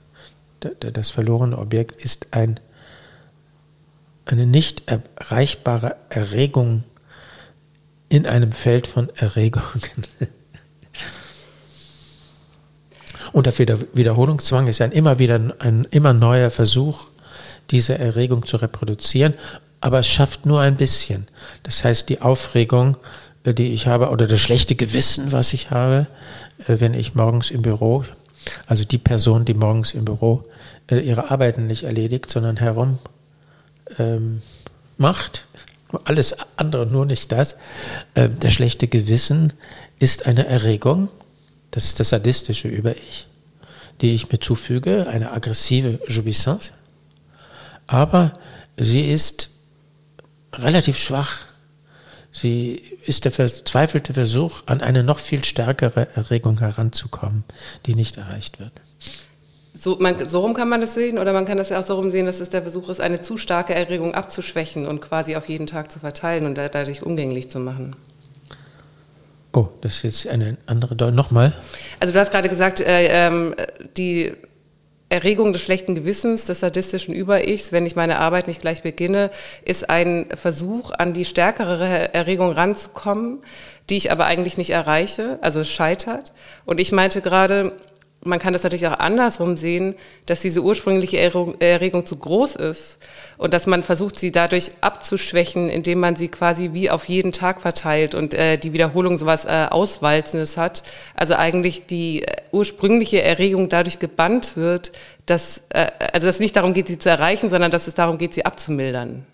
Das 0.80 1.12
verlorene 1.12 1.56
Objekt 1.56 2.02
ist 2.02 2.26
ein, 2.32 2.58
eine 4.24 4.46
nicht 4.46 4.90
erreichbare 4.90 5.94
Erregung 6.08 6.82
in 8.08 8.26
einem 8.26 8.50
Feld 8.50 8.88
von 8.88 9.10
Erregungen. 9.14 9.82
Und 13.32 13.46
der 13.46 13.56
Wiederholungszwang 13.94 14.66
ist 14.66 14.80
ein 14.80 14.92
immer 14.92 15.18
wieder 15.18 15.40
ein 15.58 15.86
immer 15.90 16.12
neuer 16.12 16.50
Versuch, 16.50 17.06
diese 17.70 17.98
Erregung 17.98 18.46
zu 18.46 18.58
reproduzieren, 18.58 19.34
aber 19.80 20.00
es 20.00 20.06
schafft 20.06 20.46
nur 20.46 20.60
ein 20.60 20.76
bisschen. 20.76 21.26
Das 21.62 21.82
heißt, 21.82 22.08
die 22.08 22.20
Aufregung, 22.20 22.96
äh, 23.44 23.54
die 23.54 23.72
ich 23.72 23.86
habe, 23.86 24.10
oder 24.10 24.26
das 24.26 24.40
schlechte 24.40 24.74
Gewissen, 24.74 25.32
was 25.32 25.52
ich 25.52 25.70
habe, 25.70 26.06
äh, 26.66 26.76
wenn 26.78 26.94
ich 26.94 27.14
morgens 27.14 27.50
im 27.50 27.62
Büro, 27.62 28.04
also 28.66 28.84
die 28.84 28.98
Person, 28.98 29.44
die 29.44 29.54
morgens 29.54 29.92
im 29.94 30.04
Büro 30.04 30.44
äh, 30.88 30.98
ihre 30.98 31.30
Arbeiten 31.30 31.66
nicht 31.66 31.84
erledigt, 31.84 32.30
sondern 32.30 32.58
herum 32.58 32.98
ähm, 33.98 34.42
macht, 34.98 35.48
alles 36.04 36.36
andere, 36.56 36.86
nur 36.86 37.04
nicht 37.04 37.30
das. 37.32 37.56
Das 38.14 38.54
schlechte 38.54 38.88
Gewissen 38.88 39.52
ist 39.98 40.24
eine 40.24 40.46
Erregung, 40.46 41.10
das 41.72 41.84
ist 41.84 41.98
das 41.98 42.10
sadistische 42.10 42.68
Über-Ich, 42.68 43.26
die 44.00 44.14
ich 44.14 44.30
mir 44.30 44.38
zufüge, 44.38 45.08
eine 45.08 45.32
aggressive 45.32 45.98
Jouissance 46.06 46.72
aber 47.92 48.32
sie 48.78 49.10
ist 49.10 49.50
relativ 50.54 50.96
schwach. 50.96 51.40
Sie 52.34 52.80
ist 53.04 53.26
der 53.26 53.32
verzweifelte 53.32 54.14
Versuch, 54.14 54.62
an 54.64 54.80
eine 54.80 55.04
noch 55.04 55.18
viel 55.18 55.44
stärkere 55.44 56.08
Erregung 56.14 56.58
heranzukommen, 56.58 57.44
die 57.84 57.94
nicht 57.94 58.16
erreicht 58.16 58.58
wird. 58.58 58.72
So, 59.78 59.98
man, 60.00 60.26
so 60.28 60.40
rum 60.40 60.54
kann 60.54 60.70
man 60.70 60.80
das 60.80 60.94
sehen, 60.94 61.18
oder 61.18 61.34
man 61.34 61.44
kann 61.44 61.58
das 61.58 61.68
ja 61.68 61.78
auch 61.80 61.86
so 61.86 61.96
rum 61.96 62.10
sehen, 62.10 62.24
dass 62.24 62.40
es 62.40 62.48
der 62.48 62.62
Versuch 62.62 62.88
ist, 62.88 63.00
eine 63.00 63.20
zu 63.20 63.36
starke 63.36 63.74
Erregung 63.74 64.14
abzuschwächen 64.14 64.86
und 64.86 65.00
quasi 65.00 65.36
auf 65.36 65.48
jeden 65.48 65.66
Tag 65.66 65.92
zu 65.92 65.98
verteilen 65.98 66.46
und 66.46 66.56
dadurch 66.56 67.02
umgänglich 67.02 67.50
zu 67.50 67.58
machen. 67.58 67.96
Oh, 69.52 69.68
das 69.82 69.96
ist 69.96 70.02
jetzt 70.02 70.28
eine 70.28 70.56
andere 70.66 70.96
Deutung. 70.96 71.14
Nochmal. 71.14 71.52
Also 72.00 72.14
du 72.14 72.20
hast 72.20 72.30
gerade 72.30 72.48
gesagt, 72.48 72.80
äh, 72.80 73.26
ähm, 73.26 73.54
die 73.96 74.32
Erregung 75.10 75.52
des 75.52 75.60
schlechten 75.60 75.94
Gewissens, 75.94 76.46
des 76.46 76.60
sadistischen 76.60 77.12
Über-Ichs, 77.12 77.70
wenn 77.70 77.84
ich 77.84 77.94
meine 77.94 78.18
Arbeit 78.18 78.46
nicht 78.46 78.62
gleich 78.62 78.82
beginne, 78.82 79.30
ist 79.62 79.90
ein 79.90 80.26
Versuch, 80.34 80.90
an 80.96 81.12
die 81.12 81.26
stärkere 81.26 82.14
Erregung 82.14 82.52
ranzukommen, 82.52 83.42
die 83.90 83.98
ich 83.98 84.10
aber 84.10 84.24
eigentlich 84.24 84.56
nicht 84.56 84.70
erreiche, 84.70 85.38
also 85.42 85.64
scheitert. 85.64 86.32
Und 86.64 86.80
ich 86.80 86.92
meinte 86.92 87.20
gerade, 87.20 87.72
man 88.24 88.38
kann 88.38 88.52
das 88.52 88.62
natürlich 88.62 88.86
auch 88.86 88.98
andersrum 88.98 89.56
sehen, 89.56 89.94
dass 90.26 90.40
diese 90.40 90.62
ursprüngliche 90.62 91.18
Erregung 91.18 92.06
zu 92.06 92.16
groß 92.16 92.56
ist 92.56 92.98
und 93.36 93.52
dass 93.52 93.66
man 93.66 93.82
versucht, 93.82 94.18
sie 94.18 94.30
dadurch 94.30 94.70
abzuschwächen, 94.80 95.68
indem 95.68 96.00
man 96.00 96.14
sie 96.14 96.28
quasi 96.28 96.70
wie 96.72 96.90
auf 96.90 97.06
jeden 97.06 97.32
Tag 97.32 97.60
verteilt 97.60 98.14
und 98.14 98.34
äh, 98.34 98.58
die 98.58 98.72
Wiederholung 98.72 99.16
sowas 99.16 99.44
äh, 99.44 99.66
Auswalzendes 99.70 100.56
hat. 100.56 100.84
Also 101.14 101.34
eigentlich 101.34 101.86
die 101.86 102.22
äh, 102.22 102.42
ursprüngliche 102.52 103.22
Erregung 103.22 103.68
dadurch 103.68 103.98
gebannt 103.98 104.56
wird, 104.56 104.92
dass, 105.26 105.64
äh, 105.70 105.88
also 106.12 106.26
dass 106.26 106.36
es 106.36 106.40
nicht 106.40 106.56
darum 106.56 106.74
geht, 106.74 106.86
sie 106.86 106.98
zu 106.98 107.10
erreichen, 107.10 107.50
sondern 107.50 107.70
dass 107.70 107.88
es 107.88 107.94
darum 107.94 108.18
geht, 108.18 108.34
sie 108.34 108.46
abzumildern. 108.46 109.26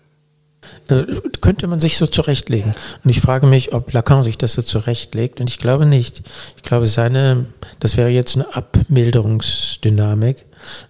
Äh, 0.87 1.03
könnte 1.41 1.67
man 1.67 1.79
sich 1.79 1.97
so 1.97 2.07
zurechtlegen. 2.07 2.73
Und 3.03 3.09
ich 3.09 3.21
frage 3.21 3.47
mich, 3.47 3.73
ob 3.73 3.93
Lacan 3.93 4.23
sich 4.23 4.37
das 4.37 4.53
so 4.53 4.61
zurechtlegt. 4.61 5.39
Und 5.39 5.49
ich 5.49 5.59
glaube 5.59 5.85
nicht. 5.85 6.21
Ich 6.57 6.63
glaube, 6.63 6.85
seine, 6.85 7.45
das 7.79 7.97
wäre 7.97 8.09
jetzt 8.09 8.35
eine 8.35 8.55
Abmilderungsdynamik. 8.55 10.45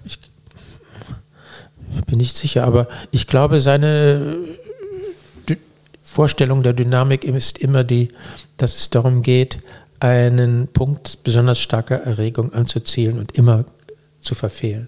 Ich, 0.06 0.20
bin 2.06 2.20
nicht 2.20 2.38
sicher, 2.38 2.66
aber 2.66 2.88
ich 3.12 3.26
glaube, 3.26 3.60
seine 3.60 4.38
Vorstellung 6.04 6.64
der 6.64 6.74
Dynamik 6.74 7.24
ist 7.24 7.58
immer 7.58 7.84
die, 7.84 8.10
dass 8.58 8.76
es 8.76 8.90
darum 8.90 9.22
geht, 9.22 9.60
einen 10.00 10.68
Punkt 10.68 11.24
besonders 11.24 11.60
starker 11.60 11.98
Erregung 11.98 12.54
anzuzielen 12.54 13.20
und 13.20 13.34
immer 13.34 13.66
zu 14.22 14.36
verfehlen. 14.36 14.88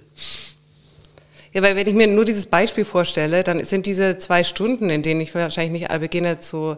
Ja, 1.53 1.61
weil 1.61 1.75
wenn 1.75 1.87
ich 1.87 1.93
mir 1.93 2.07
nur 2.07 2.23
dieses 2.23 2.45
Beispiel 2.45 2.85
vorstelle, 2.85 3.43
dann 3.43 3.63
sind 3.65 3.85
diese 3.85 4.17
zwei 4.17 4.43
Stunden, 4.43 4.89
in 4.89 5.01
denen 5.01 5.19
ich 5.19 5.35
wahrscheinlich 5.35 5.81
nicht 5.81 5.99
beginne 5.99 6.39
zu, 6.39 6.77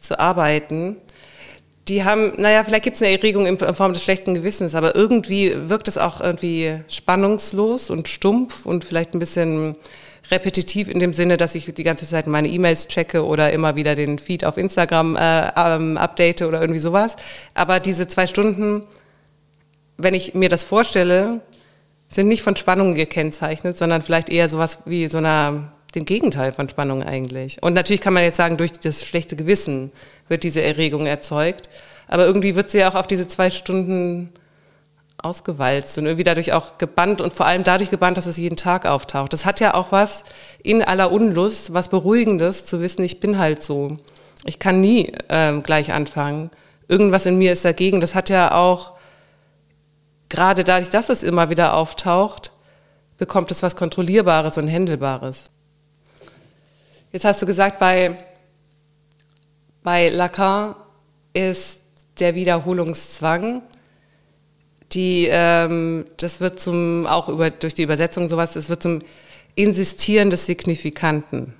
zu 0.00 0.18
arbeiten, 0.18 0.96
die 1.88 2.04
haben, 2.04 2.32
naja, 2.38 2.64
vielleicht 2.64 2.84
gibt 2.84 2.96
es 2.96 3.02
eine 3.02 3.12
Erregung 3.12 3.46
in 3.46 3.58
Form 3.58 3.92
des 3.92 4.02
schlechten 4.02 4.34
Gewissens, 4.34 4.74
aber 4.74 4.94
irgendwie 4.94 5.68
wirkt 5.68 5.88
es 5.88 5.98
auch 5.98 6.22
irgendwie 6.22 6.80
spannungslos 6.88 7.90
und 7.90 8.08
stumpf 8.08 8.64
und 8.64 8.86
vielleicht 8.86 9.12
ein 9.12 9.18
bisschen 9.18 9.76
repetitiv 10.30 10.88
in 10.88 11.00
dem 11.00 11.12
Sinne, 11.12 11.36
dass 11.36 11.54
ich 11.54 11.72
die 11.74 11.82
ganze 11.82 12.06
Zeit 12.06 12.26
meine 12.26 12.48
E-Mails 12.48 12.88
checke 12.88 13.26
oder 13.26 13.52
immer 13.52 13.76
wieder 13.76 13.94
den 13.94 14.18
Feed 14.18 14.46
auf 14.46 14.56
Instagram 14.56 15.16
äh, 15.16 15.52
ähm, 15.54 15.98
update 15.98 16.40
oder 16.40 16.62
irgendwie 16.62 16.80
sowas. 16.80 17.16
Aber 17.52 17.80
diese 17.80 18.08
zwei 18.08 18.26
Stunden, 18.26 18.84
wenn 19.98 20.14
ich 20.14 20.32
mir 20.32 20.48
das 20.48 20.64
vorstelle, 20.64 21.42
sind 22.14 22.28
nicht 22.28 22.42
von 22.42 22.56
Spannungen 22.56 22.94
gekennzeichnet, 22.94 23.76
sondern 23.76 24.02
vielleicht 24.02 24.28
eher 24.28 24.48
sowas 24.48 24.80
wie 24.84 25.08
so 25.08 25.18
einer, 25.18 25.72
dem 25.94 26.04
Gegenteil 26.04 26.52
von 26.52 26.68
Spannung 26.68 27.02
eigentlich. 27.02 27.62
Und 27.62 27.74
natürlich 27.74 28.00
kann 28.00 28.14
man 28.14 28.22
jetzt 28.22 28.36
sagen, 28.36 28.56
durch 28.56 28.72
das 28.72 29.04
schlechte 29.04 29.36
Gewissen 29.36 29.92
wird 30.28 30.44
diese 30.44 30.62
Erregung 30.62 31.06
erzeugt. 31.06 31.68
Aber 32.06 32.26
irgendwie 32.26 32.54
wird 32.56 32.70
sie 32.70 32.78
ja 32.78 32.90
auch 32.90 32.94
auf 32.94 33.06
diese 33.06 33.28
zwei 33.28 33.50
Stunden 33.50 34.32
ausgewalzt 35.18 35.96
und 35.98 36.04
irgendwie 36.04 36.24
dadurch 36.24 36.52
auch 36.52 36.76
gebannt 36.78 37.20
und 37.20 37.32
vor 37.32 37.46
allem 37.46 37.64
dadurch 37.64 37.90
gebannt, 37.90 38.18
dass 38.18 38.26
es 38.26 38.36
jeden 38.36 38.56
Tag 38.56 38.84
auftaucht. 38.84 39.32
Das 39.32 39.46
hat 39.46 39.58
ja 39.60 39.74
auch 39.74 39.90
was 39.90 40.24
in 40.62 40.82
aller 40.82 41.10
Unlust, 41.10 41.72
was 41.72 41.88
Beruhigendes, 41.88 42.66
zu 42.66 42.80
wissen, 42.80 43.02
ich 43.02 43.20
bin 43.20 43.38
halt 43.38 43.62
so. 43.62 43.98
Ich 44.44 44.58
kann 44.58 44.80
nie 44.80 45.12
ähm, 45.30 45.62
gleich 45.62 45.92
anfangen. 45.92 46.50
Irgendwas 46.88 47.24
in 47.24 47.38
mir 47.38 47.52
ist 47.52 47.64
dagegen. 47.64 48.00
Das 48.00 48.14
hat 48.14 48.28
ja 48.28 48.52
auch 48.52 48.92
gerade 50.34 50.64
dadurch, 50.64 50.90
dass 50.90 51.08
es 51.08 51.22
immer 51.22 51.48
wieder 51.48 51.74
auftaucht, 51.74 52.52
bekommt 53.18 53.50
es 53.50 53.62
was 53.62 53.76
Kontrollierbares 53.76 54.58
und 54.58 54.68
Händelbares. 54.68 55.44
Jetzt 57.12 57.24
hast 57.24 57.40
du 57.40 57.46
gesagt, 57.46 57.78
bei, 57.78 58.18
Bei 59.84 60.08
Lacan 60.08 60.74
ist 61.34 61.78
der 62.18 62.34
Wiederholungszwang, 62.34 63.62
die, 64.92 65.28
ähm, 65.30 66.06
das 66.16 66.40
wird 66.40 66.58
zum, 66.58 67.06
auch 67.06 67.28
über, 67.28 67.50
durch 67.50 67.74
die 67.74 67.82
Übersetzung 67.82 68.28
sowas, 68.28 68.54
das 68.54 68.68
wird 68.68 68.82
zum 68.82 69.02
Insistieren 69.54 70.30
des 70.30 70.46
Signifikanten 70.46 71.52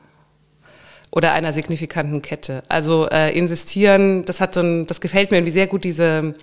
oder 1.10 1.32
einer 1.32 1.52
signifikanten 1.52 2.22
Kette. 2.22 2.62
Also 2.68 3.08
äh, 3.10 3.36
insistieren, 3.36 4.24
das 4.24 4.40
hat 4.40 4.54
so 4.54 4.62
ein, 4.62 4.86
das 4.86 5.00
gefällt 5.00 5.30
mir 5.30 5.36
irgendwie 5.36 5.52
sehr 5.52 5.66
gut, 5.66 5.84
diese, 5.84 6.34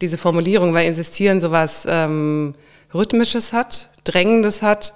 diese 0.00 0.18
Formulierung, 0.18 0.74
weil 0.74 0.86
insistieren 0.86 1.40
sowas 1.40 1.86
ähm, 1.88 2.54
Rhythmisches 2.92 3.52
hat, 3.52 3.90
Drängendes 4.04 4.62
hat, 4.62 4.94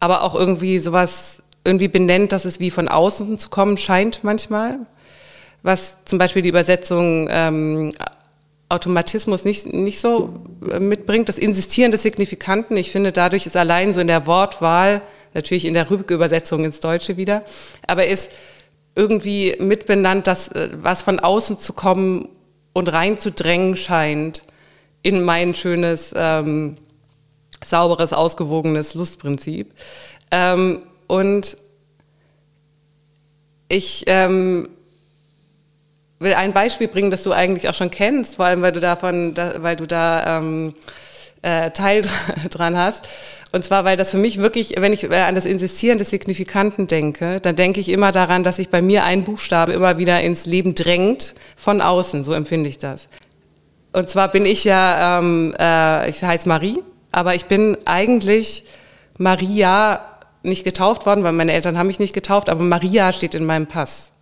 aber 0.00 0.22
auch 0.22 0.34
irgendwie 0.34 0.78
sowas 0.78 1.42
irgendwie 1.64 1.88
benennt, 1.88 2.32
dass 2.32 2.44
es 2.44 2.60
wie 2.60 2.70
von 2.70 2.88
außen 2.88 3.38
zu 3.38 3.48
kommen 3.48 3.76
scheint 3.76 4.22
manchmal. 4.22 4.78
Was 5.62 5.98
zum 6.04 6.18
Beispiel 6.18 6.42
die 6.42 6.48
Übersetzung 6.50 7.28
ähm, 7.30 7.92
Automatismus 8.68 9.44
nicht, 9.44 9.66
nicht 9.72 10.00
so 10.00 10.40
äh, 10.70 10.80
mitbringt. 10.80 11.28
Das 11.28 11.38
Insistieren 11.38 11.90
des 11.90 12.02
Signifikanten, 12.02 12.76
ich 12.76 12.90
finde, 12.90 13.12
dadurch 13.12 13.46
ist 13.46 13.56
allein 13.56 13.92
so 13.92 14.00
in 14.00 14.06
der 14.06 14.26
Wortwahl, 14.26 15.02
natürlich 15.34 15.64
in 15.64 15.74
der 15.74 15.90
Rückübersetzung 15.90 16.64
ins 16.64 16.80
Deutsche 16.80 17.16
wieder, 17.16 17.44
aber 17.86 18.06
ist 18.06 18.30
irgendwie 18.94 19.54
mitbenannt, 19.58 20.26
dass 20.26 20.48
äh, 20.48 20.70
was 20.80 21.02
von 21.02 21.20
außen 21.20 21.58
zu 21.58 21.72
kommen 21.74 22.28
und 22.76 22.92
reinzudrängen 22.92 23.74
scheint 23.74 24.42
in 25.00 25.22
mein 25.22 25.54
schönes, 25.54 26.12
ähm, 26.14 26.76
sauberes, 27.64 28.12
ausgewogenes 28.12 28.92
Lustprinzip. 28.92 29.72
Ähm, 30.30 30.82
und 31.06 31.56
ich 33.68 34.04
ähm, 34.08 34.68
will 36.18 36.34
ein 36.34 36.52
Beispiel 36.52 36.88
bringen, 36.88 37.10
das 37.10 37.22
du 37.22 37.32
eigentlich 37.32 37.66
auch 37.70 37.74
schon 37.74 37.90
kennst, 37.90 38.36
vor 38.36 38.44
allem 38.44 38.60
weil 38.60 38.72
du 38.72 38.80
davon, 38.80 39.34
da, 39.34 39.54
weil 39.62 39.76
du 39.76 39.86
da 39.86 40.36
ähm, 40.36 40.74
äh, 41.40 41.70
Teil 41.70 42.02
dran 42.50 42.76
hast. 42.76 43.08
Und 43.56 43.64
zwar, 43.64 43.86
weil 43.86 43.96
das 43.96 44.10
für 44.10 44.18
mich 44.18 44.36
wirklich, 44.36 44.74
wenn 44.76 44.92
ich 44.92 45.04
äh, 45.04 45.16
an 45.16 45.34
das 45.34 45.46
Insistieren 45.46 45.96
des 45.96 46.10
Signifikanten 46.10 46.88
denke, 46.88 47.40
dann 47.40 47.56
denke 47.56 47.80
ich 47.80 47.88
immer 47.88 48.12
daran, 48.12 48.44
dass 48.44 48.56
sich 48.56 48.68
bei 48.68 48.82
mir 48.82 49.04
ein 49.04 49.24
Buchstabe 49.24 49.72
immer 49.72 49.96
wieder 49.96 50.20
ins 50.20 50.44
Leben 50.44 50.74
drängt 50.74 51.34
von 51.56 51.80
außen. 51.80 52.22
So 52.22 52.34
empfinde 52.34 52.68
ich 52.68 52.78
das. 52.78 53.08
Und 53.94 54.10
zwar 54.10 54.30
bin 54.30 54.44
ich 54.44 54.64
ja, 54.64 55.20
ähm, 55.20 55.54
äh, 55.58 56.10
ich 56.10 56.22
heiße 56.22 56.46
Marie, 56.46 56.82
aber 57.12 57.34
ich 57.34 57.46
bin 57.46 57.78
eigentlich 57.86 58.64
Maria 59.16 60.04
nicht 60.42 60.64
getauft 60.64 61.06
worden, 61.06 61.24
weil 61.24 61.32
meine 61.32 61.54
Eltern 61.54 61.78
haben 61.78 61.86
mich 61.86 61.98
nicht 61.98 62.12
getauft, 62.12 62.50
aber 62.50 62.62
Maria 62.62 63.10
steht 63.14 63.34
in 63.34 63.46
meinem 63.46 63.68
Pass. 63.68 64.12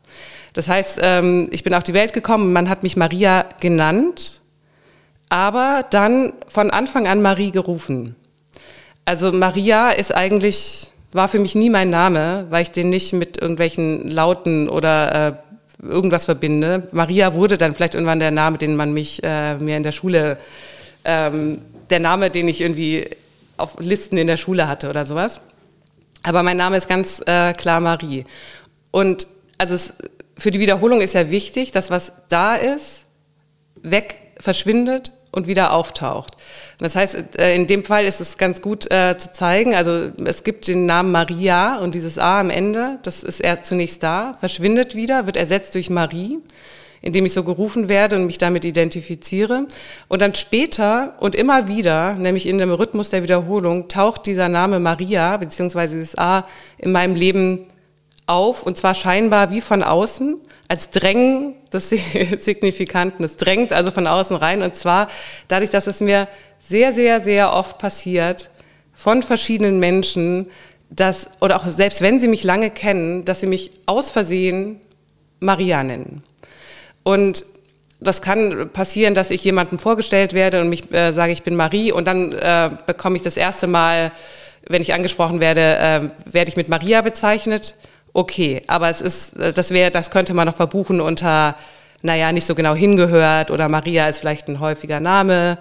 Das 0.53 0.69
heißt, 0.69 1.01
ähm, 1.03 1.49
ich 1.51 1.65
bin 1.65 1.75
auf 1.75 1.83
die 1.83 1.93
Welt 1.93 2.13
gekommen, 2.13 2.53
man 2.53 2.69
hat 2.69 2.85
mich 2.85 2.97
Maria 2.97 3.47
genannt, 3.59 4.43
aber 5.29 5.85
dann 5.91 6.35
von 6.47 6.71
Anfang 6.71 7.09
an 7.09 7.21
Marie 7.21 7.51
gerufen. 7.51 8.15
Also 9.05 9.33
Maria 9.33 9.91
ist 9.91 10.15
eigentlich, 10.15 10.91
war 11.13 11.29
für 11.29 11.39
mich 11.39 11.55
nie 11.55 11.71
mein 11.71 11.91
Name, 11.91 12.47
weil 12.51 12.63
ich 12.63 12.71
den 12.71 12.91
nicht 12.91 13.13
mit 13.13 13.37
irgendwelchen 13.37 14.09
Lauten 14.09 14.69
oder 14.69 15.29
äh, 15.29 15.33
irgendwas 15.83 16.25
verbinde. 16.25 16.89
Maria 16.93 17.35
wurde 17.35 17.59
dann 17.59 17.75
vielleicht 17.75 17.95
irgendwann 17.95 18.19
der 18.21 18.31
Name, 18.31 18.59
den 18.59 18.77
man 18.77 18.93
mich 18.93 19.23
äh, 19.23 19.57
mir 19.57 19.77
in 19.77 19.83
der 19.83 19.93
Schule, 19.93 20.39
ähm, 21.05 21.59
der 21.91 22.01
Name, 22.01 22.31
den 22.31 22.49
ich 22.49 22.61
irgendwie 22.61 23.11
auf 23.57 23.77
Listen 23.79 24.17
in 24.17 24.27
der 24.27 24.37
Schule 24.39 24.69
hatte 24.69 24.89
oder 24.89 25.05
sowas. 25.05 25.41
Aber 26.23 26.43
mein 26.43 26.57
Name 26.57 26.77
ist 26.77 26.89
ganz 26.89 27.23
äh, 27.27 27.53
klar 27.53 27.81
Marie. 27.81 28.25
Und 28.91 29.27
also 29.59 29.75
es, 29.75 29.95
für 30.39 30.51
die 30.51 30.61
Wiederholung 30.61 31.03
ist 31.03 31.13
ja 31.13 31.31
wichtig, 31.31 31.71
dass 31.71 31.91
was 31.91 32.13
da 32.29 32.55
ist, 32.55 33.05
weg 33.83 34.17
verschwindet 34.41 35.13
und 35.35 35.47
wieder 35.49 35.73
auftaucht. 35.73 36.37
Das 36.79 36.95
heißt, 36.95 37.39
äh, 37.39 37.55
in 37.55 37.67
dem 37.67 37.85
Fall 37.85 38.05
ist 38.05 38.21
es 38.21 38.39
ganz 38.39 38.63
gut 38.63 38.91
äh, 38.91 39.17
zu 39.19 39.33
zeigen, 39.33 39.75
also 39.75 40.11
es 40.25 40.45
gibt 40.45 40.69
den 40.69 40.87
Namen 40.87 41.11
Maria 41.13 41.79
und 41.79 41.95
dieses 41.95 42.19
A 42.19 42.41
am 42.41 42.51
Ende, 42.51 42.99
das 43.03 43.23
ist 43.23 43.41
erst 43.41 43.67
zunächst 43.67 44.03
da, 44.03 44.35
verschwindet 44.39 44.95
wieder, 44.95 45.27
wird 45.27 45.37
ersetzt 45.37 45.75
durch 45.75 45.91
Marie, 45.91 46.39
indem 47.03 47.27
ich 47.27 47.33
so 47.33 47.43
gerufen 47.43 47.89
werde 47.89 48.17
und 48.17 48.27
mich 48.27 48.39
damit 48.39 48.65
identifiziere. 48.65 49.67
Und 50.09 50.23
dann 50.23 50.35
später 50.35 51.15
und 51.21 51.35
immer 51.35 51.69
wieder, 51.69 52.15
nämlich 52.15 52.47
in 52.47 52.59
dem 52.59 52.73
Rhythmus 52.73 53.11
der 53.11 53.23
Wiederholung, 53.23 53.89
taucht 53.89 54.27
dieser 54.27 54.49
Name 54.49 54.79
Maria 54.79 55.37
beziehungsweise 55.37 55.97
dieses 55.97 56.17
A 56.17 56.47
in 56.79 56.93
meinem 56.93 57.15
Leben 57.15 57.67
auf 58.27 58.63
und 58.63 58.79
zwar 58.79 58.95
scheinbar 58.95 59.51
wie 59.51 59.61
von 59.61 59.83
außen 59.83 60.41
als 60.69 60.91
Drängen 60.91 61.55
des 61.73 61.91
Signifikanten. 62.39 63.25
Es 63.25 63.37
drängt 63.37 63.73
also 63.73 63.91
von 63.91 64.07
außen 64.07 64.37
rein 64.37 64.63
und 64.63 64.75
zwar 64.75 65.09
dadurch, 65.49 65.71
dass 65.71 65.87
es 65.87 66.01
mir 66.01 66.29
sehr, 66.61 66.93
sehr, 66.93 67.21
sehr 67.21 67.53
oft 67.53 67.79
passiert 67.79 68.51
von 68.95 69.23
verschiedenen 69.23 69.81
Menschen, 69.81 70.49
dass, 70.91 71.29
oder 71.41 71.57
auch 71.57 71.67
selbst 71.67 72.01
wenn 72.01 72.21
sie 72.21 72.29
mich 72.29 72.45
lange 72.45 72.71
kennen, 72.71 73.25
dass 73.25 73.41
sie 73.41 73.47
mich 73.47 73.73
aus 73.87 74.11
Versehen 74.11 74.81
Maria 75.41 75.83
nennen. 75.83 76.23
Und 77.03 77.45
das 78.01 78.23
kann 78.23 78.71
passieren, 78.73 79.15
dass 79.15 79.31
ich 79.31 79.43
jemandem 79.45 79.79
vorgestellt 79.79 80.33
werde 80.33 80.61
und 80.61 80.69
mich 80.69 80.93
äh, 80.93 81.13
sage, 81.13 81.33
ich 81.33 81.43
bin 81.43 81.57
Marie 81.57 81.93
und 81.93 82.07
dann 82.07 82.33
äh, 82.33 82.71
bekomme 82.87 83.17
ich 83.17 83.23
das 83.23 83.37
erste 83.37 83.67
Mal, 83.67 84.13
wenn 84.69 84.83
ich 84.83 84.95
angesprochen 84.95 85.41
werde, 85.41 85.61
äh, 85.61 86.33
werde 86.33 86.49
ich 86.49 86.57
mit 86.57 86.69
Maria 86.69 87.03
bezeichnet 87.03 87.75
okay. 88.15 88.63
Aber 88.67 88.89
es 88.89 89.03
ist, 89.03 89.33
das 89.37 89.71
wäre, 89.71 89.91
das 89.91 90.11
könnte 90.11 90.33
man 90.33 90.47
noch 90.47 90.57
verbuchen 90.57 91.01
unter, 91.03 91.57
naja, 92.01 92.33
nicht 92.33 92.47
so 92.47 92.55
genau 92.55 92.75
hingehört 92.75 93.51
oder 93.51 93.69
Maria 93.69 94.09
ist 94.09 94.21
vielleicht 94.21 94.49
ein 94.49 94.61
häufiger 94.61 95.01
Name, 95.01 95.59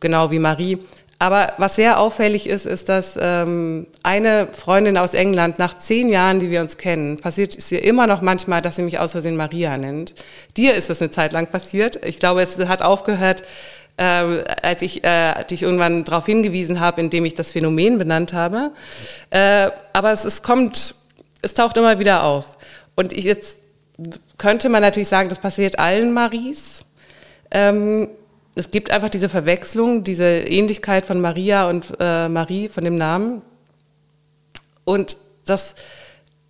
genau 0.00 0.30
wie 0.30 0.38
Marie. 0.38 0.78
Aber 1.18 1.54
was 1.56 1.76
sehr 1.76 1.98
auffällig 1.98 2.46
ist, 2.46 2.66
ist, 2.66 2.90
dass 2.90 3.18
ähm, 3.18 3.86
eine 4.02 4.48
Freundin 4.52 4.98
aus 4.98 5.14
England 5.14 5.58
nach 5.58 5.72
zehn 5.74 6.10
Jahren, 6.10 6.40
die 6.40 6.50
wir 6.50 6.60
uns 6.60 6.76
kennen, 6.76 7.18
passiert 7.18 7.56
es 7.56 7.72
ihr 7.72 7.82
immer 7.82 8.06
noch 8.06 8.20
manchmal, 8.20 8.60
dass 8.60 8.76
sie 8.76 8.82
mich 8.82 8.98
aus 8.98 9.12
Versehen 9.12 9.36
Maria 9.36 9.78
nennt. 9.78 10.14
Dir 10.58 10.74
ist 10.74 10.90
das 10.90 11.00
eine 11.00 11.10
Zeit 11.10 11.32
lang 11.32 11.46
passiert. 11.46 12.04
Ich 12.04 12.18
glaube, 12.18 12.42
es 12.42 12.58
hat 12.58 12.82
aufgehört, 12.82 13.44
äh, 13.96 14.44
als 14.62 14.82
ich 14.82 15.04
äh, 15.04 15.42
dich 15.44 15.62
irgendwann 15.62 16.04
darauf 16.04 16.26
hingewiesen 16.26 16.80
habe, 16.80 17.00
indem 17.00 17.24
ich 17.24 17.34
das 17.34 17.52
Phänomen 17.52 17.96
benannt 17.96 18.34
habe. 18.34 18.72
Äh, 19.30 19.70
aber 19.94 20.12
es, 20.12 20.26
es 20.26 20.42
kommt 20.42 20.94
es 21.46 21.54
taucht 21.54 21.76
immer 21.76 21.98
wieder 21.98 22.24
auf. 22.24 22.58
Und 22.96 23.12
ich 23.12 23.24
jetzt 23.24 23.58
könnte 24.36 24.68
man 24.68 24.82
natürlich 24.82 25.08
sagen, 25.08 25.28
das 25.28 25.38
passiert 25.38 25.78
allen 25.78 26.12
Maries. 26.12 26.84
Ähm, 27.50 28.08
es 28.56 28.70
gibt 28.70 28.90
einfach 28.90 29.08
diese 29.08 29.28
Verwechslung, 29.28 30.02
diese 30.02 30.24
Ähnlichkeit 30.24 31.06
von 31.06 31.20
Maria 31.20 31.68
und 31.68 31.92
äh, 32.00 32.28
Marie, 32.28 32.68
von 32.68 32.84
dem 32.84 32.96
Namen. 32.96 33.42
Und 34.84 35.16
das, 35.44 35.76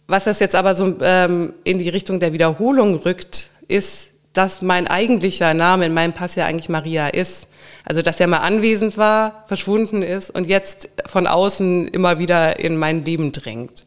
was 0.07 0.25
das 0.25 0.41
jetzt 0.41 0.55
aber 0.55 0.75
so 0.75 0.97
ähm, 1.03 1.53
in 1.63 1.79
die 1.79 1.89
Richtung 1.89 2.19
der 2.19 2.33
Wiederholung 2.33 2.97
rückt, 2.97 3.51
ist, 3.69 4.11
dass 4.33 4.63
mein 4.63 4.87
eigentlicher 4.87 5.53
Name 5.55 5.87
in 5.87 5.95
meinem 5.95 6.13
Pass 6.13 6.37
ja 6.37 6.47
eigentlich 6.47 6.69
Maria 6.69 7.09
ist. 7.09 7.49
Also, 7.85 8.03
dass 8.03 8.19
er 8.19 8.27
mal 8.27 8.39
anwesend 8.39 8.97
war, 8.97 9.45
verschwunden 9.47 10.03
ist 10.03 10.31
und 10.31 10.47
jetzt 10.49 10.89
von 11.07 11.27
außen 11.27 11.89
immer 11.89 12.19
wieder 12.19 12.59
in 12.59 12.77
mein 12.77 13.05
Leben 13.05 13.33
drängt 13.33 13.85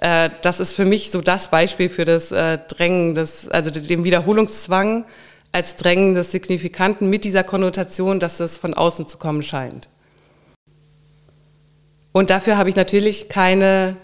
äh, 0.00 0.30
das 0.42 0.60
ist 0.60 0.76
für 0.76 0.84
mich 0.84 1.10
so 1.10 1.20
das 1.20 1.48
Beispiel 1.48 1.88
für 1.88 2.04
das 2.04 2.30
äh, 2.30 2.58
Drängen, 2.68 3.14
des, 3.14 3.48
also 3.48 3.70
dem 3.70 4.04
Wiederholungszwang 4.04 5.04
als 5.50 5.76
Drängen 5.76 6.14
des 6.14 6.30
Signifikanten 6.30 7.10
mit 7.10 7.24
dieser 7.24 7.42
Konnotation, 7.42 8.20
dass 8.20 8.38
es 8.40 8.58
von 8.58 8.74
außen 8.74 9.08
zu 9.08 9.18
kommen 9.18 9.42
scheint. 9.42 9.88
Und 12.12 12.30
dafür 12.30 12.58
habe 12.58 12.68
ich 12.68 12.76
natürlich 12.76 13.28
keine, 13.28 13.96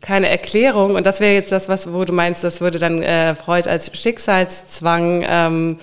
keine 0.00 0.28
Erklärung. 0.28 0.94
Und 0.94 1.06
das 1.06 1.20
wäre 1.20 1.34
jetzt 1.34 1.52
das, 1.52 1.68
was, 1.68 1.92
wo 1.92 2.04
du 2.04 2.12
meinst, 2.12 2.44
das 2.44 2.60
würde 2.60 2.78
dann 2.78 3.02
äh, 3.02 3.34
Freud 3.34 3.68
als 3.68 3.90
Schicksalszwang 3.96 5.24
ähm, 5.28 5.78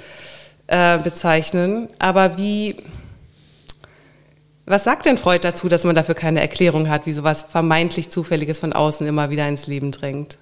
äh, 0.68 0.98
bezeichnen. 1.00 1.88
Aber 2.00 2.38
wie, 2.38 2.78
was 4.70 4.84
sagt 4.84 5.08
denn 5.08 5.18
Freud 5.18 5.44
dazu, 5.44 5.68
dass 5.68 5.84
man 5.84 5.96
dafür 5.96 6.14
keine 6.14 6.42
Erklärung 6.42 6.90
hat, 6.90 7.08
wie 7.08 7.12
sowas 7.12 7.42
vermeintlich 7.42 8.12
Zufälliges 8.12 8.60
von 8.60 8.72
außen 8.72 9.08
immer 9.08 9.32
wieder 9.32 9.48
ins 9.50 9.66
Leben 9.66 9.92
drängt? 9.92 10.38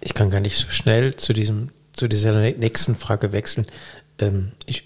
Ich 0.00 0.14
kann 0.14 0.30
gar 0.30 0.38
nicht 0.38 0.56
so 0.56 0.70
schnell 0.70 1.16
zu, 1.16 1.32
diesem, 1.32 1.70
zu 1.92 2.06
dieser 2.06 2.32
nächsten 2.52 2.94
Frage 2.94 3.32
wechseln. 3.32 3.66
Ähm, 4.20 4.52
ich 4.64 4.84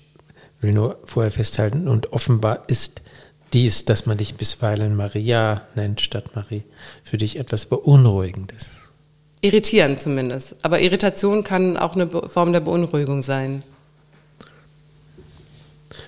will 0.63 0.73
nur 0.73 1.01
vorher 1.05 1.31
festhalten, 1.31 1.87
und 1.87 2.15
offenbar 2.15 2.65
ist 2.69 3.03
dies, 3.53 3.85
dass 3.85 4.07
man 4.07 4.17
dich 4.17 4.37
bisweilen 4.37 4.97
Maria 4.97 5.67
nennt 5.75 6.01
statt 6.01 6.35
Marie, 6.35 6.63
für 7.05 7.19
dich 7.19 7.39
etwas 7.39 7.67
Beunruhigendes. 7.67 8.69
Irritierend 9.43 10.01
zumindest. 10.01 10.57
Aber 10.63 10.81
Irritation 10.81 11.45
kann 11.45 11.77
auch 11.77 11.95
eine 11.95 12.09
Form 12.09 12.55
der 12.55 12.61
Beunruhigung 12.61 13.23
sein 13.23 13.63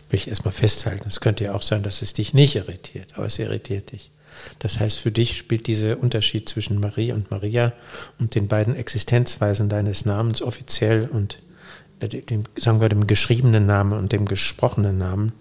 will 0.08 0.18
ich 0.18 0.28
erstmal 0.28 0.52
festhalten. 0.52 1.08
Es 1.08 1.20
könnte 1.20 1.44
ja 1.44 1.54
auch 1.54 1.62
sein, 1.62 1.82
dass 1.82 2.02
es 2.02 2.12
dich 2.12 2.34
nicht 2.34 2.56
irritiert, 2.56 3.12
aber 3.16 3.26
es 3.26 3.38
irritiert 3.38 3.92
dich. 3.92 4.10
Das 4.58 4.80
heißt, 4.80 4.98
für 4.98 5.12
dich 5.12 5.36
spielt 5.36 5.66
dieser 5.66 5.98
Unterschied 5.98 6.48
zwischen 6.48 6.80
Marie 6.80 7.12
und 7.12 7.30
Maria 7.30 7.72
und 8.18 8.34
den 8.34 8.48
beiden 8.48 8.74
Existenzweisen 8.74 9.68
deines 9.68 10.04
Namens 10.04 10.42
offiziell 10.42 11.08
und 11.10 11.38
äh, 12.00 12.08
dem, 12.08 12.44
sagen 12.56 12.80
wir, 12.80 12.88
dem 12.88 13.06
geschriebenen 13.06 13.66
Namen 13.66 13.92
und 13.98 14.12
dem 14.12 14.26
gesprochenen 14.26 14.98
Namen, 14.98 15.32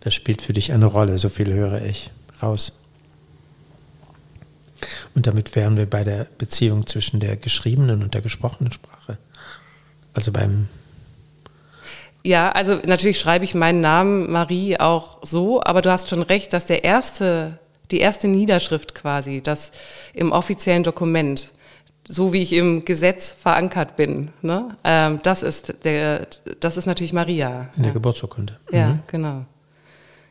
das 0.00 0.14
spielt 0.14 0.42
für 0.42 0.52
dich 0.52 0.72
eine 0.72 0.86
Rolle, 0.86 1.18
so 1.18 1.28
viel 1.28 1.52
höre 1.52 1.82
ich 1.82 2.10
raus. 2.42 2.80
Und 5.14 5.26
damit 5.26 5.56
wären 5.56 5.76
wir 5.76 5.86
bei 5.86 6.04
der 6.04 6.26
Beziehung 6.38 6.86
zwischen 6.86 7.20
der 7.20 7.36
geschriebenen 7.36 8.02
und 8.02 8.14
der 8.14 8.22
gesprochenen 8.22 8.72
Sprache. 8.72 9.18
Also 10.14 10.32
beim 10.32 10.68
ja, 12.24 12.50
also 12.50 12.78
natürlich 12.86 13.18
schreibe 13.18 13.44
ich 13.44 13.54
meinen 13.54 13.80
Namen 13.80 14.30
Marie 14.30 14.78
auch 14.78 15.18
so, 15.22 15.62
aber 15.62 15.82
du 15.82 15.90
hast 15.90 16.08
schon 16.08 16.22
recht, 16.22 16.52
dass 16.52 16.66
der 16.66 16.84
erste, 16.84 17.58
die 17.90 18.00
erste 18.00 18.28
Niederschrift 18.28 18.94
quasi, 18.94 19.40
das 19.40 19.72
im 20.14 20.32
offiziellen 20.32 20.82
Dokument, 20.82 21.52
so 22.06 22.32
wie 22.32 22.42
ich 22.42 22.52
im 22.52 22.84
Gesetz 22.84 23.30
verankert 23.30 23.96
bin, 23.96 24.30
ne, 24.42 24.76
ähm, 24.84 25.20
das 25.22 25.42
ist 25.42 25.84
der, 25.84 26.26
das 26.60 26.76
ist 26.76 26.86
natürlich 26.86 27.12
Maria. 27.12 27.70
In 27.76 27.82
der 27.84 27.92
Geburtsurkunde. 27.92 28.58
Mhm. 28.70 28.76
Ja, 28.76 28.98
genau. 29.06 29.44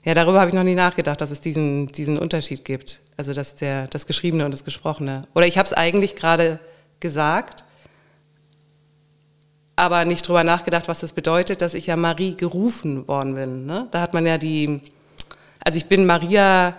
Ja, 0.04 0.14
darüber 0.14 0.40
habe 0.40 0.48
ich 0.48 0.56
noch 0.56 0.64
nie 0.64 0.76
nachgedacht, 0.76 1.20
dass 1.20 1.32
es 1.32 1.42
diesen, 1.42 1.88
diesen 1.88 2.18
Unterschied 2.18 2.64
gibt. 2.64 3.02
Also 3.18 3.34
dass 3.34 3.56
der, 3.56 3.88
das 3.88 4.06
Geschriebene 4.06 4.46
und 4.46 4.52
das 4.52 4.64
Gesprochene. 4.64 5.24
Oder 5.36 5.48
ich 5.48 5.58
habe 5.58 5.66
es 5.66 5.74
eigentlich 5.74 6.16
gerade 6.16 6.60
gesagt, 7.02 7.66
aber 9.78 10.04
nicht 10.06 10.28
drüber 10.28 10.44
nachgedacht, 10.44 10.88
was 10.88 11.00
das 11.00 11.14
bedeutet, 11.14 11.62
dass 11.62 11.76
ich 11.76 11.86
ja 11.86 11.96
Marie 11.96 12.36
gerufen 12.36 13.08
worden 13.08 13.36
bin. 13.36 13.66
Ne? 13.66 13.88
Da 13.92 14.02
hat 14.02 14.14
man 14.14 14.26
ja 14.26 14.38
die, 14.38 14.82
also 15.64 15.78
ich 15.78 15.86
bin 15.86 16.06
Maria 16.08 16.74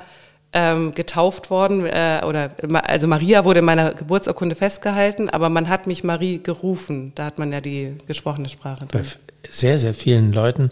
ähm, 0.53 0.93
getauft 0.93 1.49
worden, 1.49 1.87
äh, 1.87 2.23
oder 2.27 2.51
also 2.83 3.07
Maria 3.07 3.45
wurde 3.45 3.61
in 3.61 3.67
meiner 3.67 3.95
Geburtsurkunde 3.95 4.57
festgehalten, 4.57 5.31
aber 5.31 5.49
man 5.49 5.69
hat 5.69 5.87
mich 5.87 6.03
Marie 6.03 6.43
gerufen. 6.43 7.13
Da 7.15 7.27
hat 7.27 7.39
man 7.39 7.53
ja 7.53 7.61
die 7.61 7.95
gesprochene 8.09 8.49
Sprache. 8.49 8.87
Drin. 8.87 9.03
Bei 9.03 9.05
sehr, 9.49 9.79
sehr 9.79 9.95
vielen 9.95 10.33
Leuten 10.33 10.71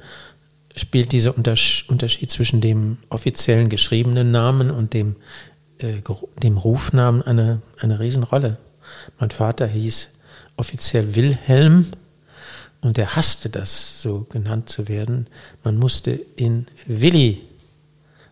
spielt 0.75 1.13
dieser 1.13 1.37
Unterschied 1.37 2.31
zwischen 2.31 2.61
dem 2.61 2.99
offiziellen 3.09 3.69
geschriebenen 3.69 4.33
Namen 4.33 4.73
und 4.73 4.95
dem, 4.95 5.15
äh, 5.79 6.01
dem 6.43 6.59
Rufnamen 6.59 7.23
eine, 7.23 7.63
eine 7.81 8.01
Riesenrolle. 8.01 8.59
Mein 9.21 9.31
Vater 9.31 9.69
hieß 9.69 10.11
offiziell 10.57 11.15
Wilhelm 11.15 11.87
und 12.87 12.99
er 12.99 13.17
hasste 13.17 13.49
das, 13.49 14.01
so 14.01 14.27
genannt 14.31 14.69
zu 14.69 14.87
werden. 14.87 15.27
Man 15.65 15.77
musste 15.77 16.21
ihn 16.37 16.69
Willi 16.87 17.43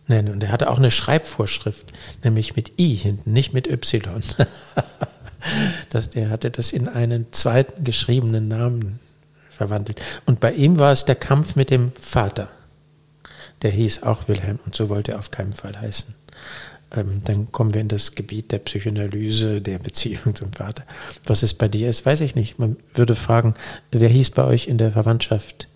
nennen. 0.07 0.31
Und 0.31 0.43
er 0.43 0.51
hatte 0.51 0.69
auch 0.69 0.77
eine 0.77 0.91
Schreibvorschrift, 0.91 1.91
nämlich 2.23 2.55
mit 2.55 2.79
I 2.79 2.95
hinten, 2.95 3.33
nicht 3.33 3.53
mit 3.53 3.67
Y. 3.67 4.23
das, 5.89 6.09
der 6.09 6.29
hatte 6.29 6.51
das 6.51 6.71
in 6.71 6.87
einen 6.87 7.33
zweiten 7.33 7.83
geschriebenen 7.83 8.47
Namen 8.47 8.99
verwandelt. 9.49 10.01
Und 10.25 10.39
bei 10.39 10.53
ihm 10.53 10.79
war 10.79 10.93
es 10.93 11.03
der 11.03 11.15
Kampf 11.15 11.57
mit 11.57 11.69
dem 11.69 11.91
Vater. 11.91 12.47
Der 13.61 13.71
hieß 13.71 14.03
auch 14.03 14.29
Wilhelm 14.29 14.59
und 14.65 14.73
so 14.73 14.87
wollte 14.87 15.13
er 15.13 15.19
auf 15.19 15.31
keinen 15.31 15.53
Fall 15.53 15.79
heißen. 15.79 16.15
Ähm, 16.95 17.21
dann 17.25 17.51
kommen 17.51 17.73
wir 17.73 17.81
in 17.81 17.87
das 17.87 18.15
Gebiet 18.15 18.51
der 18.51 18.59
Psychoanalyse, 18.59 19.61
der 19.61 19.79
Beziehung 19.79 20.35
zum 20.35 20.53
Vater. 20.53 20.83
Was 21.25 21.43
es 21.43 21.53
bei 21.53 21.67
dir 21.67 21.89
ist, 21.89 22.05
weiß 22.05 22.21
ich 22.21 22.35
nicht. 22.35 22.59
Man 22.59 22.77
würde 22.93 23.15
fragen, 23.15 23.53
wer 23.91 24.09
hieß 24.09 24.31
bei 24.31 24.45
euch 24.45 24.67
in 24.67 24.77
der 24.77 24.91
Verwandtschaft 24.91 25.67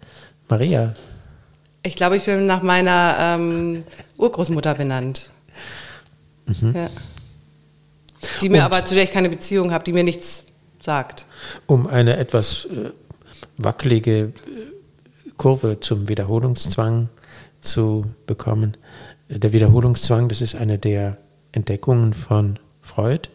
Maria? 0.47 0.95
Ich 1.84 1.95
glaube, 1.95 2.17
ich 2.17 2.26
bin 2.26 2.45
nach 2.45 2.61
meiner 2.61 3.15
ähm, 3.20 3.84
Urgroßmutter 4.17 4.76
benannt. 4.76 5.30
Mhm. 6.45 6.76
Ja. 6.76 6.89
Die 8.41 8.49
mir 8.49 8.57
Und, 8.57 8.63
aber, 8.63 8.86
zu 8.86 8.93
der 8.93 9.03
ich 9.03 9.11
keine 9.11 9.30
Beziehung 9.30 9.72
habe, 9.72 9.84
die 9.84 9.93
mir 9.93 10.03
nichts 10.03 10.43
sagt. 10.82 11.26
Um 11.67 11.88
eine 11.88 12.17
etwas 12.17 12.65
äh, 12.65 12.91
wackelige 13.57 14.20
äh, 14.20 14.32
Kurve 15.38 15.80
zum 15.80 16.09
Wiederholungszwang 16.09 17.09
zu 17.61 18.05
bekommen, 18.26 18.76
der 19.30 19.53
Wiederholungszwang, 19.53 20.27
das 20.27 20.41
ist 20.41 20.55
eine 20.55 20.77
der 20.77 21.17
Entdeckungen 21.51 22.13
von 22.13 22.59
Freud, 22.82 23.30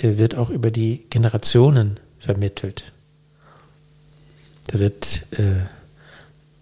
wird 0.00 0.34
auch 0.34 0.50
über 0.50 0.70
die 0.70 1.06
Generationen 1.10 2.00
vermittelt. 2.18 2.92
Da 4.68 4.78
wird, 4.78 5.26
äh, 5.32 5.66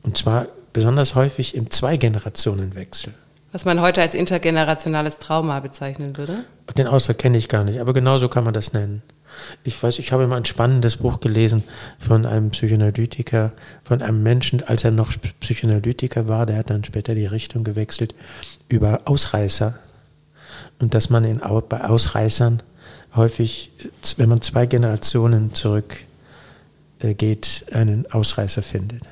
und 0.03 0.17
zwar 0.17 0.49
besonders 0.73 1.15
häufig 1.15 1.55
im 1.55 1.71
Zwei-Generationen-Wechsel. 1.71 3.15
Was 3.53 3.65
man 3.65 3.81
heute 3.81 4.03
als 4.03 4.15
intergenerationales 4.15 5.19
Trauma 5.19 5.61
bezeichnen 5.61 6.17
würde? 6.17 6.45
Den 6.77 6.89
Ausdruck 6.89 7.19
kenne 7.19 7.39
ich 7.39 7.49
gar 7.49 7.65
nicht, 7.65 7.81
aber 7.81 7.93
genauso 7.93 8.29
kann 8.29 8.45
man 8.45 8.53
das 8.53 8.73
nennen. 8.73 9.03
Ich 9.63 9.83
weiß, 9.83 9.99
ich 9.99 10.13
habe 10.13 10.27
mal 10.27 10.37
ein 10.37 10.45
spannendes 10.45 10.99
Buch 10.99 11.21
gelesen 11.21 11.65
von 11.99 12.27
einem 12.27 12.51
Psychoanalytiker, 12.51 13.53
von 13.83 14.03
einem 14.03 14.23
Menschen, 14.23 14.63
als 14.63 14.85
er 14.85 14.91
noch 14.91 15.13
Psychoanalytiker 15.41 16.29
war, 16.29 16.47
der 16.47 16.59
hat 16.59 16.71
dann 16.71 16.85
später 16.85 17.15
die 17.15 17.27
Richtung 17.27 17.65
gewechselt, 17.65 18.15
über 18.69 19.03
Ausreißer. 19.05 19.79
Und 20.79 20.95
dass 20.95 21.11
man 21.11 21.25
in, 21.25 21.41
bei 21.69 21.85
Ausreißern 21.85 22.63
häufig, 23.15 23.71
wenn 24.17 24.29
man 24.29 24.41
zwei 24.41 24.67
Generationen 24.67 25.55
zurückgeht, 25.55 26.07
äh, 27.01 27.75
einen 27.75 28.11
Ausreißer 28.11 28.63
findet. 28.63 29.03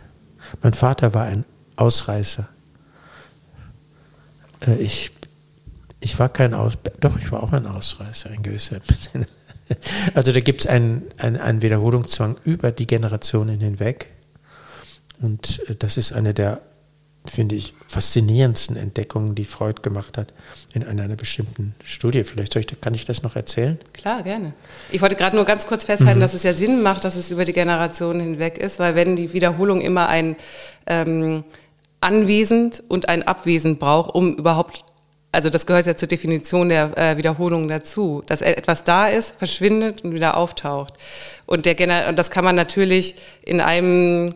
Mein 0.63 0.73
Vater 0.75 1.15
war 1.15 1.25
ein 1.25 1.45
Ausreißer. 1.77 2.49
Äh, 4.67 4.77
ich, 4.77 5.13
ich 6.01 6.19
war 6.19 6.29
kein 6.29 6.55
Aus, 6.55 6.77
doch, 7.01 7.17
ich 7.17 7.31
war 7.31 7.43
auch 7.43 7.53
ein 7.53 7.67
Ausreißer 7.67 8.31
in 8.31 8.43
gewisser 8.43 8.81
Sinne. 8.89 9.27
Also 10.15 10.33
da 10.33 10.41
gibt 10.41 10.63
es 10.63 10.67
einen, 10.67 11.03
einen, 11.19 11.37
einen 11.37 11.63
Wiederholungszwang 11.63 12.37
über 12.45 12.73
die 12.73 12.87
Generationen 12.87 13.61
hinweg. 13.61 14.09
Und 15.21 15.61
äh, 15.69 15.75
das 15.77 15.97
ist 15.97 16.13
eine 16.13 16.35
der, 16.35 16.61
finde 17.25 17.55
ich, 17.55 17.75
faszinierendsten 17.87 18.77
Entdeckungen, 18.77 19.35
die 19.35 19.45
Freud 19.45 19.83
gemacht 19.83 20.19
hat 20.19 20.33
in 20.75 20.85
einer, 20.85 21.05
einer 21.05 21.17
bestimmten 21.17 21.75
Studie. 21.85 22.25
Vielleicht 22.25 22.57
ich, 22.57 22.81
kann 22.81 22.95
ich 22.95 23.05
das 23.05 23.23
noch 23.23 23.37
erzählen? 23.37 23.79
Klar, 23.93 24.23
gerne. 24.23 24.55
Ich 24.91 25.01
wollte 25.01 25.17
gerade 25.17 25.37
nur 25.37 25.45
ganz 25.45 25.67
kurz 25.67 25.85
festhalten, 25.85 26.19
mhm. 26.19 26.23
dass 26.23 26.35
es 26.35 26.43
ja 26.43 26.55
Sinn 26.55 26.83
macht, 26.83 27.05
dass 27.05 27.15
es 27.17 27.31
über 27.31 27.45
die 27.45 27.53
Generationen 27.53 28.21
hinweg 28.21 28.59
ist, 28.59 28.79
weil 28.79 28.95
wenn 28.95 29.17
die 29.17 29.33
Wiederholung 29.33 29.81
immer 29.81 30.09
ein 30.09 30.37
ähm, 30.87 31.45
Anwesend 32.01 32.83
und 32.89 33.09
ein 33.09 33.23
Abwesend 33.23 33.79
braucht, 33.79 34.13
um 34.15 34.35
überhaupt 34.35 34.85
also 35.33 35.49
das 35.49 35.65
gehört 35.65 35.87
ja 35.87 35.97
zur 35.97 36.09
Definition 36.09 36.69
der 36.69 36.97
äh, 36.97 37.17
Wiederholung 37.17 37.67
dazu, 37.67 38.23
dass 38.27 38.43
etwas 38.43 38.85
da 38.85 39.09
ist, 39.09 39.35
verschwindet 39.39 40.05
und 40.05 40.15
wieder 40.15 40.37
auftaucht. 40.37 40.95
Und, 41.47 41.65
der 41.65 42.09
und 42.09 42.19
das 42.19 42.31
kann 42.31 42.45
man 42.45 42.55
natürlich 42.55 43.17
in 43.43 43.63
einem 43.63 44.31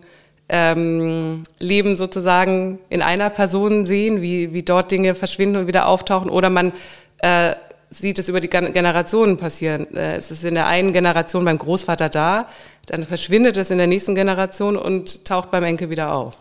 ähm, 0.48 1.42
Leben 1.58 1.96
sozusagen 1.96 2.78
in 2.88 3.02
einer 3.02 3.28
Person 3.28 3.84
sehen, 3.84 4.22
wie, 4.22 4.54
wie 4.54 4.62
dort 4.62 4.90
Dinge 4.90 5.14
verschwinden 5.14 5.56
und 5.56 5.66
wieder 5.66 5.86
auftauchen, 5.86 6.30
oder 6.30 6.48
man 6.48 6.72
äh, 7.18 7.54
sieht 7.90 8.18
es 8.18 8.28
über 8.28 8.40
die 8.40 8.48
Generationen 8.48 9.36
passieren. 9.36 9.94
Äh, 9.94 10.16
es 10.16 10.30
ist 10.30 10.44
in 10.44 10.54
der 10.54 10.66
einen 10.66 10.94
Generation 10.94 11.44
beim 11.44 11.58
Großvater 11.58 12.08
da, 12.08 12.48
dann 12.86 13.02
verschwindet 13.02 13.56
es 13.58 13.70
in 13.70 13.78
der 13.78 13.86
nächsten 13.86 14.14
Generation 14.14 14.76
und 14.76 15.24
taucht 15.26 15.50
beim 15.50 15.64
Enkel 15.64 15.90
wieder 15.90 16.14
auf. 16.14 16.36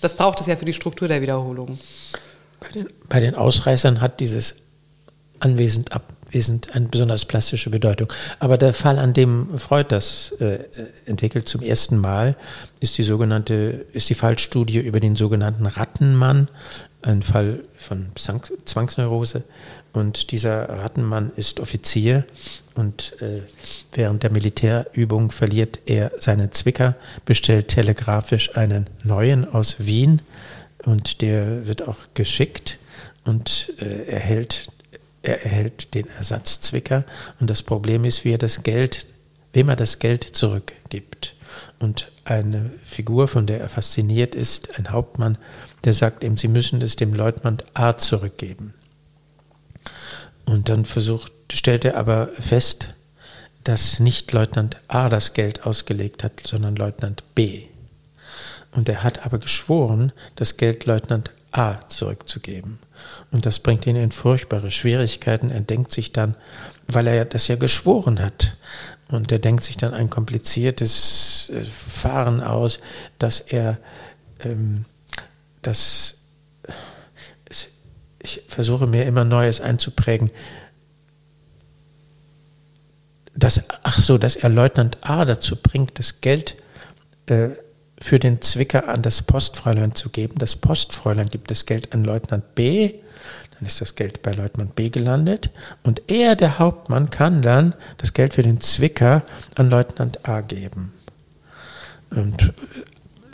Das 0.00 0.14
braucht 0.14 0.40
es 0.40 0.46
ja 0.46 0.56
für 0.56 0.64
die 0.64 0.72
Struktur 0.72 1.06
der 1.06 1.20
Wiederholung. 1.20 1.78
Bei 2.60 2.68
den, 2.68 2.88
bei 3.08 3.20
den 3.20 3.34
Ausreißern 3.34 4.00
hat 4.00 4.20
dieses 4.20 4.56
anwesend, 5.40 5.92
abwesend 5.92 6.74
eine 6.74 6.88
besonders 6.88 7.24
plastische 7.24 7.70
Bedeutung. 7.70 8.12
Aber 8.38 8.58
der 8.58 8.74
Fall, 8.74 8.98
an 8.98 9.14
dem 9.14 9.58
Freud 9.58 9.86
das 9.88 10.32
äh, 10.38 10.58
entwickelt 11.06 11.48
zum 11.48 11.62
ersten 11.62 11.96
Mal, 11.96 12.36
ist 12.80 12.98
die 12.98 13.02
sogenannte, 13.02 13.86
ist 13.92 14.10
die 14.10 14.14
Fallstudie 14.14 14.78
über 14.78 15.00
den 15.00 15.16
sogenannten 15.16 15.66
Rattenmann, 15.66 16.48
ein 17.02 17.22
Fall 17.22 17.60
von 17.78 18.08
Zwangsneurose. 18.64 19.44
Und 19.92 20.30
dieser 20.30 20.68
Rattenmann 20.68 21.32
ist 21.34 21.58
Offizier 21.58 22.24
und 22.74 23.20
äh, 23.20 23.40
während 23.92 24.22
der 24.22 24.30
Militärübung 24.30 25.32
verliert 25.32 25.80
er 25.86 26.12
seinen 26.18 26.52
Zwicker, 26.52 26.94
bestellt 27.24 27.68
telegrafisch 27.68 28.56
einen 28.56 28.86
neuen 29.02 29.52
aus 29.52 29.76
Wien 29.78 30.22
und 30.84 31.20
der 31.20 31.66
wird 31.66 31.86
auch 31.86 31.98
geschickt 32.14 32.78
und 33.24 33.72
äh, 33.78 34.06
erhält, 34.06 34.70
er 35.22 35.44
erhält 35.44 35.94
den 35.94 36.08
Ersatzzwicker 36.08 37.04
und 37.38 37.50
das 37.50 37.62
Problem 37.62 38.04
ist, 38.04 38.24
wie 38.24 38.32
er 38.32 38.38
das 38.38 38.62
Geld, 38.62 39.06
wem 39.52 39.68
er 39.68 39.76
das 39.76 39.98
Geld 39.98 40.24
zurückgibt. 40.24 41.34
Und 41.78 42.10
eine 42.24 42.70
Figur, 42.84 43.26
von 43.28 43.46
der 43.46 43.60
er 43.60 43.68
fasziniert 43.68 44.34
ist, 44.34 44.78
ein 44.78 44.90
Hauptmann, 44.90 45.38
der 45.84 45.94
sagt 45.94 46.22
ihm, 46.22 46.36
sie 46.36 46.48
müssen 46.48 46.80
es 46.82 46.96
dem 46.96 47.14
Leutnant 47.14 47.64
A 47.74 47.96
zurückgeben. 47.96 48.74
Und 50.44 50.68
dann 50.68 50.84
versucht, 50.84 51.32
stellt 51.52 51.84
er 51.84 51.96
aber 51.96 52.28
fest, 52.38 52.94
dass 53.64 54.00
nicht 54.00 54.32
Leutnant 54.32 54.76
A 54.88 55.08
das 55.08 55.32
Geld 55.32 55.66
ausgelegt 55.66 56.24
hat, 56.24 56.40
sondern 56.44 56.76
Leutnant 56.76 57.22
B. 57.34 57.69
Und 58.72 58.88
er 58.88 59.02
hat 59.02 59.24
aber 59.26 59.38
geschworen, 59.38 60.12
das 60.36 60.56
Geld 60.56 60.86
Leutnant 60.86 61.30
A 61.52 61.80
zurückzugeben. 61.88 62.78
Und 63.32 63.44
das 63.46 63.58
bringt 63.58 63.86
ihn 63.86 63.96
in 63.96 64.12
furchtbare 64.12 64.70
Schwierigkeiten. 64.70 65.50
Er 65.50 65.60
denkt 65.60 65.90
sich 65.90 66.12
dann, 66.12 66.36
weil 66.86 67.08
er 67.08 67.24
das 67.24 67.48
ja 67.48 67.56
geschworen 67.56 68.20
hat, 68.20 68.56
und 69.10 69.32
er 69.32 69.40
denkt 69.40 69.64
sich 69.64 69.76
dann 69.76 69.92
ein 69.92 70.08
kompliziertes 70.08 71.50
äh, 71.50 71.60
Verfahren 71.62 72.40
aus, 72.40 72.80
dass 73.18 73.40
er 73.40 73.78
ähm, 74.40 74.84
das, 75.62 76.18
ich 78.20 78.42
versuche 78.48 78.86
mir 78.86 79.04
immer 79.04 79.24
Neues 79.24 79.60
einzuprägen, 79.60 80.30
dass, 83.34 83.62
ach 83.82 83.98
so, 83.98 84.16
dass 84.16 84.36
er 84.36 84.48
Leutnant 84.48 84.98
A 85.02 85.24
dazu 85.24 85.56
bringt, 85.56 85.98
das 85.98 86.20
Geld 86.20 86.56
äh, 87.26 87.50
für 88.00 88.18
den 88.18 88.40
Zwicker 88.40 88.88
an 88.88 89.02
das 89.02 89.22
Postfräulein 89.22 89.94
zu 89.94 90.08
geben. 90.08 90.36
Das 90.38 90.56
Postfräulein 90.56 91.28
gibt 91.28 91.50
das 91.50 91.66
Geld 91.66 91.92
an 91.92 92.04
Leutnant 92.04 92.54
B, 92.54 92.94
dann 93.58 93.66
ist 93.66 93.80
das 93.80 93.94
Geld 93.94 94.22
bei 94.22 94.32
Leutnant 94.32 94.74
B 94.74 94.88
gelandet 94.88 95.50
und 95.82 96.10
er, 96.10 96.34
der 96.34 96.58
Hauptmann, 96.58 97.10
kann 97.10 97.42
dann 97.42 97.74
das 97.98 98.14
Geld 98.14 98.34
für 98.34 98.42
den 98.42 98.60
Zwicker 98.60 99.22
an 99.54 99.68
Leutnant 99.68 100.26
A 100.26 100.40
geben. 100.40 100.94
Und 102.10 102.52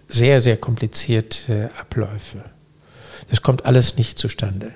sehr, 0.09 0.41
sehr 0.41 0.57
komplizierte 0.57 1.71
Abläufe. 1.79 2.45
Das 3.31 3.43
kommt 3.43 3.65
alles 3.67 3.97
nicht 3.97 4.19
zustande. 4.19 4.73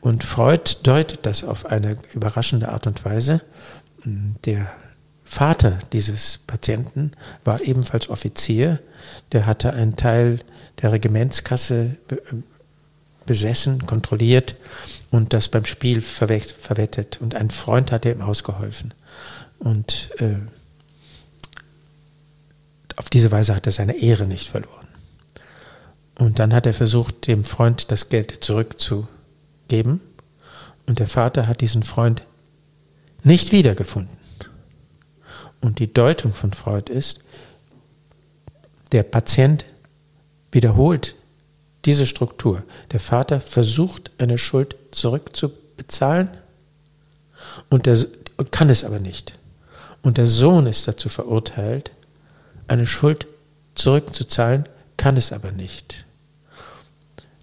Und 0.00 0.24
Freud 0.24 0.76
deutet 0.84 1.26
das 1.26 1.44
auf 1.44 1.66
eine 1.66 1.98
überraschende 2.14 2.68
Art 2.68 2.86
und 2.86 3.04
Weise. 3.04 3.42
Der 4.04 4.70
Vater 5.30 5.78
dieses 5.92 6.38
Patienten 6.46 7.12
war 7.44 7.60
ebenfalls 7.60 8.08
Offizier. 8.08 8.80
Der 9.32 9.44
hatte 9.44 9.74
einen 9.74 9.94
Teil 9.94 10.40
der 10.80 10.92
Regimentskasse 10.92 11.96
besessen, 13.26 13.86
kontrolliert 13.86 14.56
und 15.10 15.34
das 15.34 15.50
beim 15.50 15.66
Spiel 15.66 16.00
verwettet. 16.00 17.20
Und 17.20 17.34
ein 17.34 17.50
Freund 17.50 17.92
hatte 17.92 18.10
ihm 18.10 18.22
ausgeholfen. 18.22 18.94
Und 19.58 20.10
äh, 20.18 20.36
auf 22.96 23.10
diese 23.10 23.30
Weise 23.30 23.54
hat 23.54 23.66
er 23.66 23.72
seine 23.72 23.98
Ehre 23.98 24.26
nicht 24.26 24.48
verloren. 24.48 24.88
Und 26.18 26.38
dann 26.38 26.54
hat 26.54 26.64
er 26.64 26.72
versucht, 26.72 27.26
dem 27.26 27.44
Freund 27.44 27.92
das 27.92 28.08
Geld 28.08 28.42
zurückzugeben. 28.42 30.00
Und 30.86 31.00
der 31.00 31.06
Vater 31.06 31.46
hat 31.46 31.60
diesen 31.60 31.82
Freund 31.82 32.22
nicht 33.22 33.52
wiedergefunden. 33.52 34.16
Und 35.60 35.78
die 35.78 35.92
Deutung 35.92 36.32
von 36.32 36.52
Freud 36.52 36.92
ist, 36.92 37.20
der 38.92 39.02
Patient 39.02 39.64
wiederholt 40.52 41.14
diese 41.84 42.06
Struktur. 42.06 42.62
Der 42.92 43.00
Vater 43.00 43.40
versucht, 43.40 44.10
eine 44.18 44.38
Schuld 44.38 44.76
zurückzubezahlen 44.90 46.28
und 47.70 47.86
der, 47.86 47.98
kann 48.50 48.70
es 48.70 48.84
aber 48.84 48.98
nicht. 48.98 49.38
Und 50.02 50.18
der 50.18 50.26
Sohn 50.26 50.66
ist 50.66 50.86
dazu 50.86 51.08
verurteilt, 51.08 51.90
eine 52.66 52.86
Schuld 52.86 53.26
zurückzuzahlen, 53.74 54.68
kann 54.96 55.16
es 55.16 55.32
aber 55.32 55.52
nicht. 55.52 56.04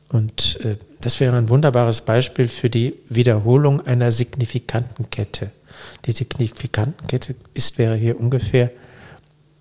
Und 0.10 0.60
äh, 0.62 0.78
das 1.02 1.20
wäre 1.20 1.36
ein 1.38 1.50
wunderbares 1.50 2.02
Beispiel 2.02 2.48
für 2.48 2.70
die 2.70 2.96
Wiederholung 3.10 3.86
einer 3.86 4.12
signifikanten 4.12 5.10
Kette. 5.10 5.52
Die 6.06 6.12
Signifikantenkette 6.12 7.36
ist, 7.54 7.78
wäre 7.78 7.96
hier 7.96 8.20
ungefähr, 8.20 8.72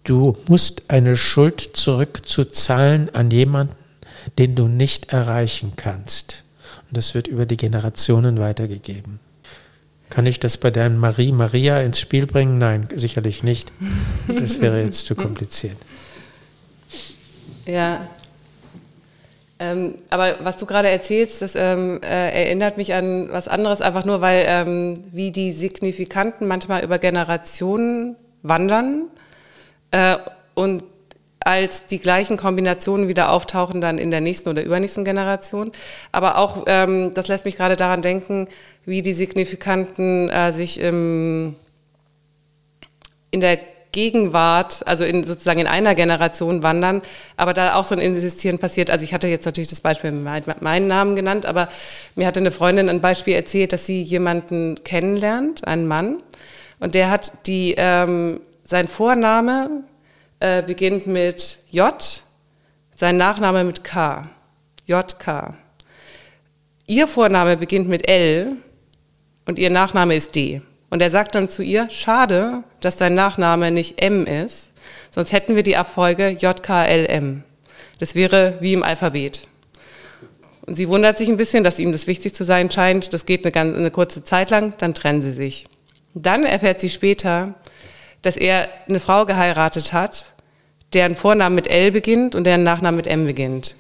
du 0.05 0.37
musst 0.49 0.91
eine 0.91 1.17
Schuld 1.17 1.61
zurückzuzahlen 1.61 3.15
an 3.15 3.31
jemanden, 3.31 3.75
den 4.39 4.55
du 4.55 4.69
nicht 4.69 5.13
erreichen 5.13 5.73
kannst. 5.77 6.45
Und 6.89 6.97
das 6.97 7.15
wird 7.15 7.27
über 7.27 7.47
die 7.47 7.57
Generationen 7.57 8.39
weitergegeben. 8.39 9.21
Kann 10.11 10.27
ich 10.27 10.39
das 10.39 10.59
bei 10.59 10.71
deinem 10.71 10.99
Marie 10.99 11.33
Maria 11.33 11.81
ins 11.81 11.99
Spiel 11.99 12.27
bringen? 12.27 12.59
Nein, 12.59 12.89
sicherlich 12.95 13.43
nicht. 13.43 13.73
Das 14.29 14.61
wäre 14.61 14.81
jetzt 14.83 15.07
zu 15.07 15.15
kompliziert. 15.15 15.77
Ja. 17.67 18.07
Ähm, 19.65 19.95
aber 20.11 20.37
was 20.41 20.57
du 20.59 20.67
gerade 20.67 20.89
erzählst, 20.91 21.41
das 21.41 21.55
ähm, 21.55 22.01
äh, 22.03 22.45
erinnert 22.45 22.77
mich 22.77 22.93
an 22.93 23.29
was 23.31 23.49
anderes, 23.49 23.81
einfach 23.81 24.05
nur, 24.05 24.21
weil 24.21 24.45
ähm, 24.47 24.95
wie 25.11 25.31
die 25.31 25.53
Signifikanten 25.53 26.47
manchmal 26.47 26.85
über 26.85 26.99
Generationen 26.99 28.17
wandern 28.43 29.05
äh, 29.91 30.17
und 30.55 30.85
als 31.41 31.87
die 31.87 31.99
gleichen 31.99 32.37
Kombinationen 32.37 33.09
wieder 33.09 33.31
auftauchen 33.31 33.81
dann 33.81 33.99
in 33.99 34.11
der 34.11 34.21
nächsten 34.21 34.49
oder 34.49 34.63
übernächsten 34.63 35.05
Generation. 35.05 35.73
Aber 36.13 36.39
auch, 36.39 36.65
ähm, 36.67 37.13
das 37.15 37.29
lässt 37.29 37.45
mich 37.45 37.57
gerade 37.57 37.77
daran 37.77 38.03
denken, 38.03 38.49
wie 38.85 39.03
die 39.03 39.13
Signifikanten 39.13 40.31
äh, 40.31 40.53
sich 40.53 40.81
im, 40.81 41.55
in 43.31 43.41
der 43.41 43.59
Gegenwart, 43.95 44.87
also 44.87 45.05
in, 45.05 45.23
sozusagen 45.25 45.61
in 45.61 45.69
einer 45.69 45.95
Generation 45.95 46.65
wandern, 46.65 47.01
aber 47.37 47.55
da 47.55 47.77
auch 47.77 47.85
so 47.85 47.95
ein 47.95 48.01
Insistieren 48.01 48.59
passiert. 48.59 48.91
Also 48.91 49.05
ich 49.05 49.15
hatte 49.15 49.29
jetzt 49.29 49.47
natürlich 49.47 49.69
das 49.69 49.81
Beispiel 49.81 50.11
mit 50.11 50.61
meinen 50.63 50.89
Namen 50.89 51.15
genannt, 51.15 51.47
aber 51.47 51.69
mir 52.17 52.27
hatte 52.27 52.41
eine 52.41 52.51
Freundin 52.51 52.89
ein 52.89 53.01
Beispiel 53.01 53.35
erzählt, 53.35 53.73
dass 53.73 53.87
sie 53.87 54.03
jemanden 54.03 54.83
kennenlernt, 54.83 55.67
einen 55.67 55.87
Mann, 55.87 56.23
und 56.81 56.95
der 56.95 57.09
hat 57.09 57.47
die, 57.47 57.75
ähm, 57.79 58.41
sein 58.65 58.89
Vorname 58.89 59.85
äh, 60.41 60.63
beginnt 60.63 61.07
mit 61.07 61.61
J, 61.71 61.95
sein 62.95 63.17
Nachname 63.17 63.63
mit 63.63 63.85
K. 63.85 64.29
JK. 64.87 65.55
Ihr 66.87 67.07
Vorname 67.09 67.57
beginnt 67.57 67.89
mit 67.89 68.09
L 68.09 68.57
und 69.47 69.59
ihr 69.59 69.71
Nachname 69.71 70.17
ist 70.17 70.35
D. 70.35 70.63
Und 70.91 71.03
er 71.03 71.11
sagt 71.11 71.35
dann 71.35 71.49
zu 71.49 71.63
ihr, 71.63 71.89
schade, 71.91 72.63
dass 72.81 72.97
dein 72.97 73.15
Nachname 73.15 73.71
nicht 73.71 74.01
M 74.01 74.27
ist, 74.27 74.71
sonst 75.11 75.33
hätten 75.33 75.57
wir 75.57 75.63
die 75.63 75.77
Abfolge 75.77 76.29
JKLM. 76.29 77.43
Das 77.99 78.15
wäre 78.15 78.59
wie 78.61 78.73
im 78.73 78.83
Alphabet. 78.83 79.49
Und 80.67 80.77
sie 80.77 80.89
wundert 80.89 81.19
sich 81.19 81.29
ein 81.29 81.37
bisschen, 81.37 81.65
dass 81.65 81.79
ihm 81.79 81.93
das 81.93 82.07
wichtig 82.07 82.35
zu 82.35 82.45
sein 82.45 82.71
scheint. 82.71 83.13
Das 83.13 83.27
geht 83.27 83.45
eine, 83.45 83.53
ganz, 83.53 83.77
eine 83.77 83.91
kurze 83.91 84.25
Zeit 84.25 84.51
lang, 84.51 84.75
dann 84.79 84.95
trennen 84.95 85.21
sie 85.21 85.33
sich. 85.33 85.67
Dann 86.15 86.45
erfährt 86.45 86.81
sie 86.81 86.89
später, 86.89 87.55
dass 88.23 88.37
er 88.37 88.69
eine 88.89 89.01
Frau 89.01 89.27
geheiratet 89.27 89.93
hat, 89.93 90.33
deren 90.93 91.17
Vorname 91.17 91.55
mit 91.55 91.67
L 91.67 91.91
beginnt 91.91 92.35
und 92.35 92.45
deren 92.45 92.63
Nachname 92.63 92.97
mit 92.97 93.07
M 93.07 93.27
beginnt. 93.27 93.77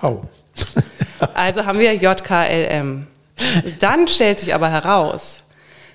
Wow. 0.00 0.26
also 1.34 1.64
haben 1.64 1.78
wir 1.78 1.94
JKLM. 1.94 3.06
Dann 3.80 4.08
stellt 4.08 4.40
sich 4.40 4.54
aber 4.54 4.70
heraus, 4.70 5.43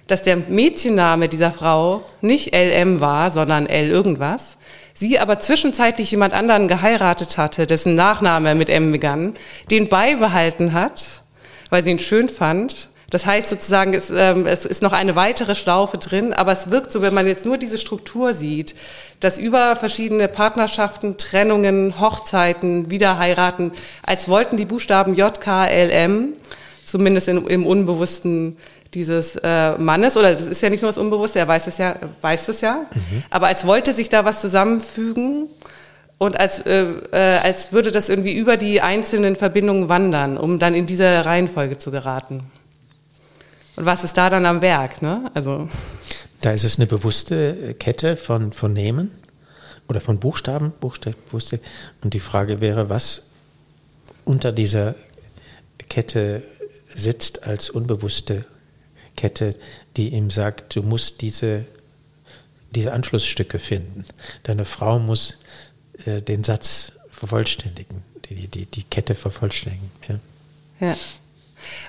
dass 0.10 0.24
der 0.24 0.38
Mädchenname 0.38 1.30
dieser 1.30 1.51
Frau 1.51 2.03
nicht 2.22 2.53
LM 2.53 2.99
war, 2.99 3.32
sondern 3.32 3.66
L 3.66 3.89
irgendwas. 3.89 4.57
Sie 4.93 5.18
aber 5.18 5.39
zwischenzeitlich 5.39 6.12
jemand 6.12 6.34
anderen 6.34 6.68
geheiratet 6.68 7.38
hatte, 7.38 7.66
dessen 7.66 7.95
Nachname 7.95 8.55
mit 8.55 8.70
M 8.70 8.91
begann, 8.91 9.34
den 9.72 9.88
beibehalten 9.88 10.74
hat, 10.74 11.24
weil 11.70 11.84
sie 11.84 11.91
ihn 11.91 11.99
schön 11.99 12.28
fand 12.28 12.89
das 13.10 13.26
heißt 13.26 13.49
sozusagen, 13.49 13.93
es, 13.93 14.12
ähm, 14.16 14.45
es 14.45 14.66
ist 14.66 14.82
noch 14.82 14.93
eine 14.93 15.16
weitere 15.16 15.55
Schlaufe 15.55 15.97
drin, 15.97 16.34
aber 16.34 16.51
es 16.51 16.70
wirkt 16.70 16.91
so, 16.91 17.01
wenn 17.01 17.14
man 17.14 17.28
jetzt 17.28 17.45
nur 17.45 17.57
diese 17.57 17.78
Struktur 17.78 18.34
sieht, 18.34 18.76
dass 19.20 19.38
über 19.38 19.76
verschiedene 19.76 20.28
Partnerschaften, 20.28 21.18
Trennungen, 21.18 21.99
Hochzeiten, 21.99 22.91
Wiederheiraten, 22.91 23.72
als 24.03 24.28
wollten 24.28 24.57
die 24.57 24.66
Buchstaben 24.66 25.16
J, 25.16 25.39
K, 25.41 25.66
L, 25.66 25.89
M, 25.89 26.34
zumindest 26.86 27.28
in, 27.28 27.45
im 27.47 27.66
Unbewussten 27.66 28.57
dieses 28.94 29.36
äh, 29.36 29.78
Mannes, 29.78 30.18
oder 30.18 30.32
es 30.32 30.42
ist 30.42 30.62
ja 30.62 30.70
nicht 30.70 30.82
nur 30.82 30.90
das 30.90 30.98
Unbewusste, 30.98 31.40
er 31.40 31.48
weiß 31.48 31.68
es 31.68 31.78
ja, 31.78 31.96
weiß 32.22 32.48
es 32.50 32.62
ja, 32.62 32.86
mhm. 32.94 33.24
aber 33.30 33.48
als 33.48 33.66
wollte 33.66 33.94
sich 33.94 34.10
da 34.10 34.26
was 34.26 34.42
zusammenfügen 34.42 35.48
und 36.18 36.40
als, 36.40 36.60
äh, 36.60 36.86
äh, 37.12 37.38
als 37.40 37.72
würde 37.72 37.92
das 37.92 38.10
irgendwie 38.10 38.34
über 38.34 38.58
die 38.58 38.82
einzelnen 38.82 39.36
Verbindungen 39.36 39.90
wandern, 39.90 40.38
um 40.38 40.60
dann 40.60 40.76
in 40.76 40.88
diese 40.88 41.26
Reihenfolge 41.26 41.78
zu 41.78 41.92
geraten. 41.92 42.44
Und 43.76 43.86
was 43.86 44.04
ist 44.04 44.18
da 44.18 44.30
dann 44.30 44.46
am 44.46 44.62
Werk? 44.62 45.02
Ne? 45.02 45.32
Also. 45.34 45.70
Da 46.42 46.52
ist 46.52 46.64
es 46.64 46.78
eine 46.78 46.88
bewusste 46.88 47.76
Kette 47.76 48.18
von, 48.18 48.52
von 48.52 48.74
Nehmen 48.74 49.12
oder 49.88 50.02
von 50.02 50.20
Buchstaben, 50.20 50.74
bewusste. 50.80 51.60
Und 52.02 52.14
die 52.14 52.20
Frage 52.20 52.60
wäre, 52.60 52.90
was 52.90 53.24
unter 54.26 54.52
dieser 54.52 54.96
Kette 55.90 56.44
sitzt 56.94 57.44
als 57.44 57.70
unbewusste 57.70 58.46
Kette, 59.20 59.53
die 59.97 60.09
ihm 60.13 60.30
sagt, 60.30 60.78
du 60.78 60.82
musst 60.82 61.20
diese, 61.20 61.65
diese 62.74 62.93
Anschlussstücke 62.93 63.59
finden. 63.59 64.05
Deine 64.43 64.63
Frau 64.63 64.97
muss 64.97 65.38
äh, 66.05 66.22
den 66.22 66.45
Satz 66.45 66.93
vervollständigen, 67.11 68.01
die, 68.30 68.47
die, 68.47 68.65
die 68.65 68.84
Kette 68.84 69.15
vervollständigen. 69.15 69.91
Ja. 70.07 70.88
ja. 70.88 70.95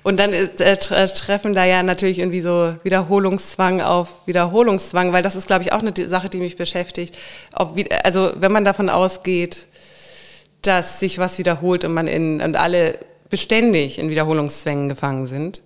Und 0.03 0.17
dann 0.19 0.33
äh, 0.33 0.49
äh, 0.59 0.77
treffen 0.77 1.55
da 1.55 1.65
ja 1.65 1.85
natürlich 1.85 2.19
irgendwie 2.19 2.41
so 2.41 2.75
Wiederholungszwang 2.83 3.81
auf 3.81 4.27
Wiederholungszwang, 4.27 5.13
weil 5.13 5.23
das 5.23 5.37
ist, 5.37 5.47
glaube 5.47 5.63
ich, 5.63 5.73
auch 5.73 5.85
eine 5.85 6.09
Sache, 6.09 6.31
die 6.31 6.39
mich 6.39 6.57
beschäftigt. 6.57 7.17
Ob, 7.53 7.79
also 8.03 8.33
wenn 8.35 8.51
man 8.51 8.65
davon 8.65 8.91
ausgeht, 8.91 9.69
dass 10.63 10.99
sich 10.99 11.19
was 11.19 11.39
wiederholt 11.39 11.85
und 11.85 11.95
man 11.95 12.09
in, 12.09 12.43
und 12.43 12.57
alle 12.57 12.99
beständig 13.29 14.01
in 14.01 14.11
Wiederholungszwängen 14.11 14.89
gefangen 14.89 15.29
sind, 15.29 15.63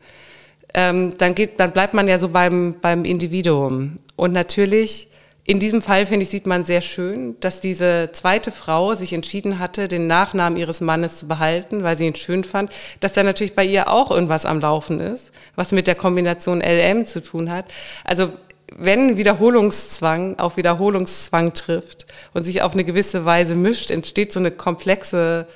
ähm, 0.75 1.15
dann 1.19 1.35
geht, 1.35 1.61
dann 1.61 1.73
bleibt 1.73 1.95
man 1.95 2.09
ja 2.09 2.19
so 2.19 2.29
beim, 2.29 2.77
beim 2.81 3.05
Individuum. 3.05 3.99
Und 4.17 4.33
natürlich, 4.33 5.09
in 5.45 5.61
diesem 5.61 5.83
Fall, 5.83 6.07
finde 6.07 6.25
ich, 6.25 6.31
sieht 6.31 6.47
man 6.47 6.65
sehr 6.65 6.81
schön, 6.81 7.37
dass 7.41 7.61
diese 7.61 8.11
zweite 8.13 8.51
Frau 8.51 8.95
sich 8.95 9.13
entschieden 9.13 9.59
hatte, 9.59 9.89
den 9.89 10.07
Nachnamen 10.07 10.59
ihres 10.59 10.81
Mannes 10.81 11.17
zu 11.19 11.29
behalten, 11.29 11.85
weil 11.85 11.97
sie 11.97 12.07
ihn 12.07 12.17
schön 12.17 12.45
fand, 12.45 12.73
dass 13.01 13.13
da 13.13 13.23
natürlich 13.23 13.55
bei 13.55 13.65
ihr 13.65 13.89
auch 13.89 14.11
irgendwas 14.11 14.47
am 14.47 14.61
Laufen 14.61 15.01
ist, 15.01 15.33
was 15.55 15.73
mit 15.73 15.87
der 15.87 15.95
Kombination 15.95 16.61
LM 16.61 17.07
zu 17.07 17.23
tun 17.23 17.51
hat. 17.51 17.67
Also 18.05 18.31
wenn 18.77 19.17
Wiederholungszwang 19.17 20.39
auf 20.39 20.57
Wiederholungszwang 20.57 21.55
trifft 21.55 22.07
und 22.33 22.43
sich 22.43 22.63
auf 22.63 22.73
eine 22.73 22.85
gewisse 22.85 23.25
Weise 23.25 23.55
mischt, 23.55 23.91
entsteht 23.91 24.33
so 24.33 24.41
eine 24.41 24.51
komplexe 24.51 25.47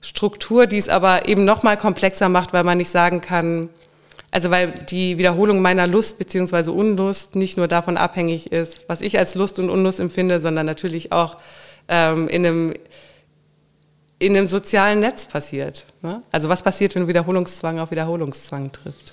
Struktur, 0.00 0.66
die 0.66 0.78
es 0.78 0.88
aber 0.88 1.28
eben 1.28 1.44
noch 1.44 1.62
mal 1.62 1.76
komplexer 1.76 2.28
macht, 2.28 2.52
weil 2.52 2.64
man 2.64 2.78
nicht 2.78 2.90
sagen 2.90 3.20
kann, 3.20 3.68
also 4.32 4.50
weil 4.50 4.72
die 4.90 5.18
Wiederholung 5.18 5.60
meiner 5.60 5.86
Lust 5.86 6.18
beziehungsweise 6.18 6.72
Unlust 6.72 7.36
nicht 7.36 7.58
nur 7.58 7.68
davon 7.68 7.98
abhängig 7.98 8.50
ist, 8.50 8.88
was 8.88 9.02
ich 9.02 9.18
als 9.18 9.34
Lust 9.34 9.58
und 9.58 9.68
Unlust 9.68 10.00
empfinde, 10.00 10.40
sondern 10.40 10.64
natürlich 10.64 11.12
auch 11.12 11.36
ähm, 11.86 12.28
in 12.28 12.46
einem 12.46 12.74
in 14.18 14.36
einem 14.36 14.46
sozialen 14.46 15.00
Netz 15.00 15.26
passiert. 15.26 15.84
Ne? 16.00 16.22
Also 16.30 16.48
was 16.48 16.62
passiert, 16.62 16.94
wenn 16.94 17.08
Wiederholungszwang 17.08 17.80
auf 17.80 17.90
Wiederholungszwang 17.90 18.70
trifft? 18.72 19.12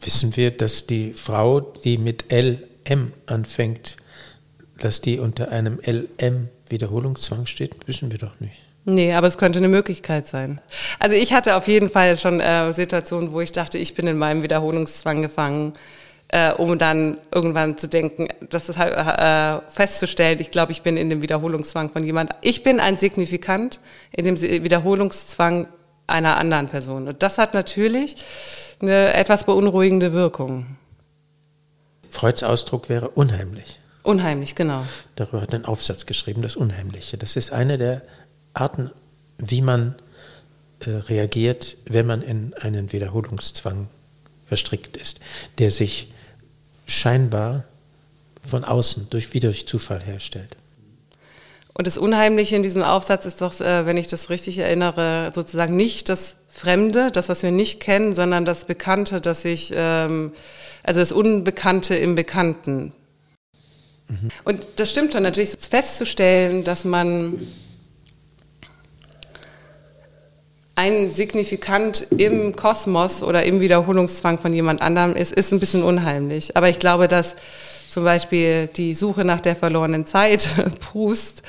Wissen 0.00 0.36
wir, 0.36 0.52
dass 0.52 0.86
die 0.86 1.12
Frau, 1.14 1.60
die 1.60 1.98
mit 1.98 2.32
LM 2.32 3.12
anfängt, 3.26 3.96
dass 4.80 5.00
die 5.00 5.18
unter 5.18 5.50
einem 5.50 5.80
LM-Wiederholungszwang 5.84 7.46
steht? 7.46 7.88
Wissen 7.88 8.12
wir 8.12 8.18
doch 8.18 8.38
nicht. 8.38 8.67
Nee, 8.88 9.12
aber 9.12 9.26
es 9.26 9.36
könnte 9.36 9.58
eine 9.58 9.68
Möglichkeit 9.68 10.26
sein. 10.26 10.62
Also 10.98 11.14
ich 11.14 11.34
hatte 11.34 11.56
auf 11.56 11.68
jeden 11.68 11.90
Fall 11.90 12.16
schon 12.16 12.40
äh, 12.40 12.72
Situationen, 12.72 13.32
wo 13.32 13.40
ich 13.42 13.52
dachte, 13.52 13.76
ich 13.76 13.94
bin 13.94 14.06
in 14.06 14.16
meinem 14.16 14.42
Wiederholungszwang 14.42 15.20
gefangen, 15.20 15.74
äh, 16.28 16.52
um 16.52 16.78
dann 16.78 17.18
irgendwann 17.30 17.76
zu 17.76 17.86
denken, 17.86 18.28
das 18.48 18.70
ist 18.70 18.78
halt 18.78 18.94
äh, 18.94 19.60
festzustellen, 19.70 20.40
ich 20.40 20.50
glaube, 20.50 20.72
ich 20.72 20.80
bin 20.80 20.96
in 20.96 21.10
dem 21.10 21.20
Wiederholungszwang 21.20 21.90
von 21.90 22.02
jemand. 22.02 22.30
Ich 22.40 22.62
bin 22.62 22.80
ein 22.80 22.96
Signifikant 22.96 23.78
in 24.10 24.24
dem 24.24 24.40
Wiederholungszwang 24.40 25.66
einer 26.06 26.38
anderen 26.38 26.68
Person. 26.68 27.08
Und 27.08 27.22
das 27.22 27.36
hat 27.36 27.52
natürlich 27.52 28.16
eine 28.80 29.12
etwas 29.12 29.44
beunruhigende 29.44 30.14
Wirkung. 30.14 30.78
Freuds 32.08 32.42
Ausdruck 32.42 32.88
wäre 32.88 33.10
unheimlich. 33.10 33.80
Unheimlich, 34.02 34.54
genau. 34.54 34.86
Darüber 35.16 35.42
hat 35.42 35.52
ein 35.52 35.66
Aufsatz 35.66 36.06
geschrieben, 36.06 36.40
das 36.40 36.56
Unheimliche. 36.56 37.18
Das 37.18 37.36
ist 37.36 37.52
eine 37.52 37.76
der 37.76 38.00
Arten, 38.60 38.90
wie 39.38 39.62
man 39.62 39.94
äh, 40.80 40.90
reagiert, 40.90 41.76
wenn 41.86 42.06
man 42.06 42.22
in 42.22 42.54
einen 42.54 42.92
Wiederholungszwang 42.92 43.88
verstrickt 44.46 44.96
ist, 44.96 45.20
der 45.58 45.70
sich 45.70 46.12
scheinbar 46.86 47.64
von 48.48 48.64
außen 48.64 49.08
durch, 49.10 49.34
wie 49.34 49.40
durch 49.40 49.66
Zufall 49.66 50.02
herstellt. 50.02 50.56
Und 51.74 51.86
das 51.86 51.98
Unheimliche 51.98 52.56
in 52.56 52.62
diesem 52.62 52.82
Aufsatz 52.82 53.24
ist 53.24 53.40
doch, 53.40 53.60
äh, 53.60 53.86
wenn 53.86 53.96
ich 53.96 54.08
das 54.08 54.30
richtig 54.30 54.58
erinnere, 54.58 55.30
sozusagen 55.34 55.76
nicht 55.76 56.08
das 56.08 56.36
Fremde, 56.48 57.12
das, 57.12 57.28
was 57.28 57.44
wir 57.44 57.52
nicht 57.52 57.78
kennen, 57.78 58.14
sondern 58.14 58.44
das 58.44 58.64
Bekannte, 58.64 59.20
das 59.20 59.42
sich, 59.42 59.72
ähm, 59.74 60.32
also 60.82 61.00
das 61.00 61.12
Unbekannte 61.12 61.94
im 61.94 62.16
Bekannten. 62.16 62.92
Mhm. 64.08 64.28
Und 64.44 64.66
das 64.76 64.90
stimmt 64.90 65.14
dann 65.14 65.22
natürlich, 65.22 65.50
festzustellen, 65.50 66.64
dass 66.64 66.84
man 66.84 67.34
ein 70.78 71.10
Signifikant 71.10 72.06
im 72.18 72.54
Kosmos 72.54 73.24
oder 73.24 73.42
im 73.42 73.58
Wiederholungszwang 73.60 74.38
von 74.38 74.54
jemand 74.54 74.80
anderem 74.80 75.16
ist, 75.16 75.32
ist 75.32 75.52
ein 75.52 75.58
bisschen 75.58 75.82
unheimlich. 75.82 76.56
Aber 76.56 76.68
ich 76.68 76.78
glaube, 76.78 77.08
dass 77.08 77.34
zum 77.88 78.04
Beispiel 78.04 78.68
die 78.68 78.94
Suche 78.94 79.24
nach 79.24 79.40
der 79.40 79.56
verlorenen 79.56 80.06
Zeit, 80.06 80.48
Proust, 80.80 81.42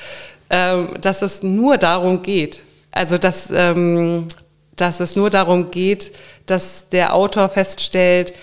ähm, 0.50 1.00
dass 1.00 1.22
es 1.22 1.44
nur 1.44 1.78
darum 1.78 2.22
geht. 2.22 2.64
Also, 2.90 3.18
dass, 3.18 3.52
ähm, 3.54 4.26
dass 4.74 4.98
es 4.98 5.14
nur 5.14 5.30
darum 5.30 5.70
geht, 5.70 6.10
dass 6.46 6.88
der 6.88 7.14
Autor 7.14 7.48
feststellt 7.48 8.34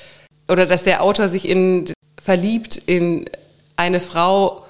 oder 0.47 0.65
dass 0.65 0.83
der 0.83 1.03
Autor 1.03 1.27
sich 1.27 1.49
in, 1.49 1.91
verliebt 2.17 2.77
in 2.77 3.25
eine 3.75 3.99
Frau 3.99 4.63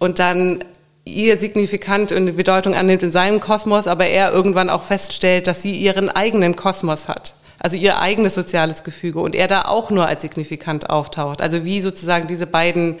und 0.00 0.18
dann 0.18 0.64
ihr 1.04 1.36
signifikant 1.38 2.12
und 2.12 2.36
Bedeutung 2.36 2.74
annimmt 2.74 3.02
in 3.02 3.12
seinem 3.12 3.40
Kosmos, 3.40 3.86
aber 3.86 4.06
er 4.06 4.32
irgendwann 4.32 4.70
auch 4.70 4.82
feststellt, 4.82 5.46
dass 5.46 5.62
sie 5.62 5.72
ihren 5.72 6.08
eigenen 6.08 6.56
Kosmos 6.56 7.08
hat. 7.08 7.34
Also 7.58 7.76
ihr 7.76 8.00
eigenes 8.00 8.34
soziales 8.34 8.82
Gefüge 8.82 9.20
und 9.20 9.34
er 9.34 9.46
da 9.46 9.62
auch 9.62 9.90
nur 9.90 10.06
als 10.06 10.22
signifikant 10.22 10.90
auftaucht. 10.90 11.40
Also 11.40 11.64
wie 11.64 11.80
sozusagen 11.80 12.26
diese 12.26 12.46
beiden, 12.46 12.96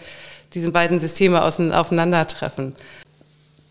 diese 0.54 0.70
beiden 0.70 1.00
Systeme 1.00 1.42
aufeinandertreffen. 1.42 2.74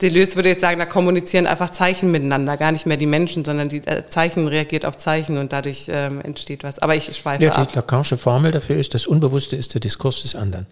Deleuze 0.02 0.36
würde 0.36 0.50
jetzt 0.50 0.62
sagen, 0.62 0.80
da 0.80 0.86
kommunizieren 0.86 1.46
einfach 1.46 1.70
Zeichen 1.70 2.12
miteinander, 2.12 2.58
gar 2.58 2.72
nicht 2.72 2.86
mehr 2.86 2.98
die 2.98 3.06
Menschen, 3.06 3.46
sondern 3.46 3.70
die 3.70 3.86
äh, 3.86 4.08
Zeichen 4.08 4.48
reagiert 4.48 4.84
auf 4.84 4.98
Zeichen 4.98 5.38
und 5.38 5.54
dadurch 5.54 5.86
ähm, 5.90 6.22
entsteht 6.22 6.64
was. 6.64 6.80
Aber 6.80 6.96
ich 6.96 7.16
schweife 7.16 7.44
ja, 7.44 7.52
ab. 7.52 7.70
Die 7.70 7.76
Lacanische 7.76 8.18
Formel 8.18 8.52
dafür 8.52 8.78
ist, 8.78 8.94
das 8.94 9.06
Unbewusste 9.06 9.56
ist 9.56 9.76
der 9.76 9.82
Diskurs 9.82 10.24
des 10.24 10.36
anderen. 10.36 10.66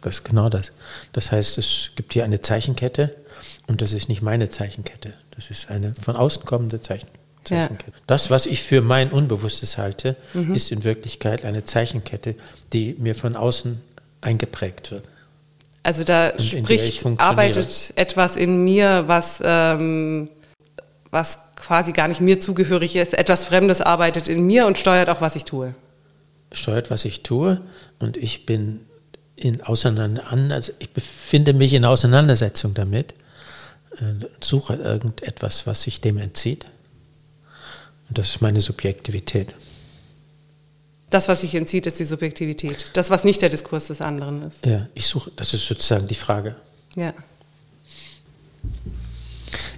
Das 0.00 0.16
ist 0.16 0.24
genau 0.24 0.48
das. 0.48 0.72
Das 1.12 1.32
heißt, 1.32 1.58
es 1.58 1.90
gibt 1.96 2.12
hier 2.12 2.24
eine 2.24 2.40
Zeichenkette 2.40 3.14
und 3.66 3.82
das 3.82 3.92
ist 3.92 4.08
nicht 4.08 4.22
meine 4.22 4.48
Zeichenkette. 4.48 5.14
Das 5.34 5.50
ist 5.50 5.70
eine 5.70 5.94
von 5.94 6.16
außen 6.16 6.44
kommende 6.44 6.80
Zeichen 6.82 7.08
Zeichenkette. 7.44 7.92
Ja. 7.92 8.02
Das, 8.06 8.30
was 8.30 8.46
ich 8.46 8.62
für 8.62 8.80
mein 8.80 9.10
Unbewusstes 9.10 9.78
halte, 9.78 10.16
mhm. 10.34 10.54
ist 10.54 10.70
in 10.70 10.84
Wirklichkeit 10.84 11.44
eine 11.44 11.64
Zeichenkette, 11.64 12.34
die 12.72 12.94
mir 12.98 13.14
von 13.14 13.36
außen 13.36 13.80
eingeprägt 14.20 14.90
wird. 14.90 15.04
Also 15.82 16.04
da 16.04 16.30
und 16.30 16.42
spricht, 16.42 17.04
arbeitet 17.18 17.92
etwas 17.96 18.36
in 18.36 18.64
mir, 18.64 19.04
was, 19.06 19.40
ähm, 19.44 20.28
was 21.10 21.38
quasi 21.56 21.92
gar 21.92 22.08
nicht 22.08 22.20
mir 22.20 22.40
zugehörig 22.40 22.96
ist. 22.96 23.14
Etwas 23.14 23.44
Fremdes 23.44 23.80
arbeitet 23.80 24.28
in 24.28 24.46
mir 24.46 24.66
und 24.66 24.76
steuert 24.76 25.08
auch, 25.08 25.20
was 25.20 25.36
ich 25.36 25.44
tue. 25.44 25.74
Steuert, 26.52 26.90
was 26.90 27.04
ich 27.04 27.22
tue 27.22 27.60
und 27.98 28.16
ich 28.16 28.44
bin 28.44 28.80
in 29.40 29.62
Auseinander, 29.62 30.24
also 30.30 30.72
ich 30.78 30.90
befinde 30.90 31.52
mich 31.52 31.72
in 31.72 31.84
Auseinandersetzung 31.84 32.74
damit, 32.74 33.14
äh, 33.98 34.26
suche 34.40 34.74
irgendetwas, 34.74 35.66
was 35.66 35.82
sich 35.82 36.00
dem 36.00 36.18
entzieht. 36.18 36.66
Und 38.08 38.18
das 38.18 38.30
ist 38.30 38.40
meine 38.40 38.60
Subjektivität. 38.60 39.54
Das, 41.10 41.28
was 41.28 41.40
sich 41.40 41.54
entzieht, 41.54 41.86
ist 41.86 41.98
die 41.98 42.04
Subjektivität. 42.04 42.90
Das, 42.92 43.10
was 43.10 43.24
nicht 43.24 43.40
der 43.40 43.48
Diskurs 43.48 43.86
des 43.86 44.00
anderen 44.00 44.42
ist. 44.42 44.64
Ja, 44.66 44.88
ich 44.94 45.06
suche, 45.06 45.30
das 45.36 45.54
ist 45.54 45.66
sozusagen 45.66 46.06
die 46.06 46.14
Frage. 46.14 46.56
Ja. 46.96 47.14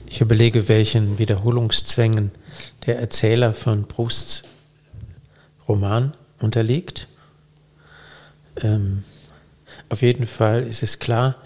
Ich 0.07 0.21
überlege, 0.21 0.69
welchen 0.69 1.19
Wiederholungszwängen 1.19 2.33
der 2.87 2.99
Erzähler 2.99 3.53
von 3.53 3.87
Prousts 3.87 4.43
Roman 5.69 6.15
unterliegt. 6.41 7.07
Ähm, 8.57 9.05
auf 9.91 10.03
jeden 10.03 10.27
Fall 10.27 10.67
ist 10.67 10.83
es 10.83 10.99
klar, 10.99 11.37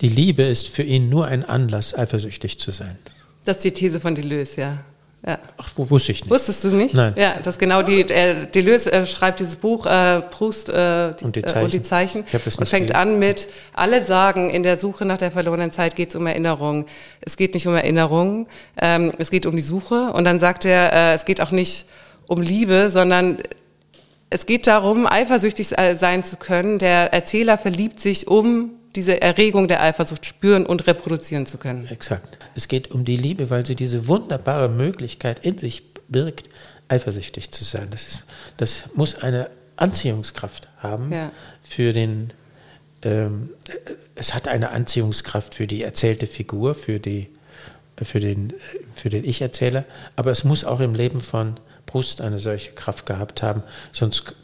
die 0.00 0.08
Liebe 0.08 0.42
ist 0.42 0.68
für 0.68 0.82
ihn 0.82 1.08
nur 1.08 1.26
ein 1.26 1.44
Anlass, 1.44 1.94
eifersüchtig 1.94 2.58
zu 2.58 2.70
sein. 2.70 2.98
Das 3.44 3.56
ist 3.56 3.64
die 3.64 3.70
These 3.72 4.00
von 4.00 4.14
Deleuze, 4.14 4.60
ja. 4.60 4.78
ja. 5.26 5.38
Ach, 5.56 5.70
wo 5.76 5.88
wusste 5.88 6.12
ich 6.12 6.22
nicht. 6.22 6.30
Wusstest 6.30 6.64
du 6.64 6.68
nicht? 6.68 6.94
Nein. 6.94 7.14
Ja, 7.16 7.38
das 7.42 7.58
genau 7.58 7.82
die, 7.82 8.00
äh, 8.00 8.46
Deleuze 8.46 8.92
äh, 8.92 9.06
schreibt 9.06 9.40
dieses 9.40 9.56
Buch, 9.56 9.86
äh, 9.86 10.20
Proust 10.20 10.68
äh, 10.68 11.14
und, 11.22 11.36
die 11.36 11.42
Zeichen. 11.42 11.58
Äh, 11.58 11.64
und 11.64 11.74
die 11.74 11.82
Zeichen 11.82 12.24
und 12.32 12.68
fängt 12.68 12.88
gelesen. 12.88 12.94
an 12.94 13.18
mit, 13.18 13.48
alle 13.72 14.02
sagen, 14.02 14.50
in 14.50 14.62
der 14.62 14.78
Suche 14.78 15.04
nach 15.04 15.18
der 15.18 15.30
verlorenen 15.30 15.70
Zeit 15.70 15.96
geht 15.96 16.10
es 16.10 16.16
um 16.16 16.26
Erinnerung. 16.26 16.86
Es 17.20 17.36
geht 17.36 17.54
nicht 17.54 17.66
um 17.66 17.74
Erinnerung, 17.74 18.46
ähm, 18.80 19.12
es 19.18 19.30
geht 19.30 19.46
um 19.46 19.56
die 19.56 19.62
Suche. 19.62 20.12
Und 20.12 20.24
dann 20.24 20.40
sagt 20.40 20.64
er, 20.64 20.92
äh, 20.92 21.14
es 21.14 21.24
geht 21.24 21.40
auch 21.40 21.52
nicht 21.52 21.86
um 22.26 22.40
Liebe, 22.40 22.90
sondern 22.90 23.38
es 24.34 24.46
geht 24.46 24.66
darum, 24.66 25.06
eifersüchtig 25.06 25.68
sein 25.68 26.24
zu 26.24 26.36
können. 26.36 26.80
Der 26.80 27.12
Erzähler 27.12 27.56
verliebt 27.56 28.00
sich, 28.00 28.26
um 28.26 28.72
diese 28.96 29.22
Erregung 29.22 29.68
der 29.68 29.80
Eifersucht 29.80 30.26
spüren 30.26 30.66
und 30.66 30.88
reproduzieren 30.88 31.46
zu 31.46 31.56
können. 31.56 31.86
Exakt. 31.88 32.36
Es 32.56 32.66
geht 32.66 32.90
um 32.90 33.04
die 33.04 33.16
Liebe, 33.16 33.48
weil 33.50 33.64
sie 33.64 33.76
diese 33.76 34.08
wunderbare 34.08 34.68
Möglichkeit 34.68 35.44
in 35.44 35.58
sich 35.58 35.84
birgt, 36.08 36.48
eifersüchtig 36.88 37.52
zu 37.52 37.62
sein. 37.62 37.86
Das, 37.92 38.08
ist, 38.08 38.24
das 38.56 38.84
muss 38.94 39.14
eine 39.14 39.50
Anziehungskraft 39.76 40.68
haben 40.78 41.12
ja. 41.12 41.30
für 41.62 41.92
den, 41.92 42.32
ähm, 43.02 43.50
es 44.16 44.34
hat 44.34 44.48
eine 44.48 44.70
Anziehungskraft 44.70 45.54
für 45.54 45.68
die 45.68 45.84
erzählte 45.84 46.26
Figur, 46.26 46.74
für, 46.74 46.98
die, 46.98 47.28
für 48.02 48.18
den, 48.18 48.52
für 48.96 49.10
den 49.10 49.24
Ich-Erzähler, 49.24 49.84
aber 50.16 50.32
es 50.32 50.42
muss 50.42 50.64
auch 50.64 50.80
im 50.80 50.94
Leben 50.94 51.20
von 51.20 51.54
Brust 51.94 52.20
eine 52.20 52.40
solche 52.40 52.72
Kraft 52.72 53.06
gehabt 53.06 53.40
haben. 53.40 53.62
Sonst 53.92 54.34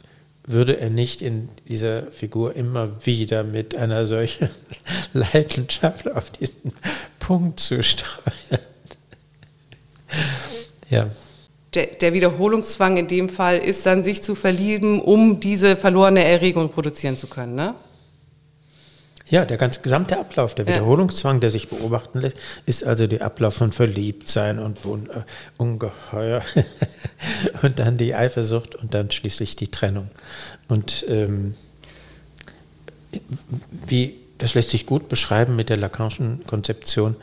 würde 0.45 0.79
er 0.79 0.89
nicht 0.89 1.21
in 1.21 1.49
dieser 1.69 2.05
Figur 2.13 2.55
immer 2.55 3.05
wieder 3.05 3.43
mit 3.43 3.77
einer 3.77 4.07
solchen 4.07 4.51
Leidenschaft 5.13 6.09
auf 6.13 6.31
diesen 6.31 6.73
Punkt 7.19 7.59
zusteuern. 7.59 8.07
ja. 10.91 11.11
Der, 11.75 11.87
der, 11.87 12.13
Wiederholungszwang 12.13 12.99
in 12.99 13.09
dem 13.09 13.29
Fall 13.29 13.59
ist 13.59 13.85
dann, 13.85 14.05
sich 14.05 14.23
zu 14.23 14.37
verlieben, 14.37 15.01
um 15.01 15.41
diese 15.41 15.75
verlorene 15.75 16.23
Erregung 16.23 16.69
produzieren 16.69 17.19
zu 17.19 17.27
können, 17.27 17.57
ne? 17.57 17.75
Ja, 19.31 19.45
der 19.45 19.57
ganze 19.57 19.81
gesamte 19.81 20.19
Ablauf, 20.19 20.57
der 20.57 20.67
Wiederholungszwang, 20.67 21.41
der 21.41 21.51
sich 21.51 21.69
beobachten 21.69 22.21
lässt, 22.21 22.37
ist 22.67 22.85
also 22.85 23.07
der 23.07 23.23
Ablauf 23.23 23.55
von 23.55 23.71
Verliebtsein 23.71 24.59
und 24.59 24.85
Wund 24.85 25.09
äh, 25.09 25.23
Ungeheuer 25.57 26.43
und 27.63 27.79
dann 27.79 27.97
die 27.97 28.15
Eifersucht 28.15 28.75
und 28.75 28.93
dann 28.93 29.11
schließlich 29.11 29.55
die 29.55 29.69
Trennung. 29.69 30.11
Und 30.69 31.05
ähm, 31.09 31.55
wie 33.87 34.17
das 34.39 34.55
lässt 34.55 34.71
sich 34.71 34.87
gut 34.87 35.09
beschreiben 35.09 35.55
mit 35.55 35.69
der 35.69 35.77
Lacanischen 35.77 36.45
Konzeption. 36.47 37.17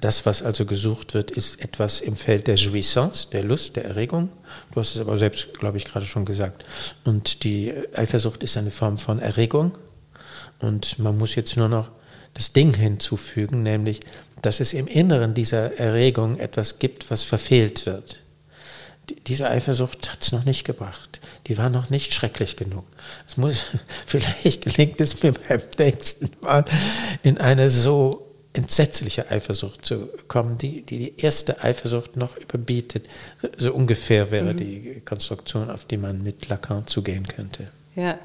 Das, 0.00 0.26
was 0.26 0.42
also 0.42 0.66
gesucht 0.66 1.14
wird, 1.14 1.30
ist 1.30 1.60
etwas 1.60 2.00
im 2.00 2.16
Feld 2.16 2.46
der 2.46 2.56
Jouissance, 2.56 3.28
der 3.32 3.42
Lust, 3.42 3.76
der 3.76 3.86
Erregung. 3.86 4.28
Du 4.72 4.80
hast 4.80 4.94
es 4.94 5.00
aber 5.00 5.18
selbst, 5.18 5.58
glaube 5.58 5.78
ich, 5.78 5.86
gerade 5.86 6.06
schon 6.06 6.26
gesagt. 6.26 6.64
Und 7.04 7.44
die 7.44 7.72
Eifersucht 7.94 8.42
ist 8.42 8.56
eine 8.56 8.70
Form 8.70 8.98
von 8.98 9.18
Erregung. 9.18 9.72
Und 10.60 10.98
man 10.98 11.16
muss 11.16 11.34
jetzt 11.34 11.56
nur 11.56 11.68
noch 11.68 11.90
das 12.34 12.52
Ding 12.52 12.74
hinzufügen, 12.74 13.62
nämlich, 13.62 14.00
dass 14.42 14.60
es 14.60 14.72
im 14.72 14.86
Inneren 14.86 15.34
dieser 15.34 15.78
Erregung 15.78 16.38
etwas 16.38 16.78
gibt, 16.78 17.10
was 17.10 17.22
verfehlt 17.22 17.86
wird. 17.86 18.20
Diese 19.26 19.48
Eifersucht 19.48 20.12
hat 20.12 20.22
es 20.22 20.32
noch 20.32 20.44
nicht 20.44 20.64
gebracht. 20.64 21.20
Die 21.46 21.56
war 21.56 21.70
noch 21.70 21.88
nicht 21.88 22.12
schrecklich 22.12 22.56
genug. 22.56 22.84
Es 23.26 23.36
muss, 23.36 23.64
vielleicht 24.06 24.62
gelingt 24.64 25.00
es 25.00 25.22
mir 25.22 25.32
beim 25.32 25.62
nächsten 25.78 26.30
Mal 26.42 26.64
in 27.22 27.38
eine 27.38 27.70
so 27.70 28.28
entsetzliche 28.52 29.30
Eifersucht 29.30 29.86
zu 29.86 30.08
kommen, 30.26 30.58
die, 30.58 30.82
die 30.82 30.98
die 30.98 31.14
erste 31.18 31.62
Eifersucht 31.62 32.16
noch 32.16 32.36
überbietet. 32.36 33.08
So 33.56 33.72
ungefähr 33.72 34.30
wäre 34.30 34.52
mhm. 34.52 34.56
die 34.58 35.02
Konstruktion, 35.04 35.70
auf 35.70 35.84
die 35.84 35.96
man 35.96 36.22
mit 36.22 36.48
Lacan 36.48 36.86
zugehen 36.86 37.26
könnte. 37.26 37.68
Ja. 37.94 38.18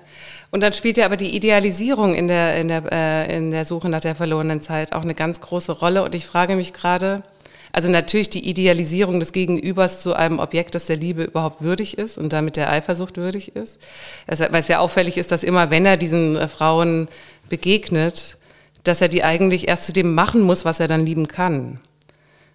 Und 0.54 0.62
dann 0.62 0.74
spielt 0.74 0.97
ja 0.97 1.06
aber 1.06 1.18
die 1.18 1.36
Idealisierung 1.36 2.14
in 2.14 2.28
der, 2.28 2.56
in 2.58 2.68
der, 2.68 2.84
äh, 2.91 3.38
in 3.38 3.49
der 3.49 3.66
Suche 3.66 3.89
nach 3.89 4.01
der 4.01 4.14
verlorenen 4.14 4.62
Zeit 4.62 4.93
auch 4.93 5.01
eine 5.01 5.16
ganz 5.16 5.41
große 5.41 5.72
Rolle. 5.72 6.04
Und 6.04 6.14
ich 6.14 6.28
frage 6.28 6.56
mich 6.56 6.74
gerade, 6.74 7.24
also 7.72 7.89
natürlich 7.89 8.30
die 8.30 8.47
Idealisierung 8.47 9.20
des 9.20 9.32
Gegenübers 9.32 10.04
zu 10.04 10.14
einem 10.14 10.38
Objekt, 10.38 10.76
das 10.76 10.86
der 10.86 10.95
Liebe 10.95 11.24
überhaupt 11.24 11.64
würdig 11.64 11.97
ist 11.97 12.20
und 12.20 12.34
damit 12.34 12.56
der 12.56 12.70
Eifersucht 12.70 13.18
würdig 13.18 13.56
ist. 13.56 13.80
Weil 14.28 14.54
es 14.54 14.68
ja 14.68 14.78
auffällig 14.78 15.18
ist, 15.18 15.32
dass 15.32 15.43
immer, 15.43 15.72
wenn 15.72 15.88
er 15.88 15.97
diesen 15.97 16.36
äh, 16.36 16.47
Frauen 16.47 17.08
begegnet, 17.49 18.38
dass 18.84 19.01
er 19.01 19.08
die 19.08 19.24
eigentlich 19.24 19.68
erst 19.68 19.86
zu 19.86 19.91
dem 19.91 20.14
machen 20.14 20.41
muss, 20.41 20.66
was 20.66 20.80
er 20.80 20.88
dann 20.88 21.04
lieben 21.04 21.28
kann. 21.28 21.80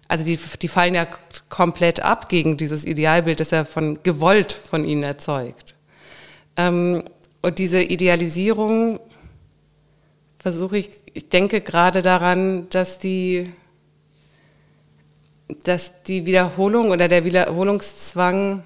Also 0.07 0.23
die, 0.23 0.39
die 0.61 0.69
fallen 0.69 0.95
ja 0.95 1.05
komplett 1.49 1.99
ab 1.99 2.29
gegen 2.29 2.55
dieses 2.55 2.85
Idealbild, 2.85 3.41
das 3.41 3.51
er 3.51 3.65
von 3.65 3.99
gewollt 4.03 4.53
von 4.53 4.85
ihnen 4.85 5.03
erzeugt. 5.03 5.75
Ähm, 6.55 7.03
und 7.41 7.59
diese 7.59 7.81
Idealisierung 7.81 8.99
versuche 10.37 10.77
ich, 10.77 10.89
ich 11.13 11.29
denke 11.29 11.61
gerade 11.61 12.01
daran, 12.01 12.69
dass 12.69 12.99
die 12.99 13.51
dass 15.63 16.03
die 16.03 16.25
Wiederholung 16.25 16.91
oder 16.91 17.07
der 17.07 17.25
Wiederholungszwang 17.25 18.63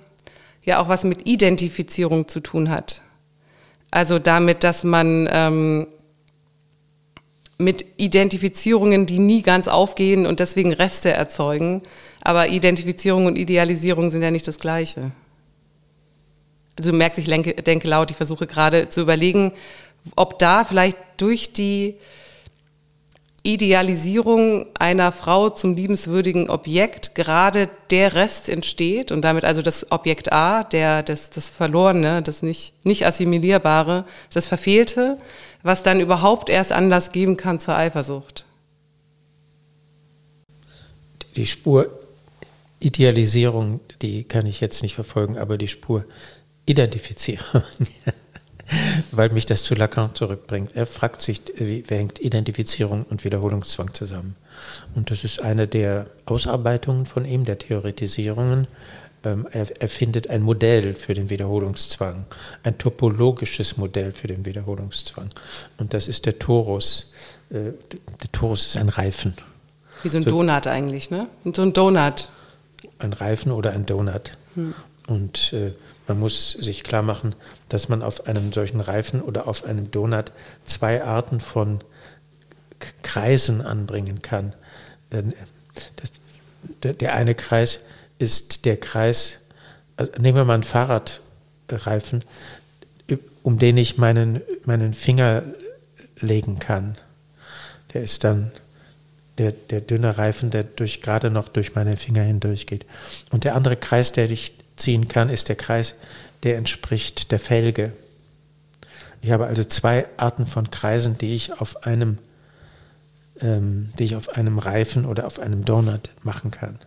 ja 0.65 0.81
auch 0.81 0.89
was 0.89 1.03
mit 1.03 1.25
Identifizierung 1.25 2.27
zu 2.27 2.41
tun 2.41 2.69
hat. 2.69 3.01
Also 3.89 4.19
damit, 4.19 4.63
dass 4.63 4.83
man 4.83 5.29
ähm, 5.31 5.87
mit 7.57 7.85
Identifizierungen, 7.97 9.05
die 9.05 9.19
nie 9.19 9.41
ganz 9.41 9.67
aufgehen 9.67 10.25
und 10.25 10.39
deswegen 10.39 10.73
Reste 10.73 11.11
erzeugen, 11.11 11.81
aber 12.21 12.49
Identifizierung 12.49 13.27
und 13.27 13.37
Idealisierung 13.37 14.11
sind 14.11 14.23
ja 14.23 14.31
nicht 14.31 14.47
das 14.47 14.59
Gleiche. 14.59 15.11
Also 16.77 16.91
du 16.91 16.97
merkst, 16.97 17.19
ich 17.19 17.25
denke, 17.25 17.53
denke 17.53 17.87
laut, 17.87 18.11
ich 18.11 18.17
versuche 18.17 18.47
gerade 18.47 18.89
zu 18.89 19.01
überlegen, 19.01 19.53
ob 20.15 20.39
da 20.39 20.63
vielleicht 20.63 20.97
durch 21.17 21.53
die 21.53 21.95
Idealisierung 23.43 24.67
einer 24.79 25.11
Frau 25.11 25.49
zum 25.49 25.75
liebenswürdigen 25.75 26.49
Objekt 26.49 27.13
gerade 27.13 27.69
der 27.89 28.15
Rest 28.15 28.47
entsteht 28.47 29.11
und 29.11 29.21
damit 29.21 29.43
also 29.43 29.61
das 29.61 29.91
Objekt 29.91 30.31
A, 30.31 30.63
der, 30.63 31.03
das, 31.03 31.29
das 31.29 31.49
Verlorene, 31.49 32.21
das 32.21 32.41
nicht, 32.41 32.85
nicht 32.85 33.05
assimilierbare, 33.05 34.05
das 34.33 34.47
Verfehlte, 34.47 35.17
was 35.61 35.83
dann 35.83 35.99
überhaupt 35.99 36.49
erst 36.49 36.71
Anlass 36.71 37.11
geben 37.11 37.35
kann 37.35 37.59
zur 37.59 37.75
Eifersucht. 37.75 38.45
Die 41.35 41.45
Spur 41.45 41.89
Idealisierung, 42.79 43.81
die 44.01 44.23
kann 44.23 44.45
ich 44.45 44.61
jetzt 44.61 44.83
nicht 44.83 44.95
verfolgen, 44.95 45.37
aber 45.37 45.57
die 45.57 45.67
Spur 45.67 46.05
Identifizierung 46.65 47.63
weil 49.11 49.29
mich 49.29 49.45
das 49.45 49.63
zu 49.63 49.75
Lacan 49.75 50.15
zurückbringt. 50.15 50.75
Er 50.75 50.85
fragt 50.85 51.21
sich, 51.21 51.41
wie 51.55 51.83
hängt 51.87 52.19
Identifizierung 52.19 53.03
und 53.03 53.23
Wiederholungszwang 53.23 53.93
zusammen? 53.93 54.35
Und 54.95 55.11
das 55.11 55.23
ist 55.23 55.41
eine 55.41 55.67
der 55.67 56.05
Ausarbeitungen 56.25 57.05
von 57.05 57.25
ihm, 57.25 57.43
der 57.43 57.57
Theoretisierungen. 57.57 58.67
Ähm, 59.23 59.47
er, 59.51 59.67
er 59.79 59.87
findet 59.89 60.29
ein 60.29 60.41
Modell 60.41 60.95
für 60.95 61.13
den 61.13 61.29
Wiederholungszwang, 61.29 62.25
ein 62.63 62.77
topologisches 62.77 63.77
Modell 63.77 64.11
für 64.11 64.27
den 64.27 64.45
Wiederholungszwang. 64.45 65.29
Und 65.77 65.93
das 65.93 66.07
ist 66.07 66.25
der 66.25 66.39
Torus. 66.39 67.11
Äh, 67.49 67.73
der 68.21 68.31
Torus 68.31 68.65
ist 68.65 68.77
ein 68.77 68.89
Reifen. 68.89 69.33
Wie 70.01 70.09
so 70.09 70.17
ein 70.17 70.23
so, 70.23 70.31
Donut 70.31 70.67
eigentlich, 70.67 71.09
ne? 71.09 71.27
So 71.53 71.61
ein 71.61 71.73
Donut. 71.73 72.29
Ein 72.99 73.13
Reifen 73.13 73.51
oder 73.51 73.71
ein 73.71 73.85
Donut. 73.85 74.37
Hm. 74.55 74.73
Und 75.07 75.53
äh, 75.53 75.71
man 76.07 76.19
muss 76.19 76.51
sich 76.51 76.83
klar 76.83 77.01
machen, 77.01 77.35
dass 77.69 77.89
man 77.89 78.01
auf 78.01 78.27
einem 78.27 78.51
solchen 78.51 78.81
Reifen 78.81 79.21
oder 79.21 79.47
auf 79.47 79.63
einem 79.65 79.91
Donut 79.91 80.31
zwei 80.65 81.03
Arten 81.03 81.39
von 81.39 81.79
Kreisen 83.01 83.61
anbringen 83.61 84.21
kann. 84.21 84.53
Der 86.83 87.15
eine 87.15 87.35
Kreis 87.35 87.81
ist 88.19 88.65
der 88.65 88.77
Kreis, 88.77 89.39
also 89.95 90.11
nehmen 90.19 90.37
wir 90.37 90.45
mal 90.45 90.55
einen 90.55 90.63
Fahrradreifen, 90.63 92.23
um 93.41 93.59
den 93.59 93.77
ich 93.77 93.97
meinen, 93.97 94.41
meinen 94.65 94.93
Finger 94.93 95.43
legen 96.19 96.59
kann. 96.59 96.97
Der 97.93 98.03
ist 98.03 98.23
dann 98.23 98.51
der, 99.37 99.51
der 99.51 99.81
dünne 99.81 100.17
Reifen, 100.17 100.51
der 100.51 100.63
durch, 100.63 101.01
gerade 101.01 101.29
noch 101.29 101.49
durch 101.49 101.75
meine 101.75 101.97
Finger 101.97 102.23
hindurch 102.23 102.67
geht. 102.67 102.85
Und 103.31 103.43
der 103.43 103.55
andere 103.55 103.75
Kreis, 103.75 104.11
der 104.11 104.29
ich 104.29 104.53
ziehen 104.75 105.07
kann, 105.07 105.29
ist 105.29 105.49
der 105.49 105.55
Kreis, 105.55 105.95
der 106.43 106.57
entspricht 106.57 107.31
der 107.31 107.39
Felge. 107.39 107.93
Ich 109.21 109.31
habe 109.31 109.45
also 109.45 109.63
zwei 109.63 110.05
Arten 110.17 110.45
von 110.45 110.69
Kreisen, 110.69 111.17
die 111.17 111.35
ich 111.35 111.59
auf 111.59 111.85
einem, 111.85 112.17
ähm, 113.39 113.93
die 113.97 114.03
ich 114.03 114.15
auf 114.15 114.29
einem 114.29 114.59
Reifen 114.59 115.05
oder 115.05 115.25
auf 115.25 115.39
einem 115.39 115.63
Donut 115.63 116.09
machen 116.23 116.51
kann. 116.51 116.79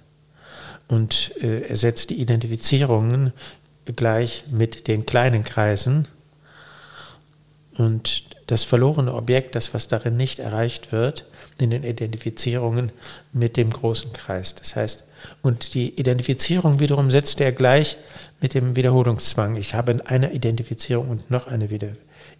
Und 0.88 1.32
äh, 1.40 1.62
er 1.62 1.76
setzt 1.76 2.10
die 2.10 2.20
Identifizierungen 2.20 3.32
gleich 3.86 4.44
mit 4.50 4.88
den 4.88 5.06
kleinen 5.06 5.44
Kreisen. 5.44 6.08
Und 7.76 8.24
das 8.46 8.64
verlorene 8.64 9.12
Objekt, 9.14 9.54
das 9.54 9.74
was 9.74 9.88
darin 9.88 10.16
nicht 10.16 10.38
erreicht 10.38 10.92
wird, 10.92 11.26
in 11.58 11.70
den 11.70 11.82
Identifizierungen 11.82 12.92
mit 13.32 13.56
dem 13.56 13.70
großen 13.70 14.12
Kreis. 14.12 14.54
Das 14.54 14.76
heißt, 14.76 15.04
und 15.42 15.74
die 15.74 15.98
Identifizierung 15.98 16.80
wiederum 16.80 17.10
setzt 17.10 17.40
er 17.40 17.52
gleich 17.52 17.96
mit 18.40 18.54
dem 18.54 18.76
Wiederholungszwang. 18.76 19.56
Ich 19.56 19.74
habe 19.74 20.00
eine 20.06 20.32
Identifizierung 20.32 21.08
und 21.08 21.30
noch 21.30 21.46
eine 21.46 21.68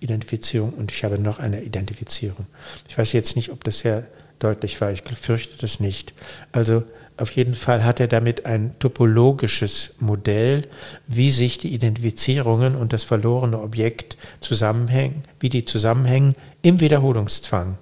Identifizierung 0.00 0.72
und 0.74 0.92
ich 0.92 1.04
habe 1.04 1.18
noch 1.18 1.38
eine 1.38 1.62
Identifizierung. 1.62 2.46
Ich 2.88 2.96
weiß 2.98 3.12
jetzt 3.12 3.36
nicht, 3.36 3.50
ob 3.50 3.64
das 3.64 3.80
sehr 3.80 4.06
deutlich 4.38 4.80
war. 4.80 4.92
Ich 4.92 5.02
fürchte 5.02 5.58
das 5.60 5.80
nicht. 5.80 6.12
Also 6.52 6.84
auf 7.16 7.30
jeden 7.32 7.54
Fall 7.54 7.84
hat 7.84 7.98
er 7.98 8.08
damit 8.08 8.44
ein 8.44 8.74
topologisches 8.78 9.94
Modell, 10.00 10.68
wie 11.06 11.30
sich 11.30 11.56
die 11.56 11.72
Identifizierungen 11.72 12.76
und 12.76 12.92
das 12.92 13.04
verlorene 13.04 13.60
Objekt 13.60 14.18
zusammenhängen, 14.40 15.22
wie 15.40 15.48
die 15.48 15.64
zusammenhängen 15.64 16.34
im 16.60 16.80
Wiederholungszwang. 16.80 17.78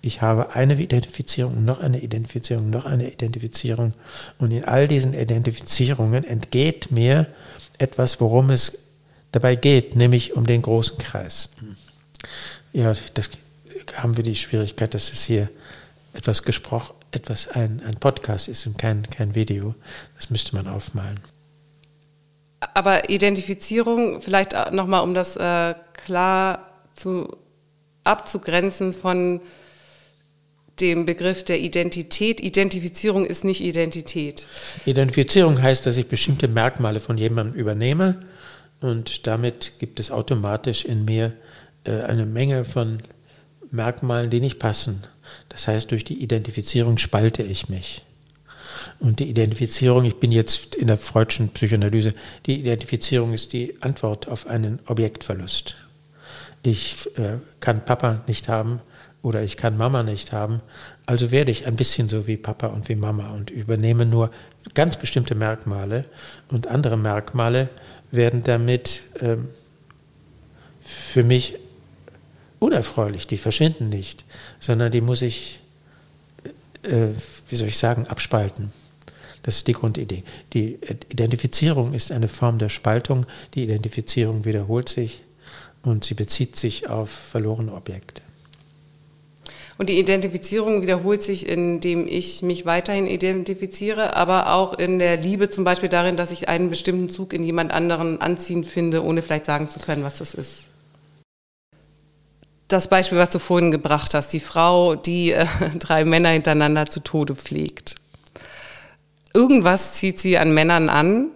Ich 0.00 0.22
habe 0.22 0.54
eine 0.54 0.74
Identifizierung, 0.74 1.64
noch 1.64 1.80
eine 1.80 2.00
Identifizierung, 2.00 2.70
noch 2.70 2.84
eine 2.84 3.10
Identifizierung. 3.10 3.92
Und 4.38 4.50
in 4.50 4.64
all 4.64 4.88
diesen 4.88 5.14
Identifizierungen 5.14 6.24
entgeht 6.24 6.90
mir 6.90 7.26
etwas, 7.78 8.20
worum 8.20 8.50
es 8.50 8.78
dabei 9.32 9.56
geht, 9.56 9.96
nämlich 9.96 10.34
um 10.36 10.46
den 10.46 10.62
großen 10.62 10.98
Kreis. 10.98 11.50
Ja, 12.72 12.94
das 13.14 13.30
haben 13.94 14.16
wir 14.16 14.24
die 14.24 14.36
Schwierigkeit, 14.36 14.94
dass 14.94 15.12
es 15.12 15.24
hier 15.24 15.48
etwas 16.12 16.42
gesprochen, 16.42 16.94
etwas 17.12 17.48
ein, 17.48 17.82
ein 17.86 17.96
Podcast 17.96 18.48
ist 18.48 18.66
und 18.66 18.78
kein, 18.78 19.08
kein 19.10 19.34
Video. 19.34 19.74
Das 20.16 20.30
müsste 20.30 20.54
man 20.56 20.66
aufmalen. 20.66 21.20
aber 22.74 23.10
Identifizierung, 23.10 24.20
vielleicht 24.20 24.52
nochmal, 24.72 25.02
um 25.02 25.14
das 25.14 25.36
äh, 25.36 25.74
klar 25.92 26.70
zu, 26.94 27.36
abzugrenzen 28.04 28.92
von 28.92 29.40
dem 30.80 31.06
Begriff 31.06 31.44
der 31.44 31.60
Identität. 31.60 32.40
Identifizierung 32.40 33.24
ist 33.24 33.44
nicht 33.44 33.62
Identität. 33.62 34.46
Identifizierung 34.84 35.62
heißt, 35.62 35.86
dass 35.86 35.96
ich 35.96 36.06
bestimmte 36.06 36.48
Merkmale 36.48 37.00
von 37.00 37.16
jemandem 37.16 37.58
übernehme 37.58 38.20
und 38.80 39.26
damit 39.26 39.74
gibt 39.78 40.00
es 40.00 40.10
automatisch 40.10 40.84
in 40.84 41.04
mir 41.04 41.32
äh, 41.84 42.02
eine 42.02 42.26
Menge 42.26 42.64
von 42.64 42.98
Merkmalen, 43.70 44.30
die 44.30 44.40
nicht 44.40 44.58
passen. 44.58 45.02
Das 45.48 45.66
heißt, 45.66 45.90
durch 45.90 46.04
die 46.04 46.22
Identifizierung 46.22 46.98
spalte 46.98 47.42
ich 47.42 47.68
mich. 47.68 48.02
Und 49.00 49.20
die 49.20 49.28
Identifizierung, 49.28 50.04
ich 50.04 50.16
bin 50.16 50.30
jetzt 50.30 50.74
in 50.74 50.86
der 50.86 50.96
freudschen 50.96 51.48
Psychoanalyse, 51.48 52.14
die 52.44 52.60
Identifizierung 52.60 53.32
ist 53.32 53.52
die 53.52 53.74
Antwort 53.80 54.28
auf 54.28 54.46
einen 54.46 54.78
Objektverlust. 54.86 55.76
Ich 56.62 57.08
äh, 57.18 57.38
kann 57.60 57.84
Papa 57.84 58.22
nicht 58.26 58.48
haben 58.48 58.80
oder 59.26 59.42
ich 59.42 59.56
kann 59.56 59.76
Mama 59.76 60.04
nicht 60.04 60.30
haben, 60.30 60.60
also 61.04 61.32
werde 61.32 61.50
ich 61.50 61.66
ein 61.66 61.74
bisschen 61.74 62.08
so 62.08 62.28
wie 62.28 62.36
Papa 62.36 62.68
und 62.68 62.88
wie 62.88 62.94
Mama 62.94 63.30
und 63.30 63.50
übernehme 63.50 64.06
nur 64.06 64.30
ganz 64.74 64.96
bestimmte 64.96 65.34
Merkmale 65.34 66.04
und 66.48 66.68
andere 66.68 66.96
Merkmale 66.96 67.68
werden 68.12 68.44
damit 68.44 69.02
ähm, 69.20 69.48
für 70.80 71.24
mich 71.24 71.56
unerfreulich, 72.60 73.26
die 73.26 73.36
verschwinden 73.36 73.88
nicht, 73.88 74.24
sondern 74.60 74.92
die 74.92 75.00
muss 75.00 75.22
ich, 75.22 75.58
äh, 76.84 77.08
wie 77.48 77.56
soll 77.56 77.66
ich 77.66 77.78
sagen, 77.78 78.06
abspalten. 78.06 78.70
Das 79.42 79.56
ist 79.56 79.66
die 79.66 79.72
Grundidee. 79.72 80.22
Die 80.52 80.78
Identifizierung 81.10 81.94
ist 81.94 82.12
eine 82.12 82.28
Form 82.28 82.58
der 82.58 82.68
Spaltung. 82.68 83.26
Die 83.54 83.64
Identifizierung 83.64 84.44
wiederholt 84.44 84.88
sich 84.88 85.22
und 85.82 86.04
sie 86.04 86.14
bezieht 86.14 86.54
sich 86.54 86.88
auf 86.88 87.10
verlorene 87.10 87.72
Objekte. 87.72 88.22
Und 89.78 89.90
die 89.90 89.98
Identifizierung 89.98 90.82
wiederholt 90.82 91.22
sich, 91.22 91.46
indem 91.46 92.06
ich 92.08 92.42
mich 92.42 92.64
weiterhin 92.64 93.06
identifiziere, 93.06 94.16
aber 94.16 94.54
auch 94.54 94.78
in 94.78 94.98
der 94.98 95.18
Liebe 95.18 95.50
zum 95.50 95.64
Beispiel 95.64 95.90
darin, 95.90 96.16
dass 96.16 96.30
ich 96.30 96.48
einen 96.48 96.70
bestimmten 96.70 97.10
Zug 97.10 97.34
in 97.34 97.42
jemand 97.42 97.72
anderen 97.72 98.20
anziehend 98.20 98.66
finde, 98.66 99.04
ohne 99.04 99.20
vielleicht 99.20 99.44
sagen 99.44 99.68
zu 99.68 99.78
können, 99.78 100.02
was 100.02 100.14
das 100.14 100.32
ist. 100.32 100.64
Das 102.68 102.88
Beispiel, 102.88 103.18
was 103.18 103.30
du 103.30 103.38
vorhin 103.38 103.70
gebracht 103.70 104.14
hast, 104.14 104.32
die 104.32 104.40
Frau, 104.40 104.94
die 104.94 105.32
äh, 105.32 105.46
drei 105.78 106.04
Männer 106.04 106.30
hintereinander 106.30 106.86
zu 106.86 107.00
Tode 107.00 107.36
pflegt. 107.36 107.96
Irgendwas 109.34 109.92
zieht 109.92 110.18
sie 110.18 110.38
an 110.38 110.54
Männern 110.54 110.88
an, 110.88 111.28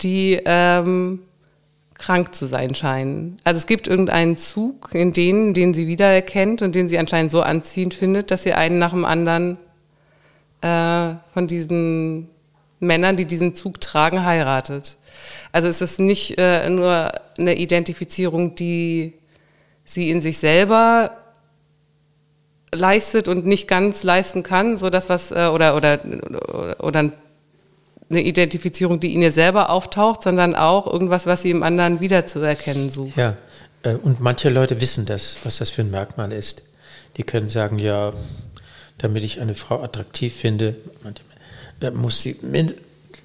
die 0.00 0.40
ähm, 0.44 1.20
krank 2.02 2.34
zu 2.34 2.46
sein 2.46 2.74
scheinen. 2.74 3.36
Also 3.44 3.58
es 3.58 3.66
gibt 3.66 3.86
irgendeinen 3.86 4.36
Zug 4.36 4.90
in 4.92 5.12
denen, 5.12 5.54
den 5.54 5.72
sie 5.72 5.86
wiedererkennt 5.86 6.60
und 6.60 6.74
den 6.74 6.88
sie 6.88 6.98
anscheinend 6.98 7.30
so 7.30 7.42
anziehend 7.42 7.94
findet, 7.94 8.32
dass 8.32 8.42
sie 8.42 8.54
einen 8.54 8.80
nach 8.80 8.90
dem 8.90 9.04
anderen 9.04 9.56
äh, 10.62 11.14
von 11.32 11.46
diesen 11.46 12.28
Männern, 12.80 13.16
die 13.16 13.24
diesen 13.24 13.54
Zug 13.54 13.80
tragen, 13.80 14.24
heiratet. 14.24 14.96
Also 15.52 15.68
es 15.68 15.80
ist 15.80 16.00
nicht 16.00 16.38
äh, 16.38 16.68
nur 16.68 17.12
eine 17.38 17.54
Identifizierung, 17.54 18.56
die 18.56 19.12
sie 19.84 20.10
in 20.10 20.22
sich 20.22 20.38
selber 20.38 21.12
leistet 22.74 23.28
und 23.28 23.46
nicht 23.46 23.68
ganz 23.68 24.02
leisten 24.02 24.42
kann, 24.42 24.76
so 24.76 24.90
das 24.90 25.08
was 25.08 25.30
äh, 25.30 25.46
oder 25.46 25.76
oder 25.76 26.00
oder 26.80 27.12
eine 28.12 28.22
Identifizierung, 28.22 29.00
die 29.00 29.14
in 29.14 29.22
ihr 29.22 29.32
selber 29.32 29.70
auftaucht, 29.70 30.22
sondern 30.22 30.54
auch 30.54 30.86
irgendwas, 30.86 31.26
was 31.26 31.42
sie 31.42 31.50
im 31.50 31.62
anderen 31.62 32.00
wiederzuerkennen 32.00 32.88
sucht. 32.88 33.16
Ja, 33.16 33.36
äh, 33.82 33.94
und 33.94 34.20
manche 34.20 34.48
Leute 34.48 34.80
wissen 34.80 35.06
das, 35.06 35.36
was 35.44 35.58
das 35.58 35.70
für 35.70 35.82
ein 35.82 35.90
Merkmal 35.90 36.32
ist. 36.32 36.62
Die 37.16 37.24
können 37.24 37.48
sagen, 37.48 37.78
ja, 37.78 38.12
damit 38.98 39.24
ich 39.24 39.40
eine 39.40 39.54
Frau 39.54 39.82
attraktiv 39.82 40.34
finde, 40.34 40.76
da 41.80 41.90
muss 41.90 42.22
sie 42.22 42.36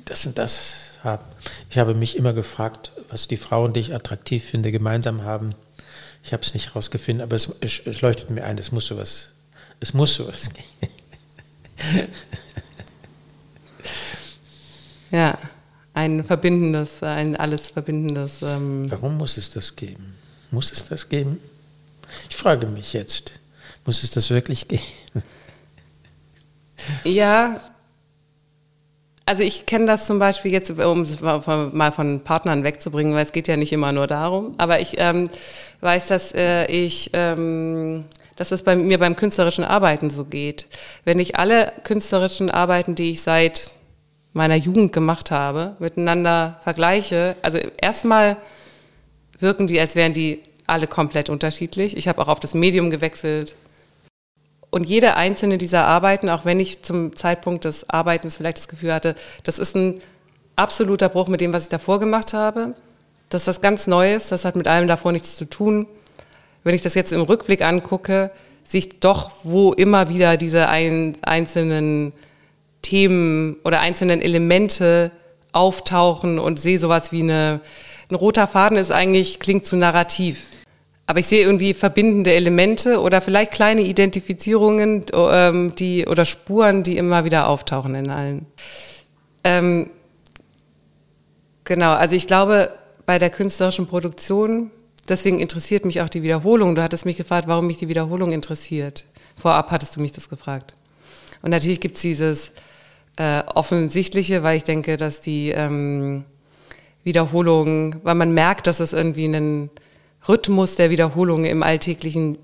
das 0.06 0.26
und 0.26 0.38
das 0.38 1.00
haben. 1.04 1.24
Ich 1.70 1.78
habe 1.78 1.94
mich 1.94 2.18
immer 2.18 2.34
gefragt, 2.34 2.92
was 3.10 3.28
die 3.28 3.38
Frauen, 3.38 3.74
die 3.74 3.80
ich 3.80 3.94
attraktiv 3.94 4.44
finde, 4.44 4.72
gemeinsam 4.72 5.24
haben. 5.24 5.54
Ich 6.24 6.34
habe 6.34 6.44
es 6.44 6.54
nicht 6.54 6.68
herausgefunden, 6.68 7.22
aber 7.22 7.36
es, 7.36 7.50
es, 7.62 8.02
leuchtet 8.02 8.30
mir 8.30 8.44
ein, 8.44 8.58
es 8.58 8.72
muss 8.72 8.88
sowas, 8.88 9.30
es 9.80 9.94
muss 9.94 10.16
sowas 10.16 10.50
gehen. 10.54 12.08
Ja, 15.12 15.38
ein 15.94 16.24
verbindendes, 16.24 17.02
ein 17.02 17.36
alles 17.36 17.70
verbindendes. 17.70 18.42
Ähm 18.42 18.90
Warum 18.90 19.18
muss 19.18 19.38
es 19.38 19.50
das 19.50 19.76
geben? 19.76 20.16
Muss 20.52 20.72
es 20.72 20.86
das 20.86 21.10
geben? 21.10 21.40
Ich 22.30 22.36
frage 22.36 22.68
mich 22.68 22.94
jetzt, 22.94 23.40
muss 23.86 24.04
es 24.04 24.12
das 24.12 24.30
wirklich 24.30 24.68
geben? 24.68 24.84
Ja, 27.04 27.60
also 29.26 29.44
ich 29.44 29.66
kenne 29.66 29.88
das 29.88 30.06
zum 30.06 30.20
Beispiel 30.20 30.52
jetzt, 30.54 30.70
um 30.72 31.02
es 31.02 31.20
mal 31.20 31.92
von 31.92 32.22
Partnern 32.22 32.64
wegzubringen, 32.64 33.14
weil 33.14 33.26
es 33.26 33.34
geht 33.34 33.50
ja 33.50 33.58
nicht 33.58 33.74
immer 33.74 33.92
nur 33.92 34.08
darum. 34.08 34.56
Aber 34.58 34.80
ich 34.80 34.96
ähm, 35.00 35.30
weiß, 35.82 36.08
dass 36.08 36.34
äh, 36.34 36.66
ich, 36.68 37.10
ähm, 37.12 38.06
dass 38.38 38.52
es 38.52 38.64
bei 38.64 38.76
mir 38.78 39.00
beim 39.00 39.18
künstlerischen 39.18 39.66
Arbeiten 39.66 40.10
so 40.10 40.24
geht. 40.24 40.68
Wenn 41.04 41.20
ich 41.20 41.36
alle 41.36 41.74
künstlerischen 41.84 42.50
Arbeiten, 42.50 42.96
die 42.96 43.12
ich 43.12 43.22
seit 43.22 43.72
meiner 44.38 44.56
Jugend 44.56 44.94
gemacht 44.94 45.32
habe, 45.32 45.76
miteinander 45.80 46.60
vergleiche, 46.64 47.36
also 47.42 47.58
erstmal 47.82 48.38
wirken 49.40 49.68
die, 49.68 49.80
als 49.80 49.96
wären 49.96 50.14
die 50.14 50.42
alle 50.66 50.88
komplett 50.88 51.30
unterschiedlich. 51.30 51.98
Ich 51.98 52.08
habe 52.08 52.22
auch 52.22 52.28
auf 52.28 52.40
das 52.40 52.54
Medium 52.54 52.90
gewechselt. 52.90 53.56
Und 54.70 54.86
jede 54.86 55.16
einzelne 55.16 55.58
dieser 55.58 55.86
Arbeiten, 55.86 56.30
auch 56.30 56.46
wenn 56.46 56.60
ich 56.60 56.84
zum 56.84 57.16
Zeitpunkt 57.16 57.66
des 57.66 57.90
Arbeitens 57.90 58.38
vielleicht 58.38 58.58
das 58.58 58.68
Gefühl 58.68 58.94
hatte, 58.94 59.16
das 59.44 59.60
ist 59.60 59.76
ein 59.76 60.00
absoluter 60.56 61.10
Bruch 61.10 61.28
mit 61.28 61.42
dem, 61.42 61.54
was 61.54 61.64
ich 61.64 61.70
davor 61.70 62.00
gemacht 62.00 62.34
habe. 62.34 62.76
Das 63.30 63.44
ist 63.44 63.48
was 63.48 63.62
ganz 63.62 63.88
Neues, 63.88 64.28
das 64.28 64.46
hat 64.46 64.56
mit 64.56 64.68
allem 64.68 64.88
davor 64.88 65.12
nichts 65.12 65.36
zu 65.36 65.46
tun. 65.46 65.88
Wenn 66.64 66.76
ich 66.76 66.82
das 66.82 66.96
jetzt 66.96 67.14
im 67.14 67.22
Rückblick 67.22 67.62
angucke, 67.62 68.32
sehe 68.64 68.80
ich 68.80 69.00
doch, 69.00 69.32
wo 69.44 69.72
immer 69.72 70.10
wieder 70.10 70.36
diese 70.36 70.68
ein, 70.68 71.16
einzelnen 71.22 72.12
Themen 72.88 73.58
oder 73.66 73.82
einzelnen 73.82 74.22
Elemente 74.22 75.12
auftauchen 75.52 76.40
und 76.40 76.58
sehe 76.58 76.78
sowas 76.78 77.12
wie 77.12 77.22
eine, 77.22 77.60
ein 78.10 78.16
roter 78.16 78.48
Faden 78.48 78.78
ist 78.78 78.92
eigentlich, 78.92 79.40
klingt 79.40 79.66
zu 79.66 79.76
narrativ. 79.76 80.46
Aber 81.06 81.20
ich 81.20 81.28
sehe 81.28 81.44
irgendwie 81.44 81.74
verbindende 81.74 82.34
Elemente 82.34 83.02
oder 83.02 83.20
vielleicht 83.20 83.52
kleine 83.52 83.82
Identifizierungen 83.82 85.06
ähm, 85.14 85.76
die, 85.76 86.06
oder 86.06 86.24
Spuren, 86.24 86.84
die 86.84 86.98
immer 86.98 87.26
wieder 87.26 87.50
auftauchen 87.50 87.94
in 87.96 88.10
allen. 88.10 88.46
Ähm, 89.44 89.90
genau, 91.66 91.94
also 91.94 92.16
ich 92.16 92.28
glaube, 92.28 92.72
bei 93.06 93.20
der 93.20 93.30
künstlerischen 93.30 93.88
Produktion, 93.88 94.72
deswegen 95.10 95.40
interessiert 95.42 95.84
mich 95.84 96.02
auch 96.02 96.10
die 96.10 96.24
Wiederholung. 96.24 96.76
Du 96.76 96.84
hattest 96.84 97.06
mich 97.06 97.18
gefragt, 97.18 97.48
warum 97.50 97.68
mich 97.68 97.78
die 97.78 97.90
Wiederholung 97.90 98.32
interessiert. 98.32 99.06
Vorab 99.38 99.72
hattest 99.72 99.96
du 99.96 100.02
mich 100.02 100.14
das 100.14 100.30
gefragt. 100.30 100.76
Und 101.42 101.52
natürlich 101.52 101.80
gibt 101.80 101.96
es 101.96 102.02
dieses 102.02 102.54
äh, 103.18 103.44
offensichtliche, 103.54 104.44
weil 104.44 104.58
ich 104.58 104.64
denke, 104.64 104.98
dass 104.98 105.22
die 105.22 105.50
ähm, 105.50 106.24
Wiederholung, 107.04 107.96
weil 108.04 108.16
man 108.16 108.34
merkt, 108.34 108.68
dass 108.68 108.80
es 108.80 108.94
irgendwie 108.94 109.26
einen 109.26 109.70
Rhythmus 110.28 110.76
der 110.76 110.90
Wiederholung 110.90 111.46
im 111.46 111.64
alltäglichen 111.64 112.38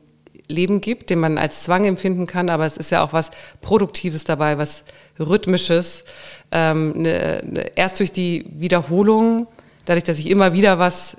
Leben 0.48 0.82
gibt, 0.82 1.10
den 1.10 1.20
man 1.20 1.38
als 1.38 1.64
Zwang 1.64 1.86
empfinden 1.86 2.28
kann, 2.28 2.50
aber 2.50 2.66
es 2.66 2.78
ist 2.78 2.92
ja 2.92 3.04
auch 3.04 3.14
was 3.14 3.32
Produktives 3.62 4.24
dabei, 4.24 4.58
was 4.58 4.84
Rhythmisches. 5.20 6.04
Ähm, 6.52 7.02
ne, 7.02 7.42
ne, 7.46 7.72
erst 7.76 8.00
durch 8.00 8.12
die 8.12 8.46
Wiederholung, 8.50 9.48
dadurch, 9.86 10.04
dass 10.04 10.20
ich 10.20 10.30
immer 10.30 10.54
wieder 10.54 10.80
was 10.80 11.18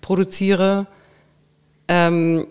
produziere, 0.00 0.86
ähm, 1.88 2.46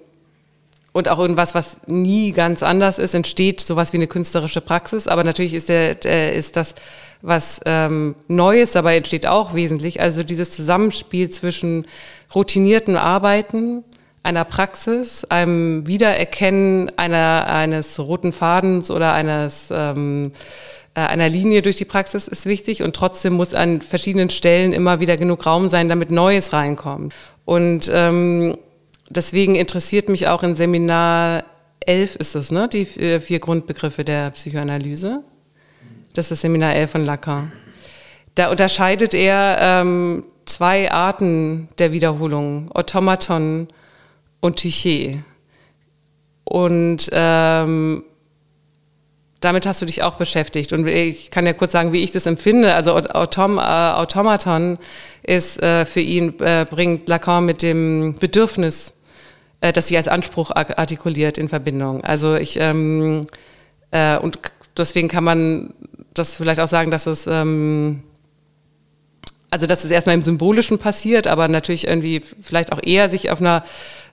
und 0.96 1.10
auch 1.10 1.20
irgendwas, 1.20 1.54
was 1.54 1.76
nie 1.88 2.32
ganz 2.32 2.64
anders 2.64 3.00
ist, 3.00 3.16
entsteht 3.16 3.60
sowas 3.60 3.92
wie 3.92 3.98
eine 3.98 4.08
künstlerische 4.08 4.62
Praxis. 4.62 5.10
Aber 5.10 5.26
natürlich 5.26 5.54
ist, 5.54 5.68
der, 5.68 5.96
der 5.96 6.32
ist 6.32 6.56
das 6.56 6.74
was 7.22 7.60
ähm, 7.66 8.16
Neues, 8.30 8.72
dabei 8.72 8.96
entsteht 8.96 9.28
auch 9.28 9.54
wesentlich. 9.54 10.00
Also 10.00 10.24
dieses 10.24 10.52
Zusammenspiel 10.52 11.30
zwischen 11.30 11.86
routinierten 12.34 12.96
Arbeiten, 12.96 13.84
einer 14.24 14.46
Praxis, 14.46 15.26
einem 15.26 15.86
Wiedererkennen 15.86 16.90
einer, 16.98 17.48
eines 17.50 18.00
roten 18.00 18.32
Fadens 18.32 18.90
oder 18.90 19.12
eines 19.12 19.68
ähm, 19.72 20.32
äh, 20.94 21.02
einer 21.02 21.28
Linie 21.28 21.62
durch 21.62 21.76
die 21.76 21.84
Praxis 21.84 22.26
ist 22.26 22.46
wichtig 22.46 22.84
und 22.84 22.96
trotzdem 22.96 23.34
muss 23.34 23.54
an 23.54 23.82
verschiedenen 23.82 24.30
Stellen 24.30 24.72
immer 24.72 25.02
wieder 25.02 25.18
genug 25.18 25.46
Raum 25.46 25.68
sein, 25.68 25.90
damit 25.90 26.10
Neues 26.10 26.54
reinkommt. 26.54 27.14
Und 27.44 27.92
ähm, 27.94 28.56
deswegen 29.10 29.56
interessiert 29.56 30.10
mich 30.10 30.27
auch 30.27 30.44
in 30.44 30.56
Seminar 30.56 31.44
11 31.86 32.15
ist 32.15 32.36
es, 32.36 32.52
ne? 32.52 32.68
Die 32.68 32.82
äh, 32.99 33.19
vier 33.19 33.40
Grundbegriffe 33.40 34.03
der 34.03 34.32
Psychoanalyse. 34.32 35.23
Das 36.14 36.32
ist 36.32 36.41
Seminar 36.41 36.73
11 36.76 36.91
von 36.91 37.06
Lacan. 37.06 37.52
Da 38.36 38.49
unterscheidet 38.49 39.14
er 39.14 39.57
ähm, 39.61 40.23
zwei 40.45 40.91
Arten 40.91 41.68
der 41.77 41.91
Wiederholung, 41.91 42.72
Automaton 42.72 43.68
und 44.40 44.60
Tyché. 44.60 45.19
Und 46.44 47.10
ähm, 47.11 48.03
damit 49.46 49.66
hast 49.66 49.82
du 49.82 49.86
dich 49.86 50.04
auch 50.04 50.16
beschäftigt. 50.16 50.74
Und 50.74 50.88
ich 50.88 51.32
kann 51.32 51.46
ja 51.46 51.54
kurz 51.54 51.72
sagen, 51.72 51.94
wie 51.94 52.04
ich 52.04 52.12
das 52.12 52.26
empfinde. 52.26 52.74
Also 52.74 52.96
Autom, 52.96 53.58
äh, 53.58 53.62
Automaton 53.62 54.78
ist 55.24 55.62
äh, 55.62 55.86
für 55.86 56.02
ihn, 56.02 56.40
äh, 56.40 56.66
bringt 56.70 57.08
Lacan 57.08 57.46
mit 57.46 57.62
dem 57.62 58.16
Bedürfnis, 58.20 58.94
äh, 59.62 59.72
das 59.72 59.88
sich 59.88 59.98
als 59.98 60.08
Anspruch 60.08 60.52
artikuliert 60.52 61.38
in 61.38 61.48
Verbindung. 61.48 62.04
Also 62.04 62.36
ich, 62.36 62.58
ähm, 62.60 63.28
äh, 63.92 64.18
und 64.18 64.40
deswegen 64.76 65.08
kann 65.08 65.24
man 65.24 65.74
das 66.14 66.36
vielleicht 66.36 66.60
auch 66.60 66.68
sagen, 66.68 66.90
dass 66.90 67.06
es, 67.06 67.28
ähm, 67.28 68.02
also 69.52 69.68
dass 69.68 69.84
es 69.84 69.92
erstmal 69.92 70.16
im 70.16 70.24
Symbolischen 70.24 70.80
passiert, 70.80 71.28
aber 71.28 71.48
natürlich 71.48 71.88
irgendwie 71.88 72.22
vielleicht 72.42 72.72
auch 72.72 72.80
eher 72.84 73.10
sich 73.10 73.30
auf 73.30 73.40
einer 73.40 73.64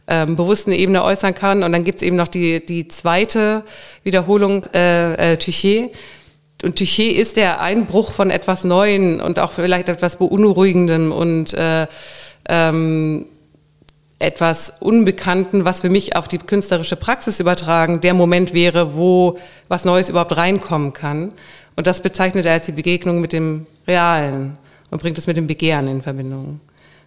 ähm, 0.07 0.37
bewussten 0.37 0.73
Ebene 0.73 1.05
äußern 1.05 1.35
kann. 1.35 1.63
Und 1.63 1.73
dann 1.73 1.85
gibt 1.85 1.97
es 1.97 2.03
eben 2.03 2.17
noch 2.17 2.29
die, 2.29 2.65
die 2.65 2.89
zweite 2.89 3.63
Wiederholung, 4.05 4.65
äh, 4.75 5.33
äh, 5.33 5.37
Touché. 5.37 5.91
Und 6.63 6.79
Touché 6.79 7.09
ist 7.11 7.37
der 7.37 7.61
Einbruch 7.61 8.13
von 8.13 8.31
etwas 8.31 8.65
Neuen 8.65 9.21
und 9.21 9.39
auch 9.39 9.53
vielleicht 9.53 9.89
etwas 9.89 10.17
Beunruhigendem 10.17 11.11
und 11.13 11.55
äh, 11.55 11.87
ähm, 12.49 13.27
etwas 14.19 14.75
Unbekannten, 14.79 15.65
was 15.65 15.81
für 15.81 15.91
mich 15.91 16.15
auf 16.15 16.29
die 16.29 16.39
künstlerische 16.39 16.95
Praxis 16.95 17.41
übertragen, 17.41 18.01
der 18.01 18.15
Moment 18.15 18.55
wäre, 18.55 18.97
wo 18.97 19.39
was 19.69 19.85
Neues 19.85 20.09
überhaupt 20.09 20.37
reinkommen 20.37 20.93
kann. 20.93 21.33
Und 21.75 21.87
das 21.89 22.03
bezeichnet 22.03 22.47
er 22.47 22.53
als 22.53 22.67
die 22.67 22.73
Begegnung 22.73 23.21
mit 23.21 23.33
dem 23.33 23.67
Realen 23.87 24.57
und 24.91 25.03
bringt 25.03 25.19
es 25.19 25.27
mit 25.27 25.37
dem 25.37 25.49
Begehren 25.49 25.89
in 25.89 26.03
Verbindung. 26.03 26.61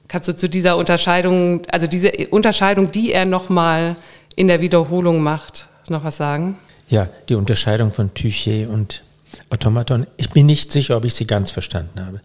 Kannst 0.07 0.27
du 0.27 0.35
zu 0.35 0.49
dieser 0.49 0.77
Unterscheidung, 0.77 1.65
also 1.71 1.87
diese 1.87 2.11
Unterscheidung, 2.29 2.91
die 2.91 3.11
er 3.11 3.25
nochmal 3.25 3.95
in 4.35 4.47
der 4.47 4.61
Wiederholung 4.61 5.21
macht, 5.21 5.67
noch 5.89 6.03
was 6.03 6.17
sagen? 6.17 6.57
Ja, 6.89 7.09
die 7.29 7.35
Unterscheidung 7.35 7.91
von 7.91 8.13
Tyché 8.13 8.67
und 8.67 9.03
Automaton. 9.49 10.07
Ich 10.17 10.29
bin 10.29 10.45
nicht 10.45 10.71
sicher, 10.71 10.97
ob 10.97 11.05
ich 11.05 11.13
sie 11.13 11.27
ganz 11.27 11.51
verstanden 11.51 12.05
habe. 12.05 12.21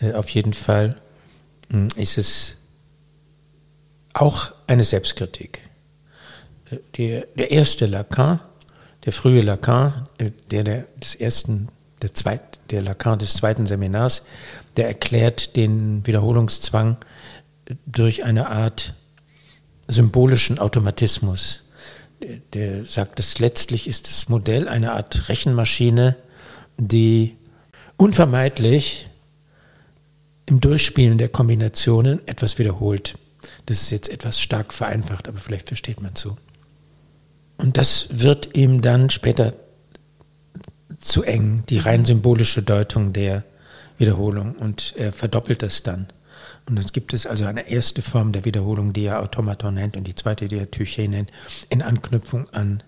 Äh, 0.00 0.14
auf 0.14 0.28
jeden 0.30 0.52
Fall 0.52 0.96
hm, 1.70 1.88
ist 1.96 2.18
es 2.18 2.58
auch 4.12 4.52
eine 4.66 4.84
Selbstkritik. 4.84 5.60
Äh, 6.70 6.76
der, 6.96 7.26
der 7.36 7.50
erste 7.50 7.86
Lacan, 7.86 8.40
der 9.04 9.12
frühe 9.12 9.42
Lacan, 9.42 10.06
äh, 10.18 10.30
der, 10.50 10.64
der 10.64 10.84
des 11.02 11.14
ersten, 11.14 11.68
der, 12.02 12.14
zweit, 12.14 12.60
der 12.70 12.82
Lacan 12.82 13.18
des 13.18 13.34
zweiten 13.34 13.66
Seminars, 13.66 14.24
der 14.76 14.86
erklärt 14.86 15.56
den 15.56 16.06
Wiederholungszwang 16.06 16.98
durch 17.86 18.24
eine 18.24 18.48
Art 18.48 18.94
symbolischen 19.86 20.58
Automatismus. 20.58 21.70
Der, 22.22 22.36
der 22.52 22.84
sagt, 22.84 23.18
dass 23.18 23.38
letztlich 23.38 23.86
ist 23.88 24.08
das 24.08 24.28
Modell 24.28 24.68
eine 24.68 24.92
Art 24.92 25.28
Rechenmaschine, 25.28 26.16
die 26.76 27.36
unvermeidlich 27.96 29.08
im 30.46 30.60
Durchspielen 30.60 31.18
der 31.18 31.28
Kombinationen 31.28 32.26
etwas 32.26 32.58
wiederholt. 32.58 33.18
Das 33.66 33.82
ist 33.82 33.90
jetzt 33.90 34.08
etwas 34.08 34.40
stark 34.40 34.72
vereinfacht, 34.72 35.28
aber 35.28 35.38
vielleicht 35.38 35.68
versteht 35.68 36.02
man 36.02 36.16
so. 36.16 36.36
Und 37.56 37.78
das 37.78 38.08
wird 38.10 38.56
ihm 38.56 38.82
dann 38.82 39.10
später 39.10 39.54
zu 41.00 41.22
eng, 41.22 41.64
die 41.68 41.78
rein 41.78 42.04
symbolische 42.04 42.62
Deutung 42.62 43.12
der 43.12 43.44
Wiederholung. 43.98 44.54
Und 44.56 44.94
er 44.96 45.12
verdoppelt 45.12 45.62
das 45.62 45.82
dann. 45.82 46.08
Und 46.66 46.78
es 46.78 46.92
gibt 46.92 47.12
es 47.12 47.26
also 47.26 47.44
eine 47.44 47.68
erste 47.68 48.00
Form 48.00 48.32
der 48.32 48.44
Wiederholung, 48.44 48.92
die 48.92 49.04
er 49.04 49.20
Automaton 49.20 49.74
nennt, 49.74 49.96
und 49.96 50.04
die 50.04 50.14
zweite, 50.14 50.48
die 50.48 50.58
er 50.58 50.70
Tyché 50.70 51.08
nennt, 51.08 51.30
in 51.68 51.82
Anknüpfung 51.82 52.48
an 52.50 52.82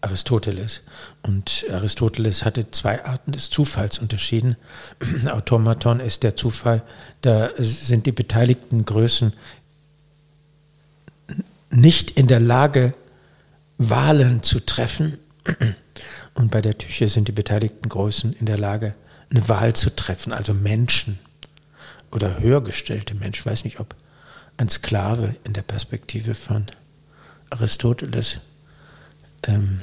Aristoteles. 0.00 0.82
Und 1.22 1.64
Aristoteles 1.70 2.44
hatte 2.44 2.70
zwei 2.72 3.04
Arten 3.04 3.30
des 3.30 3.50
Zufalls 3.50 3.98
unterschieden. 3.98 4.56
Automaton 5.30 6.00
ist 6.00 6.24
der 6.24 6.34
Zufall, 6.34 6.82
da 7.20 7.50
sind 7.56 8.06
die 8.06 8.12
beteiligten 8.12 8.84
Größen 8.84 9.32
nicht 11.70 12.10
in 12.10 12.26
der 12.26 12.40
Lage, 12.40 12.94
Wahlen 13.78 14.42
zu 14.42 14.60
treffen. 14.60 15.18
Und 16.34 16.50
bei 16.50 16.60
der 16.60 16.76
Tüche 16.76 17.08
sind 17.08 17.28
die 17.28 17.32
beteiligten 17.32 17.88
Größen 17.88 18.32
in 18.32 18.46
der 18.46 18.58
Lage, 18.58 18.94
eine 19.30 19.48
Wahl 19.48 19.74
zu 19.74 19.94
treffen, 19.94 20.32
also 20.32 20.52
Menschen 20.52 21.18
oder 22.12 22.38
höhergestellte 22.38 23.14
Mensch, 23.14 23.44
weiß 23.44 23.64
nicht, 23.64 23.80
ob 23.80 23.94
ein 24.56 24.68
Sklave 24.68 25.34
in 25.44 25.54
der 25.54 25.62
Perspektive 25.62 26.34
von 26.34 26.66
Aristoteles 27.50 28.38
ähm, 29.44 29.80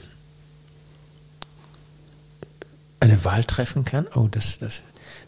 eine 2.99 3.23
Wahl 3.26 3.43
treffen 3.43 3.85
kann. 3.85 4.07
Oh, 4.15 4.27
das, 4.30 4.60
das 4.60 4.81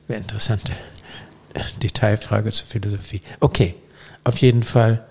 wäre 0.08 0.18
eine 0.18 0.24
interessante 0.24 0.72
Detailfrage 1.82 2.52
zur 2.52 2.68
Philosophie. 2.68 3.22
Okay, 3.40 3.76
auf 4.24 4.38
jeden 4.38 4.64
Fall 4.64 5.06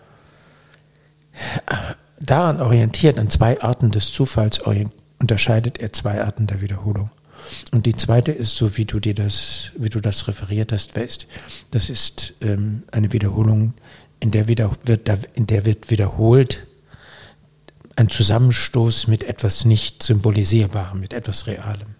daran 2.19 2.61
orientiert, 2.61 3.19
an 3.19 3.29
zwei 3.29 3.61
Arten 3.61 3.91
des 3.91 4.13
Zufalls 4.13 4.61
unterscheidet 5.19 5.79
er 5.79 5.93
zwei 5.93 6.23
Arten 6.23 6.47
der 6.47 6.61
Wiederholung. 6.61 7.11
Und 7.73 7.87
die 7.87 7.97
zweite 7.97 8.33
ist, 8.33 8.57
so 8.57 8.77
wie 8.77 8.85
du 8.85 9.01
dir 9.01 9.15
das, 9.15 9.73
wie 9.77 9.89
du 9.89 10.01
das 10.01 10.29
referiert 10.29 10.73
hast, 10.73 10.97
West. 10.97 11.27
Das 11.71 11.91
ist 11.91 12.35
ähm, 12.41 12.83
eine 12.91 13.13
Wiederholung, 13.13 13.75
in 14.21 14.31
der, 14.31 14.49
wieder, 14.49 14.71
wird, 14.85 15.09
in 15.35 15.47
der 15.47 15.65
wird 15.65 15.91
wiederholt 15.91 16.67
ein 17.97 18.09
Zusammenstoß 18.09 19.09
mit 19.09 19.25
etwas 19.25 19.65
nicht 19.65 20.03
symbolisierbarem, 20.03 21.01
mit 21.01 21.13
etwas 21.13 21.47
Realem. 21.47 21.97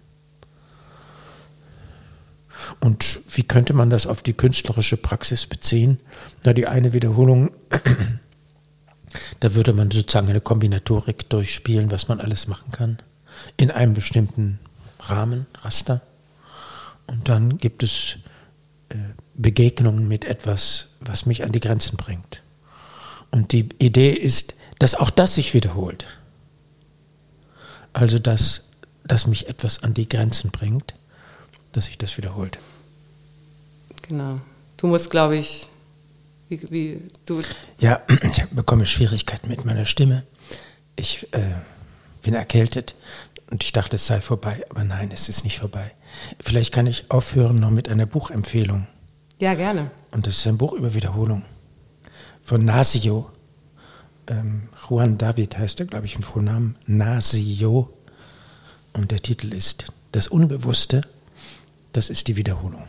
Und 2.79 3.19
wie 3.33 3.43
könnte 3.43 3.73
man 3.73 3.89
das 3.89 4.07
auf 4.07 4.21
die 4.21 4.33
künstlerische 4.33 4.97
Praxis 4.97 5.45
beziehen? 5.45 5.99
Na, 6.43 6.53
die 6.53 6.67
eine 6.67 6.93
Wiederholung, 6.93 7.51
da 9.39 9.53
würde 9.53 9.73
man 9.73 9.91
sozusagen 9.91 10.29
eine 10.29 10.41
Kombinatorik 10.41 11.29
durchspielen, 11.29 11.91
was 11.91 12.07
man 12.07 12.19
alles 12.19 12.47
machen 12.47 12.71
kann, 12.71 12.97
in 13.57 13.71
einem 13.71 13.93
bestimmten 13.93 14.59
Rahmen, 15.01 15.45
Raster. 15.61 16.01
Und 17.07 17.29
dann 17.29 17.57
gibt 17.57 17.83
es 17.83 18.17
äh, 18.89 18.95
Begegnungen 19.35 20.07
mit 20.07 20.25
etwas, 20.25 20.89
was 20.99 21.25
mich 21.25 21.43
an 21.43 21.51
die 21.51 21.59
Grenzen 21.59 21.97
bringt. 21.97 22.43
Und 23.31 23.53
die 23.53 23.69
Idee 23.79 24.11
ist, 24.11 24.55
dass 24.79 24.95
auch 24.95 25.09
das 25.09 25.35
sich 25.35 25.53
wiederholt. 25.53 26.05
Also, 27.93 28.19
dass, 28.19 28.69
dass 29.03 29.27
mich 29.27 29.47
etwas 29.49 29.83
an 29.83 29.93
die 29.93 30.07
Grenzen 30.07 30.51
bringt, 30.51 30.95
dass 31.71 31.85
sich 31.85 31.97
das 31.97 32.17
wiederholt. 32.17 32.59
Genau. 34.07 34.41
Du 34.77 34.87
musst, 34.87 35.09
glaube 35.09 35.37
ich, 35.37 35.67
wie, 36.49 36.61
wie 36.69 37.01
du. 37.25 37.41
Ja, 37.79 38.01
ich 38.23 38.45
bekomme 38.51 38.85
Schwierigkeiten 38.85 39.47
mit 39.47 39.65
meiner 39.65 39.85
Stimme. 39.85 40.23
Ich 40.95 41.31
äh, 41.33 41.39
bin 42.21 42.33
erkältet. 42.33 42.95
Und 43.51 43.65
ich 43.65 43.73
dachte, 43.73 43.97
es 43.97 44.07
sei 44.07 44.21
vorbei, 44.21 44.63
aber 44.69 44.85
nein, 44.85 45.11
es 45.11 45.27
ist 45.27 45.43
nicht 45.43 45.59
vorbei. 45.59 45.91
Vielleicht 46.39 46.73
kann 46.73 46.87
ich 46.87 47.11
aufhören 47.11 47.59
noch 47.59 47.69
mit 47.69 47.89
einer 47.89 48.05
Buchempfehlung. 48.05 48.87
Ja, 49.39 49.53
gerne. 49.55 49.91
Und 50.11 50.25
das 50.25 50.37
ist 50.37 50.47
ein 50.47 50.57
Buch 50.57 50.71
über 50.71 50.93
Wiederholung 50.93 51.43
von 52.41 52.63
Nasio. 52.63 53.29
Ähm, 54.27 54.69
Juan 54.89 55.17
David 55.17 55.57
heißt 55.57 55.81
er, 55.81 55.85
glaube 55.85 56.05
ich, 56.05 56.15
im 56.15 56.21
Vornamen. 56.21 56.75
Nasio. 56.87 57.93
Und 58.93 59.11
der 59.11 59.21
Titel 59.21 59.53
ist 59.53 59.91
Das 60.13 60.27
Unbewusste, 60.27 61.01
das 61.91 62.09
ist 62.09 62.29
die 62.29 62.37
Wiederholung. 62.37 62.83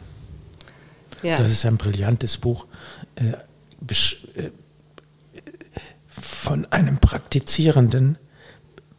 Ja. 1.23 1.39
Das 1.39 1.51
ist 1.51 1.67
ein 1.67 1.77
brillantes 1.77 2.39
Buch 2.39 2.67
äh, 3.17 3.33
äh, 3.33 4.51
von 6.07 6.67
einem 6.67 6.99
praktizierenden 6.99 8.17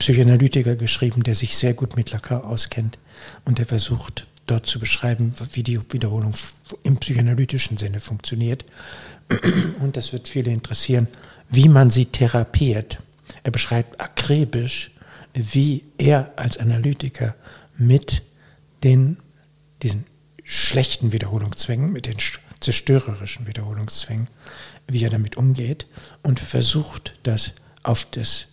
Psychoanalytiker 0.03 0.75
geschrieben, 0.75 1.23
der 1.23 1.33
sich 1.33 1.55
sehr 1.55 1.73
gut 1.73 1.95
mit 1.95 2.11
Lacan 2.11 2.41
auskennt 2.41 2.99
und 3.45 3.57
der 3.57 3.65
versucht 3.65 4.27
dort 4.47 4.65
zu 4.65 4.77
beschreiben, 4.77 5.33
wie 5.53 5.63
die 5.63 5.79
Wiederholung 5.93 6.35
im 6.83 6.97
psychoanalytischen 6.97 7.77
Sinne 7.77 8.01
funktioniert. 8.01 8.65
Und 9.79 9.95
das 9.95 10.11
wird 10.11 10.27
viele 10.27 10.51
interessieren, 10.51 11.07
wie 11.49 11.69
man 11.69 11.89
sie 11.89 12.07
therapiert. 12.07 12.99
Er 13.43 13.51
beschreibt 13.51 14.01
akribisch, 14.01 14.91
wie 15.35 15.85
er 15.97 16.33
als 16.35 16.57
Analytiker 16.57 17.33
mit 17.77 18.23
den, 18.83 19.15
diesen 19.83 20.03
schlechten 20.43 21.13
Wiederholungszwängen, 21.13 21.93
mit 21.93 22.07
den 22.07 22.17
zerstörerischen 22.59 23.47
Wiederholungszwängen, 23.47 24.27
wie 24.85 25.05
er 25.05 25.11
damit 25.11 25.37
umgeht 25.37 25.87
und 26.23 26.41
versucht, 26.41 27.15
das 27.23 27.53
auf 27.83 28.03
das 28.11 28.47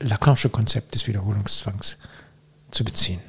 Lacanische 0.00 0.50
Konzept 0.50 0.94
des 0.94 1.06
Wiederholungszwangs 1.06 1.98
zu 2.70 2.84
beziehen. 2.84 3.20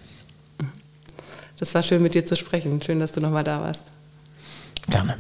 Das 1.57 1.73
war 1.73 1.83
schön 1.83 2.01
mit 2.01 2.15
dir 2.15 2.25
zu 2.25 2.35
sprechen. 2.35 2.81
Schön, 2.81 2.99
dass 2.99 3.13
du 3.13 3.21
nochmal 3.21 3.43
da 3.43 3.61
warst. 3.61 3.85
Gerne. 4.87 5.17